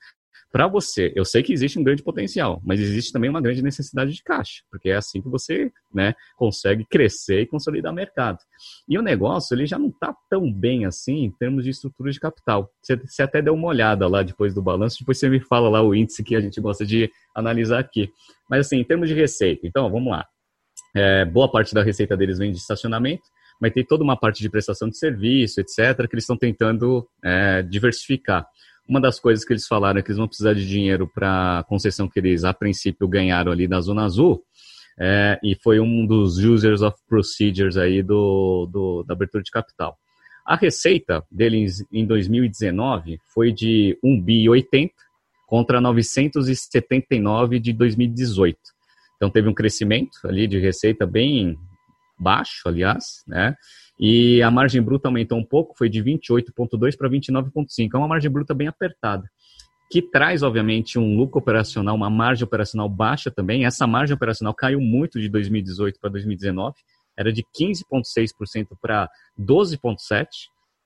para 0.51 0.67
você, 0.67 1.13
eu 1.15 1.23
sei 1.23 1.41
que 1.41 1.53
existe 1.53 1.79
um 1.79 1.84
grande 1.84 2.03
potencial, 2.03 2.61
mas 2.65 2.79
existe 2.79 3.13
também 3.13 3.29
uma 3.29 3.39
grande 3.39 3.61
necessidade 3.61 4.13
de 4.13 4.21
caixa, 4.21 4.63
porque 4.69 4.89
é 4.89 4.95
assim 4.95 5.21
que 5.21 5.29
você 5.29 5.71
né, 5.93 6.13
consegue 6.36 6.86
crescer 6.86 7.41
e 7.41 7.47
consolidar 7.47 7.93
mercado. 7.93 8.38
E 8.88 8.97
o 8.97 9.01
negócio 9.01 9.55
ele 9.55 9.65
já 9.65 9.79
não 9.79 9.88
está 9.88 10.13
tão 10.29 10.51
bem 10.51 10.86
assim 10.86 11.23
em 11.23 11.32
termos 11.32 11.63
de 11.63 11.69
estrutura 11.69 12.11
de 12.11 12.19
capital. 12.19 12.69
Você, 12.82 12.97
você, 12.97 13.23
até 13.23 13.41
deu 13.41 13.53
uma 13.53 13.67
olhada 13.67 14.07
lá 14.07 14.23
depois 14.23 14.53
do 14.53 14.61
balanço, 14.61 14.99
depois 14.99 15.17
você 15.17 15.29
me 15.29 15.39
fala 15.39 15.69
lá 15.69 15.82
o 15.82 15.95
índice 15.95 16.23
que 16.23 16.36
a 16.36 16.41
gente 16.41 16.59
gosta 16.59 16.86
de 16.86 17.09
analisar 17.34 17.79
aqui. 17.79 18.09
Mas 18.49 18.67
assim, 18.67 18.77
em 18.77 18.84
termos 18.84 19.07
de 19.07 19.15
receita, 19.15 19.65
então 19.65 19.89
vamos 19.89 20.11
lá. 20.11 20.25
É, 20.93 21.23
boa 21.23 21.49
parte 21.49 21.73
da 21.73 21.82
receita 21.82 22.17
deles 22.17 22.38
vem 22.38 22.51
de 22.51 22.57
estacionamento, 22.57 23.23
mas 23.61 23.71
tem 23.71 23.86
toda 23.86 24.03
uma 24.03 24.17
parte 24.17 24.41
de 24.41 24.49
prestação 24.49 24.89
de 24.89 24.97
serviço, 24.97 25.61
etc., 25.61 25.95
que 26.07 26.15
eles 26.15 26.23
estão 26.23 26.36
tentando 26.36 27.07
é, 27.23 27.61
diversificar. 27.61 28.45
Uma 28.88 28.99
das 28.99 29.19
coisas 29.19 29.45
que 29.45 29.53
eles 29.53 29.67
falaram 29.67 29.99
é 29.99 30.01
que 30.03 30.09
eles 30.09 30.17
vão 30.17 30.27
precisar 30.27 30.53
de 30.53 30.67
dinheiro 30.67 31.09
para 31.13 31.59
a 31.59 31.63
concessão 31.63 32.07
que 32.07 32.19
eles, 32.19 32.43
a 32.43 32.53
princípio, 32.53 33.07
ganharam 33.07 33.51
ali 33.51 33.67
da 33.67 33.79
Zona 33.79 34.03
Azul, 34.03 34.43
é, 34.99 35.39
e 35.43 35.55
foi 35.55 35.79
um 35.79 36.05
dos 36.05 36.38
users 36.38 36.82
of 36.82 36.97
procedures 37.07 37.77
aí 37.77 38.03
do, 38.03 38.67
do, 38.71 39.03
da 39.03 39.13
abertura 39.13 39.43
de 39.43 39.51
capital. 39.51 39.97
A 40.45 40.55
receita 40.55 41.23
deles 41.32 41.86
em 41.91 42.05
2019 42.05 43.19
foi 43.34 43.51
de 43.51 43.97
1 44.03 44.21
bi 44.21 44.49
80 44.49 44.93
contra 45.47 45.79
979 45.79 47.59
de 47.59 47.73
2018. 47.73 48.57
Então 49.15 49.29
teve 49.29 49.47
um 49.47 49.53
crescimento 49.53 50.11
ali 50.23 50.47
de 50.47 50.59
receita 50.59 51.05
bem 51.05 51.57
baixo, 52.19 52.61
aliás, 52.67 53.23
né? 53.27 53.55
E 54.02 54.41
a 54.41 54.49
margem 54.49 54.82
bruta 54.82 55.08
aumentou 55.08 55.38
um 55.38 55.45
pouco, 55.45 55.78
foi 55.78 55.88
de 55.88 56.04
28,2 56.04 56.97
para 56.97 57.08
29,5. 57.08 57.89
É 57.93 57.97
uma 57.97 58.08
margem 58.08 58.32
bruta 58.32 58.52
bem 58.52 58.68
apertada, 58.68 59.30
que 59.91 60.02
traz, 60.02 60.41
obviamente, 60.41 60.97
um 60.97 61.16
lucro 61.16 61.38
operacional, 61.38 61.95
uma 61.95 62.10
margem 62.10 62.43
operacional 62.43 62.89
baixa 62.89 63.30
também. 63.30 63.64
Essa 63.64 63.86
margem 63.86 64.16
operacional 64.16 64.56
caiu 64.56 64.82
muito 64.82 65.20
de 65.20 65.30
2018 65.30 65.99
para 65.99 66.10
2019, 66.10 66.76
era 67.16 67.32
de 67.32 67.43
15,6% 67.43 68.70
para 68.82 69.08
12,7%, 69.39 70.28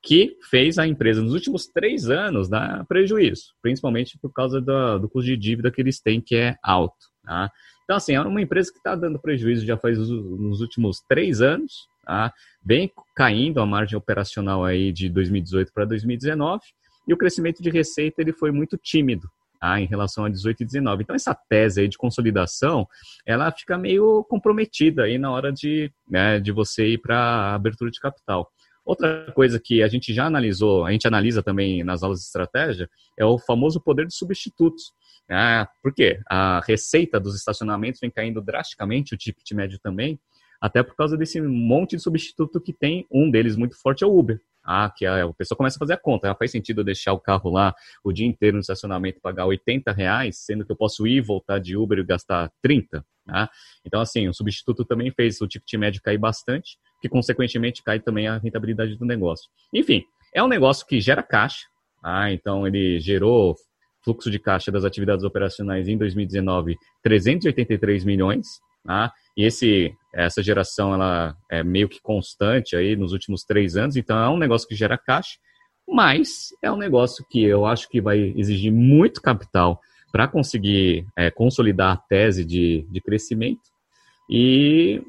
que 0.04 0.38
fez 0.52 0.78
a 0.78 0.86
empresa, 0.86 1.22
nos 1.22 1.34
últimos 1.34 1.66
três 1.66 2.10
anos, 2.10 2.48
dar 2.48 2.86
prejuízo, 2.86 3.54
principalmente 3.62 4.20
por 4.20 4.32
causa 4.32 4.62
do, 4.62 5.00
do 5.00 5.10
custo 5.10 5.26
de 5.26 5.38
dívida 5.38 5.72
que 5.72 5.82
eles 5.82 6.00
têm, 6.00 6.22
que 6.22 6.36
é 6.36 6.56
alto. 6.62 7.08
Tá? 7.24 7.50
Então, 7.86 7.96
assim, 7.96 8.14
é 8.14 8.22
uma 8.22 8.42
empresa 8.42 8.72
que 8.72 8.80
está 8.80 8.96
dando 8.96 9.20
prejuízo 9.20 9.66
já 9.66 9.78
faz 9.78 9.98
nos 9.98 10.60
últimos 10.60 11.02
três 11.08 11.40
anos, 11.40 11.88
tá? 12.04 12.34
Vem 12.64 12.92
caindo 13.16 13.62
a 13.62 13.66
margem 13.66 13.98
operacional 13.98 14.66
aí 14.66 14.92
de 14.92 15.08
2018 15.08 15.72
para 15.72 15.86
2019 15.86 16.62
e 17.08 17.14
o 17.14 17.18
crescimento 17.18 17.62
de 17.62 17.70
receita 17.70 18.22
ele 18.22 18.34
foi 18.34 18.52
muito 18.52 18.76
tímido 18.78 19.30
tá? 19.60 19.80
em 19.80 19.86
relação 19.86 20.26
a 20.26 20.30
18 20.30 20.64
e 20.64 20.66
19. 20.66 21.04
Então 21.04 21.16
essa 21.16 21.34
tese 21.34 21.82
aí 21.82 21.88
de 21.88 21.98
consolidação, 21.98 22.88
ela 23.26 23.52
fica 23.52 23.78
meio 23.78 24.24
comprometida 24.24 25.04
aí 25.04 25.18
na 25.18 25.32
hora 25.32 25.52
de, 25.52 25.92
né, 26.10 26.40
de 26.40 26.52
você 26.52 26.88
ir 26.88 26.98
para 26.98 27.18
a 27.18 27.56
abertura 27.56 27.92
de 27.92 28.00
capital. 28.00 28.50
Outra 28.86 29.32
coisa 29.34 29.60
que 29.60 29.82
a 29.82 29.88
gente 29.88 30.14
já 30.14 30.26
analisou, 30.26 30.86
a 30.86 30.92
gente 30.92 31.08
analisa 31.08 31.42
também 31.42 31.84
nas 31.84 32.04
aulas 32.04 32.20
de 32.20 32.26
estratégia, 32.26 32.88
é 33.18 33.26
o 33.26 33.40
famoso 33.40 33.82
poder 33.82 34.06
de 34.06 34.14
substitutos. 34.14 34.94
Ah, 35.30 35.68
por 35.82 35.94
quê? 35.94 36.20
A 36.30 36.62
receita 36.66 37.20
dos 37.20 37.36
estacionamentos 37.36 38.00
vem 38.00 38.12
caindo 38.12 38.42
drasticamente, 38.42 39.14
o 39.14 39.18
ticket 39.18 39.52
médio 39.52 39.80
também, 39.80 40.20
até 40.62 40.84
por 40.84 40.96
causa 40.96 41.18
desse 41.18 41.42
monte 41.42 41.96
de 41.96 42.02
substituto 42.02 42.62
que 42.62 42.74
tem. 42.74 43.06
Um 43.12 43.30
deles 43.30 43.56
muito 43.56 43.80
forte 43.80 44.04
é 44.04 44.08
o 44.08 44.18
Uber. 44.18 44.40
Ah, 44.64 44.92
que 44.96 45.06
a, 45.06 45.24
a 45.24 45.34
pessoa 45.34 45.56
começa 45.56 45.78
a 45.78 45.80
fazer 45.80 45.94
a 45.94 45.98
conta. 45.98 46.32
Ah, 46.32 46.36
faz 46.36 46.52
sentido 46.52 46.82
eu 46.82 46.86
deixar 46.86 47.14
o 47.14 47.20
carro 47.20 47.52
lá 47.52 47.74
o 48.04 48.12
dia 48.12 48.26
inteiro 48.26 48.56
no 48.56 48.62
estacionamento 48.62 49.20
e 49.20 49.22
pagar 49.22 49.46
80 49.46 49.92
reais, 49.92 50.38
sendo 50.40 50.66
que 50.66 50.72
eu 50.72 50.76
posso 50.76 51.06
ir 51.06 51.22
voltar 51.22 51.60
de 51.60 51.78
Uber 51.78 52.00
e 52.00 52.04
gastar 52.04 52.52
30. 52.64 53.06
Tá? 53.26 53.50
Então, 53.86 54.02
assim, 54.02 54.28
o 54.28 54.34
substituto 54.34 54.84
também 54.86 55.12
fez 55.12 55.40
o 55.42 55.48
ticket 55.48 55.72
médio 55.80 56.02
cair 56.02 56.18
bastante, 56.18 56.78
que 57.02 57.10
consequentemente 57.10 57.84
cai 57.84 58.00
também 58.00 58.28
a 58.28 58.38
rentabilidade 58.38 58.96
do 58.96 59.06
negócio. 59.06 59.50
Enfim, 59.74 60.04
é 60.34 60.44
um 60.44 60.48
negócio 60.48 60.86
que 60.86 61.00
gera 61.00 61.22
caixa. 61.22 61.66
Ah, 62.04 62.32
então 62.32 62.68
ele 62.68 63.00
gerou 63.00 63.56
fluxo 64.06 64.30
de 64.30 64.40
caixa 64.40 64.72
das 64.72 64.86
atividades 64.86 65.26
operacionais 65.26 65.88
em 65.88 65.98
2019 65.98 66.78
383 67.04 68.06
milhões. 68.06 68.48
Tá? 68.86 69.12
E 69.36 69.44
esse, 69.44 69.92
essa 70.14 70.44
geração 70.44 70.94
ela 70.94 71.36
é 71.52 71.64
meio 71.64 71.90
que 71.90 72.00
constante 72.02 72.76
aí 72.76 72.96
nos 72.96 73.12
últimos 73.12 73.44
três 73.44 73.76
anos, 73.76 73.96
então 73.98 74.18
é 74.18 74.30
um 74.30 74.38
negócio 74.38 74.68
que 74.68 74.76
gera 74.76 74.98
caixa, 74.98 75.38
mas 75.88 76.50
é 76.64 76.72
um 76.72 76.78
negócio 76.78 77.26
que 77.30 77.44
eu 77.44 77.66
acho 77.66 77.90
que 77.90 78.00
vai 78.00 78.34
exigir 78.38 78.72
muito 78.72 79.22
capital 79.22 79.82
para 80.12 80.28
conseguir 80.28 81.06
é, 81.18 81.32
consolidar 81.32 81.94
a 81.94 81.98
tese 81.98 82.46
de, 82.46 82.88
de 82.90 83.02
crescimento 83.02 83.62
e 84.30 85.02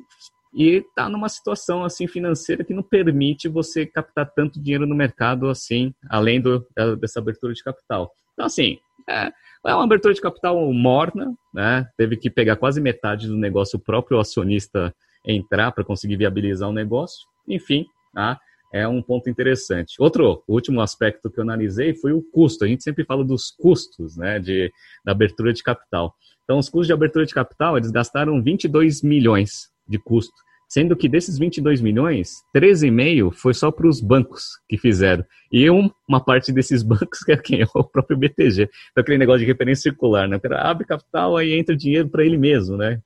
e 0.57 0.77
está 0.77 1.07
numa 1.07 1.29
situação 1.29 1.85
assim 1.85 2.09
financeira 2.09 2.65
que 2.65 2.73
não 2.73 2.83
permite 2.83 3.47
você 3.47 3.85
captar 3.85 4.33
tanto 4.35 4.59
dinheiro 4.59 4.87
no 4.87 4.95
mercado 4.95 5.51
assim, 5.51 5.93
além 6.09 6.41
do, 6.41 6.67
dessa 6.99 7.21
abertura 7.21 7.53
de 7.53 7.63
capital. 7.63 8.11
Então, 8.33 8.47
assim, 8.47 8.79
é, 9.09 9.33
é 9.67 9.75
uma 9.75 9.85
abertura 9.85 10.15
de 10.15 10.21
capital 10.21 10.73
morna, 10.73 11.35
né? 11.53 11.89
Teve 11.97 12.17
que 12.17 12.31
pegar 12.31 12.57
quase 12.57 12.81
metade 12.81 13.27
do 13.27 13.37
negócio 13.37 13.79
o 13.79 13.83
próprio 13.83 14.19
acionista 14.19 14.95
entrar 15.25 15.73
para 15.73 15.85
conseguir 15.85 16.17
viabilizar 16.17 16.69
o 16.69 16.73
negócio. 16.73 17.27
Enfim, 17.49 17.87
tá? 18.15 18.39
é 18.73 18.87
um 18.87 19.03
ponto 19.03 19.31
interessante. 19.31 19.97
Outro 19.99 20.43
último 20.47 20.81
aspecto 20.81 21.31
que 21.31 21.39
eu 21.39 21.43
analisei 21.43 21.95
foi 21.95 22.13
o 22.13 22.23
custo. 22.23 22.65
A 22.65 22.69
gente 22.69 22.83
sempre 22.83 23.05
fala 23.05 23.25
dos 23.25 23.51
custos 23.51 24.17
né, 24.17 24.39
de, 24.39 24.71
da 25.05 25.13
abertura 25.13 25.53
de 25.53 25.63
capital. 25.63 26.15
Então, 26.45 26.59
os 26.59 26.69
custos 26.69 26.87
de 26.87 26.93
abertura 26.93 27.25
de 27.27 27.35
capital, 27.35 27.77
eles 27.77 27.91
gastaram 27.91 28.43
22 28.43 29.03
milhões 29.03 29.71
de 29.89 29.99
custo 29.99 30.46
sendo 30.69 30.97
que 30.97 31.09
desses 31.09 31.39
22 31.39 31.81
milhões, 31.81 32.43
13,5 32.55 33.33
foi 33.33 33.55
só 33.55 33.71
para 33.71 33.87
os 33.87 34.01
bancos 34.01 34.59
que 34.69 34.77
fizeram. 34.77 35.25
E 35.51 35.71
um, 35.71 35.91
uma 36.09 36.21
parte 36.21 36.53
desses 36.53 36.83
bancos 36.85 37.21
que 37.21 37.33
é 37.33 37.37
quem? 37.37 37.63
É 37.63 37.67
o 37.75 37.85
próprio 37.85 38.19
BTG. 38.19 38.69
Então, 38.91 39.03
aquele 39.03 39.19
negócio 39.19 39.41
de 39.41 39.47
referência 39.47 39.83
circular, 39.91 40.29
né? 40.29 40.37
O 40.37 40.41
cara 40.41 40.63
abre 40.63 40.87
capital, 40.87 41.37
aí 41.37 41.53
entra 41.53 41.77
dinheiro 41.77 42.09
para 42.09 42.25
ele 42.25 42.37
mesmo, 42.37 42.77
né? 42.77 43.01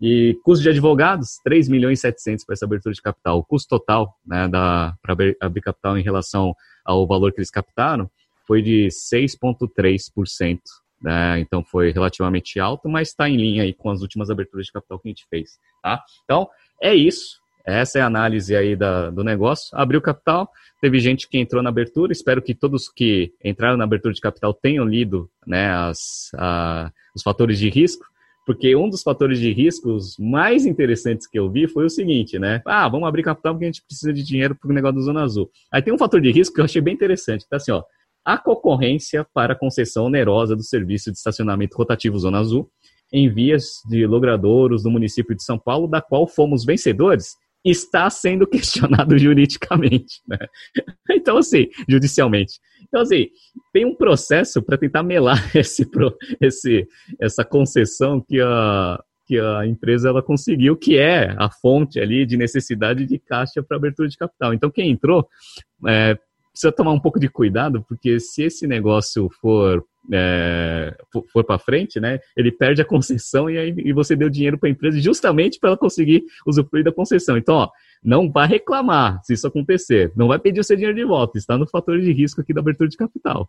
E 0.00 0.38
custo 0.42 0.62
de 0.62 0.70
advogados, 0.70 1.38
3 1.44 1.68
milhões 1.68 1.98
e 1.98 2.02
700 2.02 2.44
para 2.46 2.54
essa 2.54 2.64
abertura 2.64 2.94
de 2.94 3.02
capital. 3.02 3.38
O 3.38 3.44
custo 3.44 3.68
total 3.68 4.16
né, 4.26 4.48
para 4.48 4.96
abrir 5.40 5.60
capital 5.60 5.98
em 5.98 6.02
relação 6.02 6.54
ao 6.84 7.06
valor 7.06 7.32
que 7.32 7.38
eles 7.38 7.50
captaram 7.50 8.10
foi 8.46 8.62
de 8.62 8.88
6,3%. 8.88 10.58
Né? 11.02 11.40
Então 11.40 11.64
foi 11.64 11.92
relativamente 11.92 12.58
alto, 12.60 12.88
mas 12.88 13.08
está 13.08 13.28
em 13.28 13.36
linha 13.36 13.62
aí 13.62 13.72
com 13.72 13.90
as 13.90 14.02
últimas 14.02 14.30
aberturas 14.30 14.66
de 14.66 14.72
capital 14.72 14.98
que 14.98 15.08
a 15.08 15.10
gente 15.10 15.26
fez. 15.28 15.58
Tá? 15.82 16.02
Então, 16.24 16.48
é 16.80 16.94
isso. 16.94 17.40
Essa 17.64 17.98
é 17.98 18.02
a 18.02 18.06
análise 18.06 18.56
aí 18.56 18.74
da, 18.74 19.10
do 19.10 19.22
negócio. 19.22 19.68
Abriu 19.72 20.00
capital, 20.00 20.50
teve 20.80 20.98
gente 20.98 21.28
que 21.28 21.38
entrou 21.38 21.62
na 21.62 21.68
abertura. 21.68 22.12
Espero 22.12 22.42
que 22.42 22.54
todos 22.54 22.88
que 22.88 23.32
entraram 23.44 23.76
na 23.76 23.84
abertura 23.84 24.14
de 24.14 24.20
capital 24.20 24.52
tenham 24.54 24.84
lido 24.84 25.30
né, 25.46 25.70
as, 25.70 26.30
a, 26.34 26.90
os 27.14 27.22
fatores 27.22 27.58
de 27.58 27.68
risco, 27.68 28.04
Porque 28.46 28.74
um 28.74 28.88
dos 28.88 29.02
fatores 29.02 29.38
de 29.38 29.52
riscos 29.52 30.16
mais 30.18 30.66
interessantes 30.66 31.26
que 31.26 31.38
eu 31.38 31.50
vi 31.50 31.68
foi 31.68 31.84
o 31.84 31.90
seguinte, 31.90 32.38
né? 32.38 32.62
Ah, 32.66 32.88
vamos 32.88 33.08
abrir 33.08 33.22
capital 33.22 33.54
porque 33.54 33.66
a 33.66 33.68
gente 33.68 33.84
precisa 33.86 34.12
de 34.12 34.22
dinheiro 34.22 34.56
para 34.56 34.70
o 34.70 34.74
negócio 34.74 34.96
da 34.96 35.02
Zona 35.02 35.22
Azul. 35.22 35.50
Aí 35.72 35.82
tem 35.82 35.92
um 35.92 35.98
fator 35.98 36.20
de 36.20 36.32
risco 36.32 36.54
que 36.54 36.60
eu 36.60 36.64
achei 36.64 36.80
bem 36.80 36.94
interessante, 36.94 37.46
tá 37.48 37.56
assim, 37.56 37.72
ó. 37.72 37.82
A 38.24 38.36
concorrência 38.36 39.26
para 39.32 39.54
concessão 39.54 40.06
onerosa 40.06 40.54
do 40.54 40.62
serviço 40.62 41.10
de 41.10 41.16
estacionamento 41.16 41.76
rotativo 41.76 42.18
Zona 42.18 42.38
Azul 42.38 42.70
em 43.12 43.32
vias 43.32 43.80
de 43.88 44.06
logradouros 44.06 44.82
do 44.82 44.90
município 44.90 45.34
de 45.34 45.42
São 45.42 45.58
Paulo, 45.58 45.88
da 45.88 46.00
qual 46.00 46.26
fomos 46.26 46.64
vencedores, 46.64 47.34
está 47.64 48.08
sendo 48.08 48.46
questionado 48.48 49.18
juridicamente, 49.18 50.20
né? 50.26 50.38
Então, 51.12 51.38
assim, 51.38 51.66
judicialmente. 51.88 52.54
Então, 52.88 53.02
assim, 53.02 53.26
tem 53.72 53.84
um 53.84 53.94
processo 53.94 54.62
para 54.62 54.78
tentar 54.78 55.02
melar 55.02 55.38
esse, 55.54 55.86
esse, 56.40 56.86
essa 57.20 57.44
concessão 57.44 58.24
que 58.26 58.40
a, 58.40 58.98
que 59.26 59.38
a 59.38 59.66
empresa 59.66 60.08
ela 60.08 60.22
conseguiu, 60.22 60.76
que 60.76 60.96
é 60.96 61.34
a 61.36 61.50
fonte 61.50 62.00
ali 62.00 62.24
de 62.24 62.36
necessidade 62.36 63.04
de 63.06 63.18
caixa 63.18 63.62
para 63.62 63.76
abertura 63.76 64.08
de 64.08 64.16
capital. 64.16 64.54
Então, 64.54 64.70
quem 64.70 64.90
entrou 64.90 65.28
é, 65.86 66.16
precisa 66.60 66.72
tomar 66.72 66.92
um 66.92 67.00
pouco 67.00 67.18
de 67.18 67.28
cuidado, 67.28 67.82
porque 67.88 68.20
se 68.20 68.42
esse 68.42 68.66
negócio 68.66 69.30
for 69.40 69.82
é, 70.12 70.94
for 71.32 71.44
para 71.44 71.58
frente, 71.58 72.00
né, 72.00 72.18
ele 72.36 72.50
perde 72.50 72.82
a 72.82 72.84
concessão 72.84 73.48
e 73.48 73.58
aí 73.58 73.74
e 73.76 73.92
você 73.92 74.14
deu 74.14 74.28
dinheiro 74.28 74.58
para 74.58 74.68
a 74.68 74.72
empresa 74.72 74.98
justamente 75.00 75.58
para 75.58 75.70
ela 75.70 75.78
conseguir 75.78 76.22
usufruir 76.46 76.84
da 76.84 76.92
concessão. 76.92 77.36
Então, 77.36 77.54
ó, 77.54 77.68
não 78.02 78.30
vai 78.30 78.46
reclamar 78.46 79.20
se 79.24 79.34
isso 79.34 79.46
acontecer, 79.46 80.12
não 80.16 80.28
vai 80.28 80.38
pedir 80.38 80.60
o 80.60 80.64
seu 80.64 80.76
dinheiro 80.76 80.96
de 80.96 81.04
volta, 81.04 81.38
está 81.38 81.56
no 81.56 81.66
fator 81.66 81.98
de 81.98 82.12
risco 82.12 82.40
aqui 82.40 82.52
da 82.52 82.60
abertura 82.60 82.88
de 82.88 82.96
capital. 82.96 83.48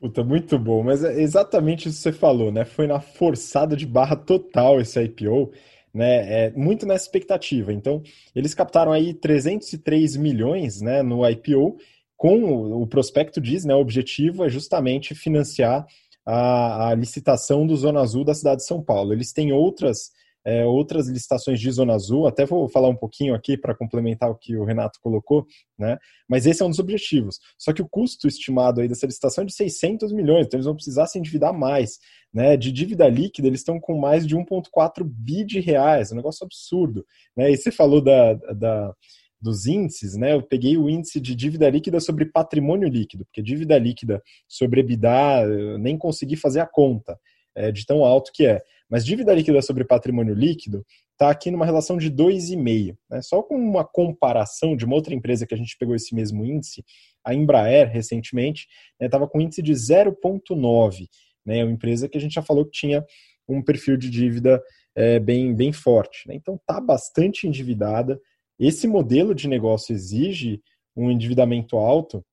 Puta, 0.00 0.22
muito 0.22 0.58
bom, 0.58 0.82
mas 0.82 1.02
é 1.02 1.22
exatamente 1.22 1.88
isso 1.88 1.96
que 1.96 2.02
você 2.02 2.12
falou, 2.12 2.52
né? 2.52 2.64
Foi 2.64 2.86
na 2.86 3.00
forçada 3.00 3.74
de 3.74 3.86
barra 3.86 4.14
total 4.14 4.80
esse 4.80 5.02
IPO, 5.02 5.50
né? 5.94 6.46
É 6.46 6.50
muito 6.56 6.84
nessa 6.84 7.04
expectativa. 7.04 7.72
Então, 7.72 8.02
eles 8.34 8.52
captaram 8.52 8.92
aí 8.92 9.14
303 9.14 10.16
milhões, 10.16 10.80
né, 10.80 11.02
no 11.02 11.28
IPO 11.28 11.76
com 12.16 12.82
o 12.82 12.86
prospecto 12.86 13.40
diz, 13.40 13.64
né, 13.64 13.74
o 13.74 13.80
objetivo 13.80 14.44
é 14.44 14.48
justamente 14.48 15.14
financiar 15.14 15.86
a, 16.24 16.88
a 16.88 16.94
licitação 16.94 17.66
do 17.66 17.76
Zona 17.76 18.00
Azul 18.00 18.24
da 18.24 18.34
cidade 18.34 18.58
de 18.58 18.66
São 18.66 18.82
Paulo. 18.82 19.12
Eles 19.12 19.32
têm 19.32 19.52
outras 19.52 20.10
é, 20.44 20.64
outras 20.64 21.08
licitações 21.08 21.58
de 21.58 21.70
Zona 21.70 21.94
Azul, 21.94 22.26
até 22.26 22.44
vou 22.44 22.68
falar 22.68 22.88
um 22.88 22.96
pouquinho 22.96 23.34
aqui 23.34 23.56
para 23.56 23.74
complementar 23.74 24.30
o 24.30 24.34
que 24.34 24.56
o 24.56 24.64
Renato 24.64 25.00
colocou, 25.00 25.46
né? 25.78 25.96
mas 26.28 26.44
esse 26.44 26.62
é 26.62 26.66
um 26.66 26.70
dos 26.70 26.78
objetivos. 26.78 27.38
Só 27.58 27.72
que 27.72 27.80
o 27.80 27.88
custo 27.88 28.28
estimado 28.28 28.80
aí 28.80 28.88
dessa 28.88 29.06
licitação 29.06 29.42
é 29.42 29.46
de 29.46 29.54
600 29.54 30.12
milhões, 30.12 30.46
então 30.46 30.58
eles 30.58 30.66
vão 30.66 30.74
precisar 30.74 31.06
se 31.06 31.18
endividar 31.18 31.54
mais. 31.54 31.98
Né? 32.32 32.56
De 32.56 32.70
dívida 32.70 33.08
líquida, 33.08 33.48
eles 33.48 33.60
estão 33.60 33.80
com 33.80 33.98
mais 33.98 34.26
de 34.26 34.36
1,4 34.36 35.02
bi 35.04 35.44
de 35.44 35.60
reais, 35.60 36.12
um 36.12 36.16
negócio 36.16 36.44
absurdo. 36.44 37.06
Né? 37.34 37.50
E 37.50 37.56
você 37.56 37.70
falou 37.70 38.02
da, 38.02 38.34
da 38.34 38.94
dos 39.40 39.66
índices, 39.66 40.16
né? 40.16 40.32
Eu 40.32 40.42
peguei 40.42 40.78
o 40.78 40.88
índice 40.88 41.20
de 41.20 41.34
dívida 41.34 41.68
líquida 41.68 42.00
sobre 42.00 42.24
patrimônio 42.24 42.88
líquido, 42.88 43.26
porque 43.26 43.42
dívida 43.42 43.78
líquida 43.78 44.22
sobre 44.48 44.80
EBITDA, 44.80 45.42
eu 45.46 45.78
nem 45.78 45.98
consegui 45.98 46.34
fazer 46.34 46.60
a 46.60 46.66
conta 46.66 47.20
é, 47.54 47.70
de 47.70 47.84
tão 47.86 48.04
alto 48.04 48.30
que 48.32 48.46
é. 48.46 48.62
Mas 48.88 49.04
dívida 49.04 49.34
líquida 49.34 49.60
sobre 49.62 49.84
patrimônio 49.84 50.34
líquido 50.34 50.84
está 51.12 51.30
aqui 51.30 51.50
numa 51.50 51.64
relação 51.64 51.96
de 51.96 52.10
2,5. 52.10 52.96
Né? 53.10 53.22
Só 53.22 53.42
com 53.42 53.56
uma 53.56 53.84
comparação 53.84 54.76
de 54.76 54.84
uma 54.84 54.94
outra 54.94 55.14
empresa 55.14 55.46
que 55.46 55.54
a 55.54 55.56
gente 55.56 55.76
pegou 55.78 55.94
esse 55.94 56.14
mesmo 56.14 56.44
índice, 56.44 56.84
a 57.24 57.34
Embraer, 57.34 57.90
recentemente, 57.90 58.66
estava 59.00 59.24
né, 59.24 59.30
com 59.32 59.40
índice 59.40 59.62
de 59.62 59.72
0,9. 59.72 61.08
Né? 61.46 61.64
Uma 61.64 61.72
empresa 61.72 62.08
que 62.08 62.18
a 62.18 62.20
gente 62.20 62.34
já 62.34 62.42
falou 62.42 62.64
que 62.64 62.72
tinha 62.72 63.04
um 63.48 63.62
perfil 63.62 63.96
de 63.96 64.10
dívida 64.10 64.62
é, 64.94 65.18
bem, 65.18 65.54
bem 65.54 65.72
forte. 65.72 66.28
Né? 66.28 66.34
Então 66.34 66.56
está 66.56 66.80
bastante 66.80 67.46
endividada, 67.46 68.20
esse 68.58 68.86
modelo 68.86 69.34
de 69.34 69.48
negócio 69.48 69.92
exige 69.92 70.62
um 70.96 71.10
endividamento 71.10 71.76
alto. 71.76 72.24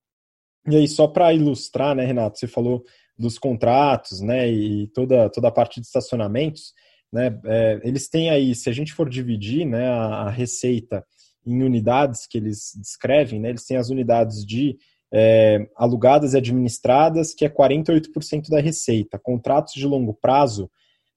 E 0.67 0.75
aí, 0.75 0.87
só 0.87 1.07
para 1.07 1.33
ilustrar, 1.33 1.95
né, 1.95 2.05
Renato, 2.05 2.37
você 2.37 2.47
falou 2.47 2.83
dos 3.21 3.37
contratos, 3.37 4.19
né, 4.19 4.49
e 4.49 4.87
toda, 4.87 5.29
toda 5.29 5.47
a 5.47 5.51
parte 5.51 5.79
de 5.79 5.85
estacionamentos, 5.85 6.73
né, 7.13 7.39
é, 7.45 7.79
eles 7.83 8.09
têm 8.09 8.29
aí, 8.29 8.55
se 8.55 8.69
a 8.69 8.73
gente 8.73 8.93
for 8.93 9.07
dividir, 9.07 9.65
né, 9.65 9.87
a, 9.87 10.23
a, 10.23 10.29
receita 10.29 11.05
em 11.45 11.61
unidades 11.63 12.25
que 12.27 12.37
eles 12.37 12.71
descrevem, 12.75 13.39
né, 13.39 13.49
eles 13.49 13.65
têm 13.65 13.77
as 13.77 13.89
unidades 13.89 14.45
de 14.45 14.77
é, 15.13 15.67
alugadas 15.75 16.33
e 16.33 16.37
administradas, 16.37 17.33
que 17.33 17.45
é 17.45 17.49
48% 17.49 18.49
da 18.49 18.59
receita, 18.59 19.19
contratos 19.19 19.73
de 19.73 19.85
longo 19.85 20.13
prazo, 20.13 20.69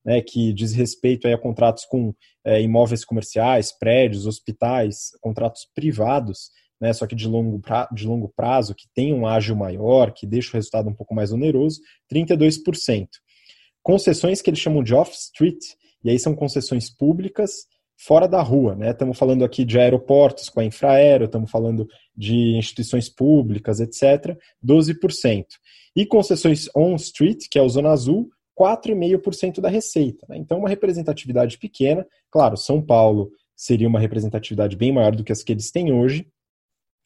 né, 0.05 0.21
que 0.21 0.53
diz 0.53 0.75
respeito 0.75 1.27
a 1.27 1.39
contratos 1.39 1.87
com 1.87 2.15
é, 2.45 2.61
imóveis 2.61 3.05
comerciais, 3.05 3.73
prédios, 3.73 4.27
hospitais, 4.27 5.13
contratos 5.21 5.67
privados, 5.75 6.51
né, 6.81 6.93
só 6.93 7.07
que 7.07 7.15
de 7.15 7.27
longo, 7.27 7.61
pra, 7.61 7.89
de 7.93 8.07
longo 8.07 8.33
prazo, 8.35 8.75
que 8.75 8.87
tem 8.95 9.15
um 9.15 9.27
ágio 9.27 9.57
maior, 9.57 10.13
que 10.13 10.27
deixa 10.27 10.51
o 10.51 10.53
resultado 10.55 10.89
um 10.89 10.95
pouco 10.95 11.15
mais 11.15 11.33
oneroso, 11.33 11.81
32%. 12.13 13.09
Concessões 13.83 14.41
que 14.41 14.51
eles 14.51 14.61
chamam 14.61 14.83
de 14.83 14.95
off-street, 14.95 15.63
e 16.03 16.11
aí 16.11 16.19
são 16.19 16.35
concessões 16.35 16.91
públicas 16.91 17.67
fora 17.97 18.27
da 18.27 18.43
rua, 18.43 18.75
né? 18.75 18.91
Estamos 18.91 19.19
falando 19.19 19.45
aqui 19.45 19.65
de 19.65 19.79
aeroportos 19.79 20.49
com 20.49 20.61
a 20.61 20.65
Infraero, 20.65 21.25
estamos 21.25 21.51
falando 21.51 21.89
de 22.17 22.57
instituições 22.57 23.09
públicas, 23.09 23.81
etc., 23.81 24.37
12%. 24.65 25.45
E 25.97 26.05
concessões 26.05 26.69
on-street, 26.75 27.47
que 27.51 27.59
é 27.59 27.63
o 27.63 27.69
Zona 27.69 27.91
Azul, 27.91 28.29
4,5% 28.59 29.61
da 29.61 29.69
receita. 29.69 30.27
Né? 30.29 30.39
Então, 30.39 30.59
uma 30.59 30.69
representatividade 30.69 31.59
pequena. 31.59 32.07
Claro, 32.31 32.57
São 32.57 32.83
Paulo 32.83 33.31
seria 33.57 33.89
uma 33.89 34.01
representatividade 34.01 34.77
bem 34.77 34.93
maior 34.93 35.15
do 35.15 35.25
que 35.25 35.33
as 35.33 35.43
que 35.43 35.53
eles 35.53 35.71
têm 35.71 35.93
hoje, 35.93 36.27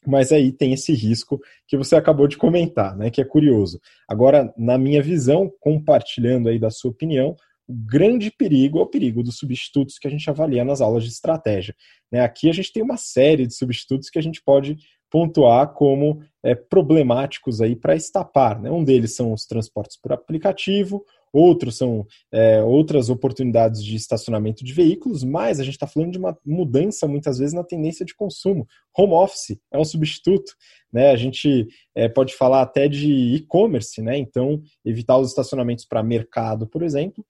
mas 0.05 0.31
aí 0.31 0.51
tem 0.51 0.73
esse 0.73 0.93
risco 0.93 1.39
que 1.67 1.77
você 1.77 1.95
acabou 1.95 2.27
de 2.27 2.37
comentar, 2.37 2.95
né, 2.95 3.09
que 3.09 3.21
é 3.21 3.25
curioso. 3.25 3.79
Agora, 4.07 4.53
na 4.57 4.77
minha 4.77 5.01
visão, 5.01 5.51
compartilhando 5.59 6.49
aí 6.49 6.57
da 6.57 6.69
sua 6.69 6.91
opinião, 6.91 7.35
o 7.67 7.73
grande 7.73 8.31
perigo 8.31 8.79
é 8.79 8.81
o 8.81 8.87
perigo 8.87 9.21
dos 9.21 9.37
substitutos 9.37 9.99
que 9.99 10.07
a 10.07 10.11
gente 10.11 10.27
avalia 10.27 10.65
nas 10.65 10.81
aulas 10.81 11.03
de 11.03 11.11
estratégia. 11.11 11.75
Né? 12.11 12.21
Aqui 12.21 12.49
a 12.49 12.53
gente 12.53 12.73
tem 12.73 12.81
uma 12.81 12.97
série 12.97 13.45
de 13.45 13.53
substitutos 13.53 14.09
que 14.09 14.17
a 14.17 14.23
gente 14.23 14.41
pode 14.41 14.75
pontuar 15.11 15.73
como 15.73 16.19
é, 16.43 16.55
problemáticos 16.55 17.61
aí 17.61 17.75
para 17.75 17.95
estapar. 17.95 18.59
Né? 18.59 18.71
Um 18.71 18.83
deles 18.83 19.15
são 19.15 19.33
os 19.33 19.45
transportes 19.45 19.99
por 20.01 20.11
aplicativo, 20.11 21.05
outros 21.33 21.77
são 21.77 22.05
é, 22.31 22.61
outras 22.61 23.09
oportunidades 23.09 23.83
de 23.83 23.95
estacionamento 23.95 24.63
de 24.63 24.73
veículos, 24.73 25.23
mas 25.23 25.59
a 25.59 25.63
gente 25.63 25.73
está 25.73 25.87
falando 25.87 26.11
de 26.11 26.17
uma 26.17 26.37
mudança 26.45 27.07
muitas 27.07 27.37
vezes 27.37 27.53
na 27.53 27.63
tendência 27.63 28.05
de 28.05 28.15
consumo. 28.15 28.67
Home 28.97 29.13
office 29.13 29.59
é 29.71 29.77
um 29.77 29.85
substituto, 29.85 30.53
né? 30.91 31.11
A 31.11 31.15
gente 31.15 31.67
é, 31.95 32.09
pode 32.09 32.35
falar 32.35 32.61
até 32.61 32.87
de 32.87 33.35
e-commerce, 33.35 34.01
né? 34.01 34.17
Então, 34.17 34.61
evitar 34.83 35.17
os 35.17 35.29
estacionamentos 35.29 35.85
para 35.85 36.03
mercado, 36.03 36.67
por 36.67 36.83
exemplo, 36.83 37.23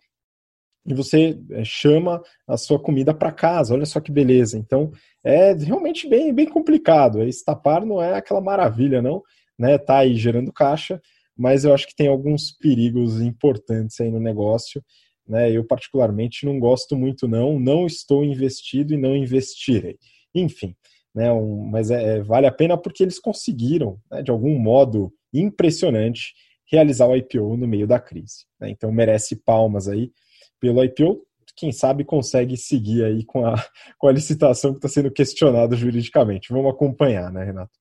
e 0.85 0.93
você 0.93 1.39
é, 1.51 1.63
chama 1.63 2.21
a 2.47 2.57
sua 2.57 2.79
comida 2.79 3.13
para 3.13 3.31
casa. 3.31 3.73
Olha 3.73 3.85
só 3.85 3.99
que 3.99 4.11
beleza. 4.11 4.57
Então, 4.57 4.91
é 5.23 5.53
realmente 5.53 6.09
bem, 6.09 6.33
bem 6.33 6.47
complicado. 6.47 7.23
Estapar 7.23 7.85
não 7.85 8.01
é 8.01 8.15
aquela 8.15 8.41
maravilha, 8.41 9.01
não. 9.01 9.21
Né? 9.57 9.77
Tá 9.77 9.99
aí 9.99 10.15
gerando 10.15 10.53
caixa, 10.53 11.01
mas 11.39 11.63
eu 11.63 11.73
acho 11.73 11.87
que 11.87 11.95
tem 11.95 12.09
alguns 12.09 12.51
perigos 12.51 13.21
importantes 13.21 13.97
aí 14.01 14.11
no 14.11 14.19
negócio. 14.19 14.83
Né? 15.25 15.49
Eu, 15.49 15.65
particularmente, 15.65 16.45
não 16.45 16.59
gosto 16.59 16.97
muito, 16.97 17.29
não. 17.29 17.57
Não 17.57 17.85
estou 17.85 18.25
investido 18.25 18.93
e 18.93 18.97
não 18.97 19.15
investirei. 19.15 19.97
Enfim, 20.35 20.75
né? 21.15 21.31
Um, 21.31 21.63
mas 21.63 21.91
é, 21.91 22.17
é, 22.17 22.21
vale 22.21 22.45
a 22.45 22.51
pena 22.51 22.77
porque 22.77 23.03
eles 23.03 23.19
conseguiram, 23.19 23.97
né, 24.11 24.21
de 24.21 24.29
algum 24.29 24.59
modo 24.59 25.13
impressionante, 25.33 26.33
realizar 26.69 27.07
o 27.07 27.15
IPO 27.15 27.55
no 27.55 27.67
meio 27.67 27.87
da 27.87 28.01
crise. 28.01 28.45
Né? 28.59 28.71
Então, 28.71 28.91
merece 28.91 29.37
palmas 29.37 29.87
aí 29.87 30.11
pelo 30.59 30.83
IPO. 30.83 31.25
Quem 31.55 31.71
sabe 31.71 32.03
consegue 32.03 32.57
seguir 32.57 33.05
aí 33.05 33.23
com 33.23 33.45
a, 33.45 33.55
com 33.97 34.07
a 34.09 34.11
licitação 34.11 34.71
que 34.71 34.79
está 34.79 34.89
sendo 34.89 35.09
questionada 35.09 35.73
juridicamente. 35.77 36.51
Vamos 36.51 36.69
acompanhar, 36.69 37.31
né, 37.31 37.45
Renato? 37.45 37.71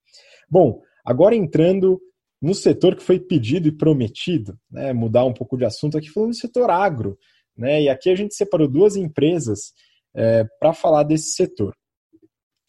Bom, 0.49 0.81
agora 1.05 1.35
entrando 1.35 2.01
no 2.41 2.55
setor 2.55 2.95
que 2.97 3.03
foi 3.03 3.19
pedido 3.19 3.69
e 3.69 3.73
prometido, 3.73 4.59
né, 4.71 4.93
mudar 4.93 5.25
um 5.25 5.33
pouco 5.33 5.57
de 5.57 5.65
assunto 5.65 5.99
aqui, 5.99 6.09
falando 6.09 6.31
do 6.31 6.37
setor 6.37 6.71
agro. 6.71 7.19
Né, 7.57 7.83
e 7.83 7.89
aqui 7.89 8.11
a 8.11 8.15
gente 8.15 8.35
separou 8.35 8.69
duas 8.69 8.95
empresas 8.95 9.73
é, 10.15 10.45
para 10.61 10.73
falar 10.73 11.03
desse 11.03 11.33
setor. 11.33 11.75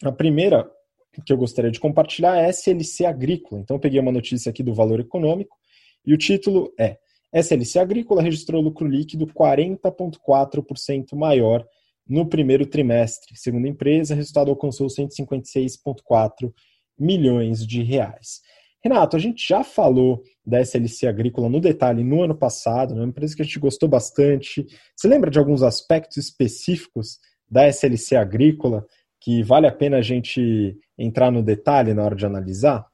A 0.03 0.11
primeira 0.11 0.69
que 1.25 1.33
eu 1.33 1.37
gostaria 1.37 1.71
de 1.71 1.79
compartilhar 1.79 2.37
é 2.37 2.45
a 2.45 2.49
SLC 2.49 3.05
Agrícola. 3.05 3.61
Então, 3.61 3.79
peguei 3.79 3.99
uma 3.99 4.11
notícia 4.11 4.49
aqui 4.49 4.63
do 4.63 4.73
Valor 4.73 4.99
Econômico 4.99 5.57
e 6.05 6.13
o 6.13 6.17
título 6.17 6.73
é 6.79 6.97
SLC 7.33 7.77
Agrícola 7.77 8.21
registrou 8.21 8.61
lucro 8.61 8.87
líquido 8.87 9.27
40,4% 9.27 11.15
maior 11.15 11.65
no 12.07 12.27
primeiro 12.27 12.65
trimestre. 12.65 13.35
Segundo 13.37 13.65
a 13.65 13.69
empresa, 13.69 14.13
o 14.13 14.17
resultado 14.17 14.49
alcançou 14.49 14.87
156,4 14.87 16.51
milhões 16.97 17.65
de 17.65 17.83
reais. 17.83 18.41
Renato, 18.83 19.15
a 19.15 19.19
gente 19.19 19.45
já 19.45 19.63
falou 19.63 20.23
da 20.45 20.61
SLC 20.61 21.05
Agrícola 21.05 21.49
no 21.49 21.59
detalhe 21.59 22.03
no 22.03 22.23
ano 22.23 22.35
passado, 22.35 22.95
né? 22.95 23.01
uma 23.01 23.09
empresa 23.09 23.35
que 23.35 23.41
a 23.41 23.45
gente 23.45 23.59
gostou 23.59 23.89
bastante. 23.89 24.65
Você 24.95 25.07
lembra 25.07 25.29
de 25.29 25.37
alguns 25.37 25.61
aspectos 25.61 26.17
específicos 26.17 27.19
da 27.49 27.67
SLC 27.67 28.15
Agrícola 28.15 28.85
que 29.21 29.43
vale 29.43 29.67
a 29.67 29.71
pena 29.71 29.97
a 29.97 30.01
gente 30.01 30.77
entrar 30.97 31.31
no 31.31 31.43
detalhe 31.43 31.93
na 31.93 32.03
hora 32.03 32.15
de 32.15 32.25
analisar? 32.25 32.85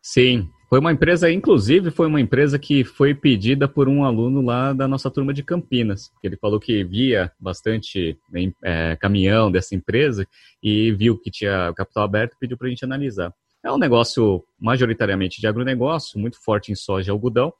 Sim, 0.00 0.48
foi 0.70 0.78
uma 0.78 0.92
empresa, 0.92 1.28
inclusive, 1.28 1.90
foi 1.90 2.06
uma 2.06 2.20
empresa 2.20 2.56
que 2.56 2.84
foi 2.84 3.12
pedida 3.12 3.66
por 3.66 3.88
um 3.88 4.04
aluno 4.04 4.40
lá 4.40 4.72
da 4.72 4.86
nossa 4.86 5.10
turma 5.10 5.34
de 5.34 5.42
Campinas. 5.42 6.12
Ele 6.22 6.36
falou 6.36 6.60
que 6.60 6.84
via 6.84 7.32
bastante 7.40 8.16
é, 8.62 8.94
caminhão 8.94 9.50
dessa 9.50 9.74
empresa 9.74 10.24
e 10.62 10.92
viu 10.92 11.18
que 11.18 11.28
tinha 11.28 11.72
capital 11.74 12.04
aberto 12.04 12.34
e 12.34 12.38
pediu 12.38 12.56
para 12.56 12.68
a 12.68 12.70
gente 12.70 12.84
analisar. 12.84 13.34
É 13.64 13.70
um 13.70 13.78
negócio 13.78 14.44
majoritariamente 14.58 15.40
de 15.40 15.46
agronegócio, 15.46 16.18
muito 16.18 16.42
forte 16.42 16.72
em 16.72 16.74
soja 16.74 17.10
e 17.10 17.12
algodão. 17.12 17.52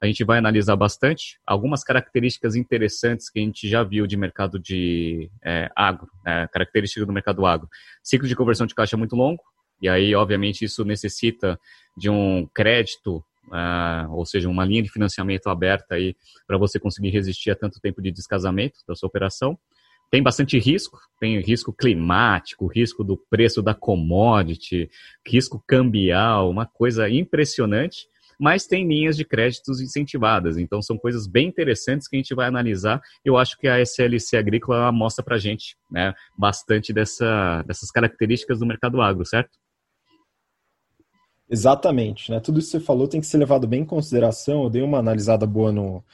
A 0.00 0.06
gente 0.06 0.22
vai 0.22 0.38
analisar 0.38 0.76
bastante 0.76 1.40
algumas 1.44 1.82
características 1.82 2.54
interessantes 2.54 3.28
que 3.28 3.40
a 3.40 3.42
gente 3.42 3.68
já 3.68 3.82
viu 3.82 4.06
de 4.06 4.16
mercado 4.16 4.58
de 4.58 5.28
é, 5.44 5.68
agro, 5.74 6.08
é, 6.24 6.46
características 6.46 7.04
do 7.04 7.12
mercado 7.12 7.44
agro. 7.44 7.68
Ciclo 8.02 8.28
de 8.28 8.36
conversão 8.36 8.66
de 8.66 8.74
caixa 8.74 8.96
muito 8.96 9.16
longo, 9.16 9.42
e 9.80 9.88
aí, 9.88 10.14
obviamente, 10.14 10.64
isso 10.64 10.84
necessita 10.84 11.58
de 11.96 12.10
um 12.10 12.46
crédito, 12.52 13.24
uh, 13.46 14.10
ou 14.10 14.26
seja, 14.26 14.48
uma 14.48 14.64
linha 14.64 14.82
de 14.82 14.90
financiamento 14.90 15.48
aberta 15.48 15.94
aí 15.94 16.16
para 16.46 16.58
você 16.58 16.80
conseguir 16.80 17.10
resistir 17.10 17.50
a 17.50 17.56
tanto 17.56 17.80
tempo 17.80 18.02
de 18.02 18.10
descasamento 18.10 18.80
da 18.86 18.94
sua 18.94 19.06
operação. 19.06 19.58
Tem 20.10 20.22
bastante 20.22 20.58
risco, 20.58 20.98
tem 21.20 21.38
risco 21.40 21.72
climático, 21.72 22.66
risco 22.66 23.04
do 23.04 23.16
preço 23.16 23.62
da 23.62 23.74
commodity, 23.74 24.88
risco 25.26 25.62
cambial, 25.66 26.50
uma 26.50 26.66
coisa 26.66 27.08
impressionante 27.08 28.06
mas 28.38 28.66
tem 28.66 28.86
linhas 28.86 29.16
de 29.16 29.24
créditos 29.24 29.80
incentivadas. 29.80 30.56
Então, 30.58 30.80
são 30.80 30.96
coisas 30.96 31.26
bem 31.26 31.48
interessantes 31.48 32.06
que 32.06 32.14
a 32.14 32.18
gente 32.18 32.34
vai 32.34 32.46
analisar. 32.46 33.02
Eu 33.24 33.36
acho 33.36 33.58
que 33.58 33.66
a 33.66 33.80
SLC 33.80 34.36
Agrícola 34.36 34.92
mostra 34.92 35.24
para 35.24 35.34
a 35.34 35.38
gente 35.38 35.76
né, 35.90 36.14
bastante 36.38 36.92
dessa, 36.92 37.62
dessas 37.62 37.90
características 37.90 38.60
do 38.60 38.66
mercado 38.66 39.00
agro, 39.00 39.26
certo? 39.26 39.58
Exatamente. 41.50 42.30
Né? 42.30 42.38
Tudo 42.38 42.60
isso 42.60 42.70
que 42.70 42.78
você 42.78 42.84
falou 42.84 43.08
tem 43.08 43.20
que 43.20 43.26
ser 43.26 43.38
levado 43.38 43.66
bem 43.66 43.80
em 43.82 43.86
consideração. 43.86 44.62
Eu 44.62 44.70
dei 44.70 44.82
uma 44.82 44.98
analisada 44.98 45.46
boa 45.46 45.72
no, 45.72 46.04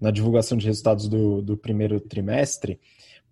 na 0.00 0.10
divulgação 0.10 0.56
de 0.56 0.66
resultados 0.66 1.08
do, 1.08 1.42
do 1.42 1.56
primeiro 1.56 2.00
trimestre. 2.00 2.80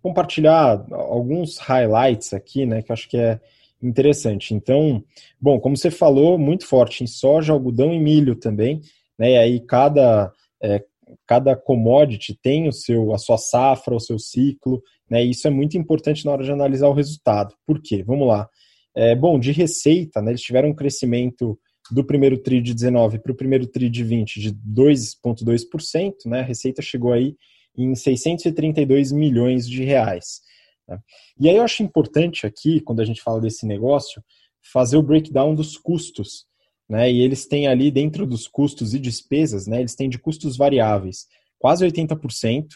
Compartilhar 0.03 0.85
alguns 0.91 1.57
highlights 1.57 2.33
aqui, 2.33 2.65
né, 2.65 2.81
que 2.81 2.91
eu 2.91 2.93
acho 2.93 3.09
que 3.09 3.17
é 3.17 3.39
interessante. 3.81 4.53
Então, 4.53 5.01
bom, 5.39 5.59
como 5.61 5.77
você 5.77 5.89
falou, 5.89 6.37
muito 6.37 6.67
forte 6.67 7.05
em 7.05 7.07
soja, 7.07 7.53
algodão 7.53 7.93
e 7.93 7.99
milho 7.99 8.35
também. 8.35 8.81
Né, 9.17 9.31
e 9.31 9.37
aí 9.37 9.59
cada, 9.61 10.29
é, 10.61 10.83
cada 11.25 11.55
commodity 11.55 12.37
tem 12.43 12.67
o 12.67 12.73
seu, 12.73 13.13
a 13.13 13.17
sua 13.17 13.37
safra, 13.37 13.95
o 13.95 13.99
seu 13.99 14.19
ciclo. 14.19 14.83
Né, 15.09 15.25
e 15.25 15.31
isso 15.31 15.47
é 15.47 15.49
muito 15.49 15.77
importante 15.77 16.25
na 16.25 16.33
hora 16.33 16.43
de 16.43 16.51
analisar 16.51 16.89
o 16.89 16.93
resultado. 16.93 17.55
Por 17.65 17.81
quê? 17.81 18.03
Vamos 18.03 18.27
lá. 18.27 18.49
É, 18.93 19.15
bom, 19.15 19.39
de 19.39 19.53
receita, 19.53 20.21
né, 20.21 20.31
eles 20.31 20.41
tiveram 20.41 20.69
um 20.69 20.75
crescimento 20.75 21.57
do 21.89 22.03
primeiro 22.03 22.37
TRI 22.37 22.61
de 22.61 22.73
19 22.73 23.19
para 23.19 23.31
o 23.31 23.35
primeiro 23.35 23.65
TRI 23.67 23.89
de 23.89 24.03
20 24.03 24.39
de 24.39 24.53
2,2%, 24.53 26.13
né, 26.25 26.39
a 26.39 26.43
receita 26.43 26.81
chegou 26.81 27.11
aí 27.11 27.35
em 27.77 27.95
632 27.95 29.11
milhões 29.11 29.67
de 29.67 29.83
reais. 29.83 30.41
Né. 30.87 30.99
E 31.39 31.49
aí 31.49 31.55
eu 31.55 31.63
acho 31.63 31.83
importante 31.83 32.45
aqui, 32.45 32.79
quando 32.79 33.01
a 33.01 33.05
gente 33.05 33.21
fala 33.21 33.41
desse 33.41 33.65
negócio, 33.65 34.23
fazer 34.71 34.97
o 34.97 35.03
breakdown 35.03 35.53
dos 35.55 35.77
custos. 35.77 36.45
Né, 36.89 37.11
e 37.11 37.21
eles 37.21 37.47
têm 37.47 37.67
ali, 37.67 37.89
dentro 37.89 38.25
dos 38.27 38.45
custos 38.45 38.93
e 38.93 38.99
despesas, 38.99 39.67
né, 39.67 39.79
eles 39.79 39.95
têm 39.95 40.09
de 40.09 40.19
custos 40.19 40.57
variáveis 40.57 41.27
quase 41.63 41.85
80%, 41.85 42.67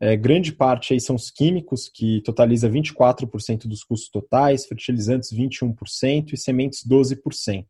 é, 0.00 0.16
grande 0.16 0.50
parte 0.50 0.94
aí 0.94 1.00
são 1.00 1.14
os 1.14 1.30
químicos, 1.30 1.90
que 1.92 2.22
totaliza 2.22 2.70
24% 2.70 3.68
dos 3.68 3.84
custos 3.84 4.08
totais, 4.08 4.64
fertilizantes 4.64 5.30
21% 5.30 6.32
e 6.32 6.38
sementes 6.38 6.82
12%. 6.88 7.66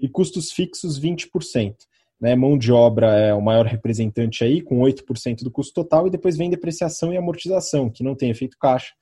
E 0.00 0.08
custos 0.08 0.50
fixos 0.50 0.98
20%. 0.98 1.74
Né? 2.22 2.36
Mão 2.36 2.56
de 2.56 2.70
obra 2.70 3.12
é 3.18 3.34
o 3.34 3.42
maior 3.42 3.66
representante 3.66 4.44
aí, 4.44 4.60
com 4.60 4.78
8% 4.78 5.42
do 5.42 5.50
custo 5.50 5.74
total, 5.74 6.06
e 6.06 6.10
depois 6.10 6.36
vem 6.36 6.48
depreciação 6.48 7.12
e 7.12 7.16
amortização, 7.16 7.90
que 7.90 8.04
não 8.04 8.14
tem 8.14 8.30
efeito 8.30 8.56
caixa, 8.60 8.92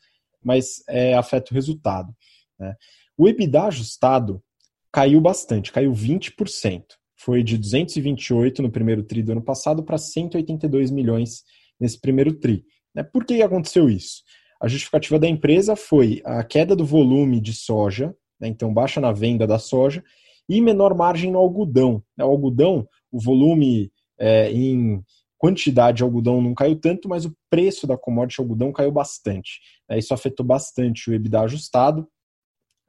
mas 0.43 0.83
é, 0.89 1.13
afeta 1.13 1.53
o 1.53 1.55
resultado. 1.55 2.17
Né? 2.59 2.75
O 3.19 3.29
EBITDA 3.29 3.65
ajustado 3.65 4.43
caiu 4.91 5.21
bastante, 5.21 5.71
caiu 5.71 5.93
20%. 5.93 6.83
Foi 7.15 7.43
de 7.43 7.59
228 7.59 8.63
no 8.63 8.71
primeiro 8.71 9.03
tri 9.03 9.23
do 9.23 9.33
ano 9.33 9.43
passado 9.43 9.83
para 9.85 9.99
182 9.99 10.91
milhões 10.91 11.43
nesse 11.79 12.01
primeiro 12.01 12.33
TRI. 12.33 12.65
Né? 12.95 13.03
Por 13.03 13.27
que 13.27 13.43
aconteceu 13.43 13.91
isso? 13.91 14.23
A 14.63 14.67
justificativa 14.67 15.19
da 15.19 15.29
empresa 15.29 15.77
foi 15.77 16.23
a 16.25 16.43
queda 16.43 16.75
do 16.75 16.87
volume 16.87 17.39
de 17.39 17.53
soja, 17.53 18.15
né? 18.41 18.49
então 18.49 18.73
baixa 18.73 18.99
na 18.99 19.13
venda 19.13 19.47
da 19.47 19.59
soja, 19.59 20.03
e 20.49 20.59
menor 20.63 20.95
margem 20.95 21.31
no 21.31 21.39
algodão. 21.39 22.03
Né? 22.17 22.25
O 22.25 22.29
algodão, 22.29 22.89
o 23.11 23.21
volume 23.21 23.91
é, 24.19 24.51
em 24.53 25.03
quantidade 25.39 25.99
de 25.99 26.03
algodão 26.03 26.43
não 26.43 26.55
caiu 26.55 26.77
tanto, 26.77 27.09
mas 27.09 27.25
o 27.25 27.35
preço 27.49 27.87
da 27.87 27.97
commodity 27.97 28.41
algodão 28.41 28.73
caiu 28.73 28.93
bastante. 28.93 29.61
Né? 29.89 29.99
Isso 29.99 30.13
afetou 30.13 30.45
bastante 30.45 31.09
o 31.09 31.15
EBITDA 31.15 31.41
ajustado, 31.41 32.07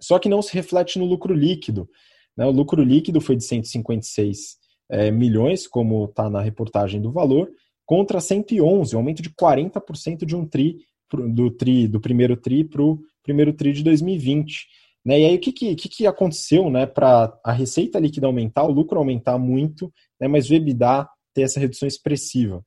só 0.01 0.19
que 0.19 0.28
não 0.28 0.41
se 0.41 0.53
reflete 0.53 0.99
no 0.99 1.05
lucro 1.05 1.34
líquido. 1.34 1.89
Né? 2.36 2.45
O 2.45 2.51
lucro 2.51 2.84
líquido 2.84 3.22
foi 3.22 3.36
de 3.36 3.45
156 3.45 4.57
é, 4.89 5.09
milhões, 5.11 5.65
como 5.65 6.05
está 6.05 6.30
na 6.30 6.41
reportagem 6.41 7.01
do 7.01 7.11
valor, 7.11 7.49
contra 7.86 8.19
111, 8.19 8.95
um 8.95 8.99
aumento 8.99 9.22
de 9.22 9.30
40% 9.30 10.26
de 10.26 10.36
um 10.36 10.45
tri 10.45 10.78
do 11.09 11.51
tri 11.51 11.88
do 11.88 11.99
primeiro 11.99 12.38
tri 12.38 12.63
para 12.63 12.82
o 12.82 12.99
primeiro 13.24 13.53
tri 13.53 13.74
de 13.74 13.84
2020. 13.84 14.65
Né? 15.05 15.22
E 15.22 15.26
aí 15.26 15.36
o 15.36 15.39
que, 15.39 15.51
que, 15.51 15.76
que 15.76 16.07
aconteceu 16.07 16.69
né, 16.69 16.86
para 16.86 17.38
a 17.43 17.51
receita 17.51 17.99
líquida 17.99 18.28
aumentar, 18.28 18.63
o 18.63 18.72
lucro 18.72 18.97
aumentar 18.97 19.38
muito, 19.38 19.91
né, 20.22 20.28
mas 20.28 20.49
o 20.49 20.53
EBITDA 20.53 21.09
ter 21.34 21.41
essa 21.41 21.59
redução 21.59 21.88
expressiva? 21.88 22.63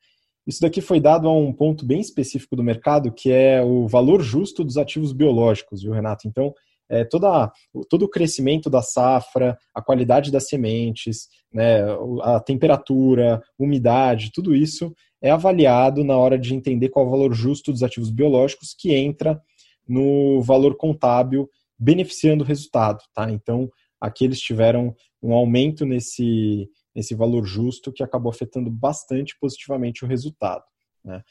Isso 0.47 0.61
daqui 0.61 0.81
foi 0.81 1.01
dado 1.01 1.29
a 1.29 1.33
um 1.33 1.53
ponto 1.53 1.87
bem 1.87 2.01
específico 2.01 2.55
do 2.57 2.63
mercado, 2.63 3.13
que 3.13 3.31
é 3.31 3.63
o 3.63 3.87
valor 3.87 4.21
justo 4.21 4.63
dos 4.63 4.77
ativos 4.77 5.13
biológicos, 5.13 5.83
viu, 5.83 5.93
Renato? 5.93 6.29
Então, 6.29 6.53
é, 6.89 7.03
toda, 7.05 7.51
todo 7.89 8.05
o 8.05 8.09
crescimento 8.09 8.69
da 8.69 8.83
safra, 8.83 9.57
a 9.75 9.81
qualidade 9.81 10.31
das 10.31 10.49
sementes, 10.49 11.29
né, 11.53 11.81
a 12.23 12.41
temperatura, 12.41 13.43
umidade, 13.59 14.33
tudo 14.33 14.55
isso 14.55 14.95
é 15.23 15.31
avaliado 15.31 16.05
na 16.05 16.17
hora 16.19 16.39
de 16.39 16.55
entender 16.55 16.91
qual 16.91 17.07
é 17.07 17.09
o 17.09 17.11
valor 17.11 17.33
justo 17.33 17.73
dos 17.73 17.83
ativos 17.83 18.11
biológicos 18.11 18.75
que 18.79 18.95
entra 18.95 19.41
no 19.89 20.43
valor 20.43 20.77
contábil 20.77 21.49
beneficiando 21.79 22.45
o 22.45 22.47
resultado. 22.47 23.03
Tá? 23.15 23.31
Então, 23.31 23.71
aqui 23.99 24.25
eles 24.25 24.41
tiveram 24.41 24.95
um 25.23 25.33
aumento 25.33 25.87
nesse, 25.87 26.69
nesse 26.95 27.15
valor 27.15 27.45
justo 27.45 27.93
que 27.93 28.03
acabou 28.03 28.31
afetando 28.31 28.71
bastante 28.71 29.37
positivamente 29.39 30.05
o 30.05 30.09
resultado. 30.09 30.65
Né? 31.05 31.23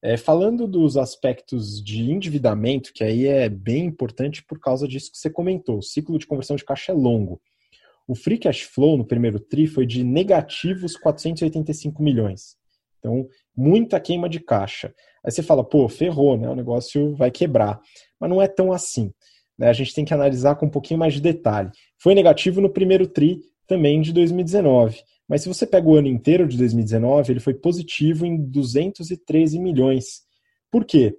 É, 0.00 0.16
falando 0.16 0.66
dos 0.66 0.96
aspectos 0.96 1.82
de 1.82 2.10
endividamento, 2.10 2.92
que 2.92 3.02
aí 3.02 3.26
é 3.26 3.48
bem 3.48 3.86
importante 3.86 4.44
por 4.44 4.60
causa 4.60 4.86
disso 4.86 5.10
que 5.10 5.18
você 5.18 5.28
comentou, 5.28 5.78
o 5.78 5.82
ciclo 5.82 6.18
de 6.18 6.26
conversão 6.26 6.54
de 6.54 6.64
caixa 6.64 6.92
é 6.92 6.94
longo. 6.94 7.40
O 8.06 8.14
free 8.14 8.38
cash 8.38 8.62
flow 8.62 8.96
no 8.96 9.04
primeiro 9.04 9.38
TRI 9.38 9.66
foi 9.66 9.84
de 9.84 10.02
negativos 10.02 10.96
485 10.96 12.02
milhões. 12.02 12.56
Então, 12.98 13.28
muita 13.54 14.00
queima 14.00 14.28
de 14.28 14.40
caixa. 14.40 14.94
Aí 15.22 15.30
você 15.30 15.42
fala, 15.42 15.62
pô, 15.62 15.88
ferrou, 15.88 16.38
né? 16.38 16.48
O 16.48 16.54
negócio 16.54 17.14
vai 17.16 17.30
quebrar. 17.30 17.80
Mas 18.18 18.30
não 18.30 18.40
é 18.40 18.48
tão 18.48 18.72
assim. 18.72 19.12
Né? 19.58 19.68
A 19.68 19.72
gente 19.72 19.94
tem 19.94 20.04
que 20.04 20.14
analisar 20.14 20.54
com 20.54 20.66
um 20.66 20.70
pouquinho 20.70 20.98
mais 20.98 21.12
de 21.12 21.20
detalhe. 21.20 21.70
Foi 21.98 22.14
negativo 22.14 22.60
no 22.60 22.70
primeiro 22.70 23.06
TRI 23.06 23.40
também 23.68 24.00
de 24.00 24.12
2019. 24.12 24.98
Mas 25.28 25.42
se 25.42 25.48
você 25.48 25.66
pega 25.66 25.86
o 25.86 25.94
ano 25.94 26.08
inteiro 26.08 26.48
de 26.48 26.56
2019, 26.56 27.32
ele 27.32 27.40
foi 27.40 27.52
positivo 27.54 28.24
em 28.24 28.36
213 28.36 29.58
milhões. 29.60 30.22
Por 30.70 30.84
quê? 30.84 31.16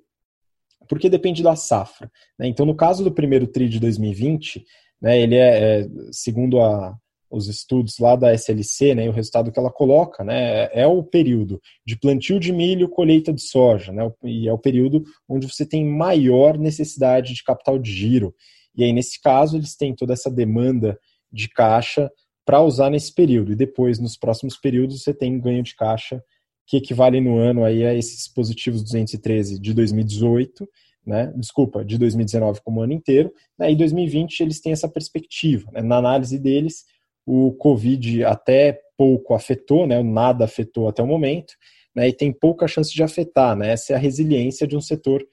Porque 0.90 1.08
depende 1.08 1.44
da 1.44 1.56
safra. 1.56 2.12
Né? 2.38 2.48
Então, 2.48 2.66
no 2.66 2.76
caso 2.76 3.04
do 3.04 3.12
primeiro 3.12 3.46
TRI 3.46 3.70
de 3.70 3.80
2020, 3.80 4.66
né, 5.00 5.22
ele 5.22 5.36
é, 5.36 5.82
é 5.82 5.90
segundo 6.12 6.60
a, 6.60 6.98
os 7.30 7.48
estudos 7.48 8.00
lá 8.00 8.16
da 8.16 8.34
SLC, 8.34 8.96
né, 8.96 9.08
o 9.08 9.14
resultado 9.14 9.52
que 9.52 9.60
ela 9.60 9.72
coloca, 9.72 10.24
né, 10.24 10.68
é 10.74 10.88
o 10.88 11.04
período 11.04 11.62
de 11.86 11.96
plantio 11.96 12.40
de 12.40 12.52
milho, 12.52 12.90
colheita 12.90 13.32
de 13.32 13.42
soja, 13.42 13.92
né, 13.92 14.12
e 14.24 14.48
é 14.48 14.52
o 14.52 14.58
período 14.58 15.04
onde 15.28 15.48
você 15.48 15.66
tem 15.66 15.86
maior 15.86 16.58
necessidade 16.58 17.36
de 17.36 17.44
capital 17.44 17.78
de 17.78 17.92
giro. 17.92 18.34
E 18.76 18.84
aí, 18.84 18.92
nesse 18.92 19.22
caso, 19.22 19.58
eles 19.58 19.76
têm 19.76 19.96
toda 19.96 20.14
essa 20.14 20.32
demanda 20.32 20.98
de 21.32 21.48
caixa 21.48 22.10
para 22.50 22.64
usar 22.64 22.90
nesse 22.90 23.14
período. 23.14 23.52
E 23.52 23.56
depois, 23.56 24.00
nos 24.00 24.18
próximos 24.18 24.58
períodos, 24.58 25.04
você 25.04 25.14
tem 25.14 25.40
ganho 25.40 25.62
de 25.62 25.76
caixa 25.76 26.20
que 26.66 26.78
equivale 26.78 27.22
no 27.22 27.38
ano 27.38 27.64
aí 27.64 27.86
a 27.86 27.94
esses 27.94 28.28
positivos 28.28 28.82
213 28.82 29.60
de 29.60 29.72
2018, 29.72 30.68
né? 31.06 31.32
Desculpa, 31.36 31.86
de 31.86 31.96
2019 32.00 32.60
como 32.64 32.82
ano 32.82 32.94
inteiro. 32.94 33.32
Né? 33.56 33.72
E 33.72 33.76
2020 33.76 34.40
eles 34.40 34.60
têm 34.60 34.72
essa 34.72 34.90
perspectiva. 34.90 35.70
Né? 35.72 35.84
Na 35.84 35.98
análise 35.98 36.40
deles, 36.40 36.86
o 37.24 37.52
Covid 37.52 38.24
até 38.24 38.82
pouco 38.98 39.36
afetou, 39.36 39.86
né, 39.86 40.02
nada 40.02 40.46
afetou 40.46 40.88
até 40.88 41.04
o 41.04 41.08
momento, 41.08 41.54
né, 41.96 42.10
e 42.10 42.14
tem 42.14 42.34
pouca 42.34 42.68
chance 42.68 42.92
de 42.92 43.04
afetar. 43.04 43.56
Né, 43.56 43.74
essa 43.74 43.94
é 43.94 43.96
a 43.96 44.00
resiliência 44.00 44.66
de 44.66 44.76
um 44.76 44.82
setor 44.82 45.24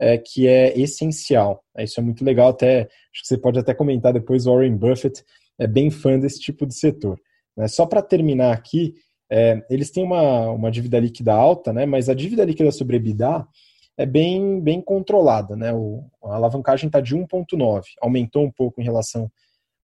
é, 0.00 0.18
que 0.18 0.48
é 0.48 0.76
essencial. 0.76 1.62
Isso 1.78 2.00
é 2.00 2.02
muito 2.02 2.24
legal, 2.24 2.48
até 2.48 2.80
acho 3.12 3.22
que 3.22 3.28
você 3.28 3.38
pode 3.38 3.60
até 3.60 3.72
comentar 3.72 4.12
depois, 4.12 4.46
Warren 4.46 4.76
Buffett 4.76 5.22
é 5.58 5.66
bem 5.66 5.90
fã 5.90 6.18
desse 6.18 6.40
tipo 6.40 6.66
de 6.66 6.74
setor. 6.74 7.18
Né. 7.56 7.68
Só 7.68 7.86
para 7.86 8.02
terminar 8.02 8.52
aqui, 8.52 8.94
é, 9.30 9.64
eles 9.70 9.90
têm 9.90 10.04
uma, 10.04 10.50
uma 10.50 10.70
dívida 10.70 10.98
líquida 10.98 11.32
alta, 11.32 11.72
né, 11.72 11.86
mas 11.86 12.08
a 12.08 12.14
dívida 12.14 12.44
líquida 12.44 12.70
sobre 12.70 12.96
EBITDA 12.96 13.46
é 13.96 14.06
bem, 14.06 14.60
bem 14.60 14.80
controlada. 14.80 15.56
Né, 15.56 15.72
o, 15.72 16.04
a 16.24 16.34
alavancagem 16.34 16.86
está 16.86 17.00
de 17.00 17.16
1,9, 17.16 17.82
aumentou 18.00 18.44
um 18.44 18.50
pouco 18.50 18.80
em 18.80 18.84
relação 18.84 19.30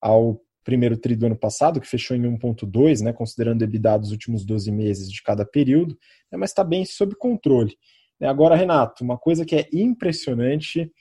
ao 0.01 0.39
primeiro 0.63 0.97
tri 0.97 1.15
do 1.15 1.25
ano 1.25 1.37
passado, 1.37 1.79
que 1.79 1.87
fechou 1.87 2.15
em 2.15 2.21
1,2, 2.21 3.01
né, 3.01 3.13
considerando 3.13 3.63
EBITDA 3.63 3.97
dos 3.97 4.11
últimos 4.11 4.45
12 4.45 4.71
meses 4.71 5.11
de 5.11 5.23
cada 5.23 5.45
período, 5.45 5.97
né, 6.31 6.37
mas 6.37 6.51
está 6.51 6.63
bem 6.63 6.85
sob 6.85 7.15
controle. 7.15 7.75
Agora, 8.21 8.55
Renato, 8.55 9.03
uma 9.03 9.17
coisa 9.17 9.45
que 9.45 9.55
é 9.55 9.67
impressionante 9.71 10.91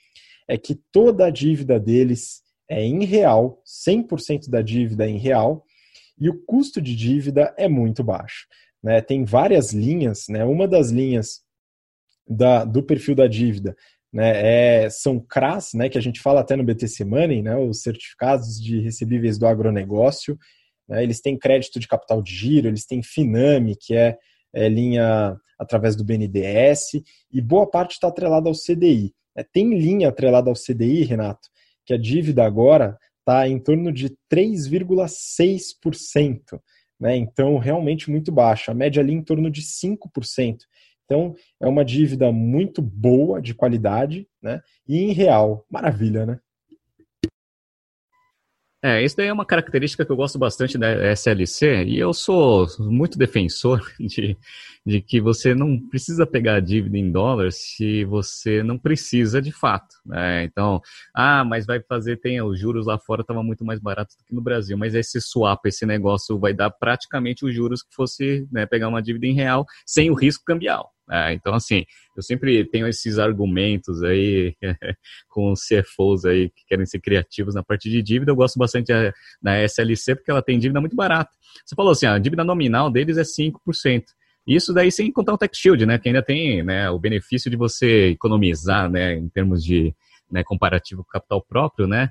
é 0.47 0.57
que 0.57 0.79
toda 0.91 1.25
a 1.25 1.29
dívida 1.29 1.79
deles 1.79 2.41
é 2.69 2.83
em 2.83 3.03
real, 3.03 3.61
100% 3.65 4.49
da 4.49 4.61
dívida 4.61 5.05
é 5.05 5.09
em 5.09 5.17
real, 5.17 5.65
e 6.19 6.29
o 6.29 6.39
custo 6.45 6.81
de 6.81 6.95
dívida 6.95 7.53
é 7.57 7.67
muito 7.67 8.03
baixo. 8.03 8.45
Né? 8.83 9.01
Tem 9.01 9.23
várias 9.25 9.73
linhas, 9.73 10.25
né? 10.29 10.45
uma 10.45 10.67
das 10.67 10.91
linhas 10.91 11.41
da, 12.27 12.63
do 12.63 12.83
perfil 12.83 13.15
da 13.15 13.27
dívida 13.27 13.75
né, 14.11 14.83
é, 14.83 14.89
são 14.89 15.19
CRAS, 15.19 15.73
né, 15.73 15.87
que 15.87 15.97
a 15.97 16.01
gente 16.01 16.19
fala 16.19 16.41
até 16.41 16.55
no 16.55 16.63
BTC 16.63 17.05
Money, 17.05 17.41
né, 17.41 17.55
os 17.55 17.81
certificados 17.81 18.59
de 18.59 18.79
recebíveis 18.79 19.37
do 19.37 19.47
agronegócio. 19.47 20.37
Né, 20.87 21.03
eles 21.03 21.21
têm 21.21 21.37
crédito 21.37 21.79
de 21.79 21.87
capital 21.87 22.21
de 22.21 22.33
giro, 22.33 22.67
eles 22.67 22.85
têm 22.85 23.03
Finame, 23.03 23.75
que 23.79 23.95
é, 23.95 24.17
é 24.53 24.67
linha 24.67 25.37
através 25.57 25.95
do 25.95 26.03
BNDES, 26.03 27.01
e 27.31 27.41
boa 27.41 27.69
parte 27.69 27.91
está 27.91 28.07
atrelada 28.07 28.49
ao 28.49 28.55
CDI. 28.55 29.13
É, 29.35 29.43
tem 29.43 29.77
linha 29.77 30.09
atrelada 30.09 30.49
ao 30.49 30.55
CDI, 30.55 31.03
Renato, 31.03 31.47
que 31.89 31.93
a 31.95 31.97
dívida 31.97 32.45
agora 32.45 32.97
está 33.17 33.49
em 33.49 33.57
torno 33.57 33.91
de 33.91 34.15
3,6%. 34.31 36.61
Né? 36.99 37.17
Então, 37.17 37.57
realmente 37.57 38.11
muito 38.11 38.31
baixa. 38.31 38.71
A 38.71 38.75
média 38.75 39.01
ali 39.01 39.11
em 39.11 39.23
torno 39.23 39.49
de 39.49 39.63
5%. 39.63 40.59
Então, 41.03 41.33
é 41.59 41.67
uma 41.67 41.83
dívida 41.83 42.31
muito 42.31 42.79
boa, 42.79 43.41
de 43.41 43.55
qualidade, 43.55 44.27
né? 44.39 44.61
E 44.87 44.99
em 44.99 45.13
real. 45.13 45.65
Maravilha, 45.67 46.27
né? 46.27 46.39
É, 48.81 49.03
isso 49.03 49.17
daí 49.17 49.27
é 49.27 49.33
uma 49.33 49.45
característica 49.45 50.05
que 50.05 50.11
eu 50.11 50.15
gosto 50.15 50.39
bastante 50.39 50.77
da 50.77 51.11
SLC 51.11 51.83
e 51.83 51.99
eu 51.99 52.13
sou 52.13 52.65
muito 52.79 53.17
defensor 53.17 53.81
de, 53.99 54.37
de 54.85 55.01
que 55.01 55.19
você 55.19 55.53
não 55.53 55.77
precisa 55.77 56.25
pegar 56.25 56.61
dívida 56.61 56.97
em 56.97 57.11
dólares 57.11 57.57
se 57.57 58.05
você 58.05 58.63
não 58.63 58.77
precisa 58.77 59.41
de 59.41 59.51
fato. 59.51 59.95
Né? 60.05 60.45
Então, 60.45 60.81
ah, 61.13 61.43
mas 61.43 61.65
vai 61.65 61.81
fazer, 61.81 62.21
tem 62.21 62.41
os 62.41 62.57
juros 62.57 62.87
lá 62.87 62.97
fora 62.97 63.19
estava 63.19 63.43
muito 63.43 63.65
mais 63.65 63.81
barato 63.81 64.15
do 64.17 64.23
que 64.23 64.33
no 64.33 64.41
Brasil, 64.41 64.77
mas 64.77 64.95
esse 64.95 65.19
swap, 65.19 65.65
esse 65.65 65.85
negócio 65.85 66.39
vai 66.39 66.53
dar 66.53 66.69
praticamente 66.69 67.45
os 67.45 67.53
juros 67.53 67.83
que 67.83 67.93
fosse 67.93 68.47
né, 68.49 68.65
pegar 68.65 68.87
uma 68.87 69.01
dívida 69.01 69.27
em 69.27 69.33
real 69.33 69.65
sem 69.85 70.09
o 70.09 70.13
risco 70.13 70.45
cambial. 70.45 70.93
É, 71.11 71.33
então, 71.33 71.53
assim, 71.53 71.85
eu 72.15 72.21
sempre 72.21 72.63
tenho 72.65 72.87
esses 72.87 73.17
argumentos 73.17 74.03
aí 74.03 74.55
com 75.27 75.51
os 75.51 75.61
CFOs 75.61 76.25
aí 76.25 76.49
que 76.49 76.65
querem 76.67 76.85
ser 76.85 76.99
criativos 76.99 77.55
na 77.55 77.63
parte 77.63 77.89
de 77.89 78.01
dívida. 78.01 78.31
Eu 78.31 78.35
gosto 78.35 78.57
bastante 78.59 78.91
da 79.41 79.63
SLC 79.63 80.15
porque 80.15 80.29
ela 80.29 80.41
tem 80.41 80.59
dívida 80.59 80.79
muito 80.79 80.95
barata. 80.95 81.31
Você 81.65 81.75
falou 81.75 81.91
assim, 81.91 82.05
a 82.05 82.17
dívida 82.19 82.43
nominal 82.43 82.91
deles 82.91 83.17
é 83.17 83.23
5%. 83.23 84.03
Isso 84.45 84.73
daí 84.73 84.91
sem 84.91 85.11
contar 85.11 85.33
o 85.33 85.37
tax 85.37 85.57
shield, 85.57 85.85
né, 85.85 85.99
que 85.99 86.09
ainda 86.09 86.23
tem 86.23 86.63
né, 86.63 86.89
o 86.89 86.97
benefício 86.97 87.51
de 87.51 87.57
você 87.57 88.09
economizar, 88.09 88.89
né, 88.89 89.13
em 89.13 89.29
termos 89.29 89.63
de 89.63 89.93
né, 90.31 90.43
comparativo 90.43 91.03
com 91.03 91.09
capital 91.09 91.41
próprio, 91.41 91.87
né, 91.87 92.09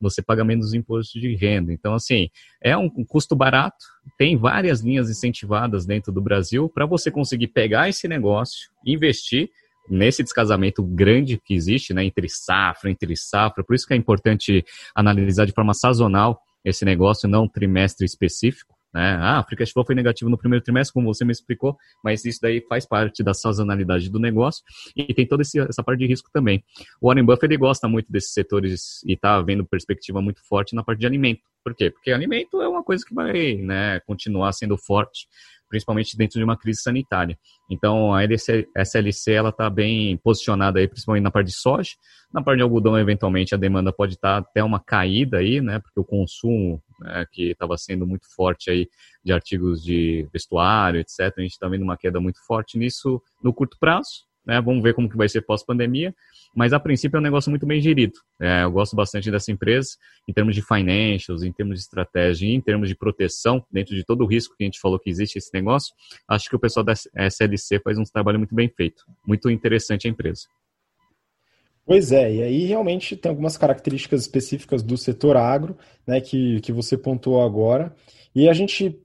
você 0.00 0.22
paga 0.22 0.44
menos 0.44 0.74
imposto 0.74 1.18
de 1.20 1.34
renda. 1.34 1.72
Então, 1.72 1.94
assim, 1.94 2.28
é 2.62 2.76
um, 2.76 2.88
custo 3.04 3.34
barato, 3.36 3.84
tem 4.16 4.36
várias 4.36 4.80
linhas 4.80 5.10
incentivadas 5.10 5.86
dentro 5.86 6.12
do 6.12 6.20
Brasil 6.20 6.68
para 6.68 6.86
você 6.86 7.10
conseguir 7.10 7.48
pegar 7.48 7.88
esse 7.88 8.08
negócio, 8.08 8.70
investir 8.86 9.50
nesse 9.88 10.22
descasamento 10.22 10.82
grande 10.82 11.40
que 11.42 11.54
existe, 11.54 11.94
né, 11.94 12.04
entre 12.04 12.28
safra, 12.28 12.90
entre 12.90 13.16
safra. 13.16 13.64
Por 13.64 13.74
isso 13.74 13.86
que 13.86 13.94
é 13.94 13.96
importante 13.96 14.64
analisar 14.94 15.46
de 15.46 15.52
forma 15.52 15.72
sazonal 15.74 16.40
esse 16.64 16.84
negócio, 16.84 17.28
não 17.28 17.48
trimestre 17.48 18.04
específico. 18.04 18.77
Né? 18.92 19.18
Ah, 19.20 19.44
free 19.46 19.56
cash 19.56 19.72
flow 19.72 19.84
foi 19.84 19.94
negativo 19.94 20.30
no 20.30 20.38
primeiro 20.38 20.64
trimestre, 20.64 20.94
como 20.94 21.12
você 21.12 21.24
me 21.24 21.32
explicou, 21.32 21.76
mas 22.02 22.24
isso 22.24 22.38
daí 22.40 22.64
faz 22.68 22.86
parte 22.86 23.22
da 23.22 23.34
sazonalidade 23.34 24.10
do 24.10 24.18
negócio 24.18 24.62
e 24.96 25.12
tem 25.12 25.26
toda 25.26 25.42
essa 25.42 25.82
parte 25.82 26.00
de 26.00 26.06
risco 26.06 26.30
também. 26.32 26.64
O 27.00 27.08
Warren 27.08 27.24
Buffett 27.24 27.46
ele 27.46 27.56
gosta 27.56 27.86
muito 27.86 28.10
desses 28.10 28.32
setores 28.32 29.02
e 29.04 29.12
está 29.12 29.40
vendo 29.42 29.66
perspectiva 29.66 30.22
muito 30.22 30.40
forte 30.46 30.74
na 30.74 30.82
parte 30.82 31.00
de 31.00 31.06
alimento. 31.06 31.42
Por 31.62 31.74
quê? 31.74 31.90
Porque 31.90 32.10
alimento 32.10 32.62
é 32.62 32.68
uma 32.68 32.82
coisa 32.82 33.04
que 33.04 33.14
vai 33.14 33.56
né, 33.56 34.00
continuar 34.00 34.52
sendo 34.52 34.78
forte 34.78 35.28
principalmente 35.68 36.16
dentro 36.16 36.38
de 36.38 36.44
uma 36.44 36.56
crise 36.56 36.82
sanitária. 36.82 37.38
Então, 37.70 38.14
a 38.14 38.24
SLC 38.24 39.32
está 39.32 39.68
bem 39.68 40.16
posicionada 40.18 40.78
aí, 40.78 40.88
principalmente 40.88 41.24
na 41.24 41.30
parte 41.30 41.48
de 41.48 41.54
soja. 41.54 41.90
Na 42.32 42.42
parte 42.42 42.58
de 42.58 42.62
algodão, 42.62 42.98
eventualmente, 42.98 43.54
a 43.54 43.58
demanda 43.58 43.92
pode 43.92 44.14
estar 44.14 44.42
tá 44.42 44.48
até 44.48 44.62
uma 44.62 44.80
caída 44.80 45.38
aí, 45.38 45.60
né? 45.60 45.78
Porque 45.78 45.98
o 45.98 46.04
consumo 46.04 46.82
né, 47.00 47.24
que 47.32 47.50
estava 47.50 47.76
sendo 47.76 48.06
muito 48.06 48.26
forte 48.34 48.70
aí 48.70 48.88
de 49.24 49.32
artigos 49.32 49.82
de 49.82 50.28
vestuário, 50.32 51.00
etc. 51.00 51.32
A 51.36 51.40
gente 51.40 51.52
está 51.52 51.68
vendo 51.68 51.82
uma 51.82 51.96
queda 51.96 52.20
muito 52.20 52.44
forte 52.46 52.78
nisso 52.78 53.22
no 53.42 53.52
curto 53.52 53.76
prazo. 53.78 54.27
Né? 54.48 54.58
Vamos 54.62 54.82
ver 54.82 54.94
como 54.94 55.10
que 55.10 55.16
vai 55.16 55.28
ser 55.28 55.42
pós-pandemia, 55.42 56.14
mas 56.56 56.72
a 56.72 56.80
princípio 56.80 57.18
é 57.18 57.20
um 57.20 57.22
negócio 57.22 57.50
muito 57.50 57.66
bem 57.66 57.82
gerido. 57.82 58.14
É, 58.40 58.64
eu 58.64 58.72
gosto 58.72 58.96
bastante 58.96 59.30
dessa 59.30 59.52
empresa 59.52 59.90
em 60.26 60.32
termos 60.32 60.54
de 60.54 60.62
financials, 60.62 61.42
em 61.42 61.52
termos 61.52 61.74
de 61.74 61.82
estratégia, 61.82 62.48
em 62.48 62.60
termos 62.60 62.88
de 62.88 62.96
proteção, 62.96 63.62
dentro 63.70 63.94
de 63.94 64.02
todo 64.02 64.24
o 64.24 64.26
risco 64.26 64.56
que 64.56 64.64
a 64.64 64.66
gente 64.66 64.80
falou 64.80 64.98
que 64.98 65.10
existe 65.10 65.36
esse 65.36 65.52
negócio. 65.52 65.94
Acho 66.26 66.48
que 66.48 66.56
o 66.56 66.58
pessoal 66.58 66.82
da 66.82 66.94
SLC 66.94 67.78
faz 67.84 67.98
um 67.98 68.04
trabalho 68.04 68.38
muito 68.38 68.54
bem 68.54 68.70
feito. 68.74 69.04
Muito 69.26 69.50
interessante 69.50 70.08
a 70.08 70.10
empresa. 70.10 70.46
Pois 71.84 72.12
é, 72.12 72.34
e 72.34 72.42
aí 72.42 72.64
realmente 72.64 73.16
tem 73.16 73.30
algumas 73.30 73.56
características 73.56 74.22
específicas 74.22 74.82
do 74.82 74.96
setor 74.96 75.38
agro, 75.38 75.76
né, 76.06 76.20
que, 76.20 76.60
que 76.60 76.70
você 76.70 76.98
pontuou 76.98 77.42
agora, 77.42 77.94
e 78.34 78.46
a 78.46 78.52
gente 78.52 78.98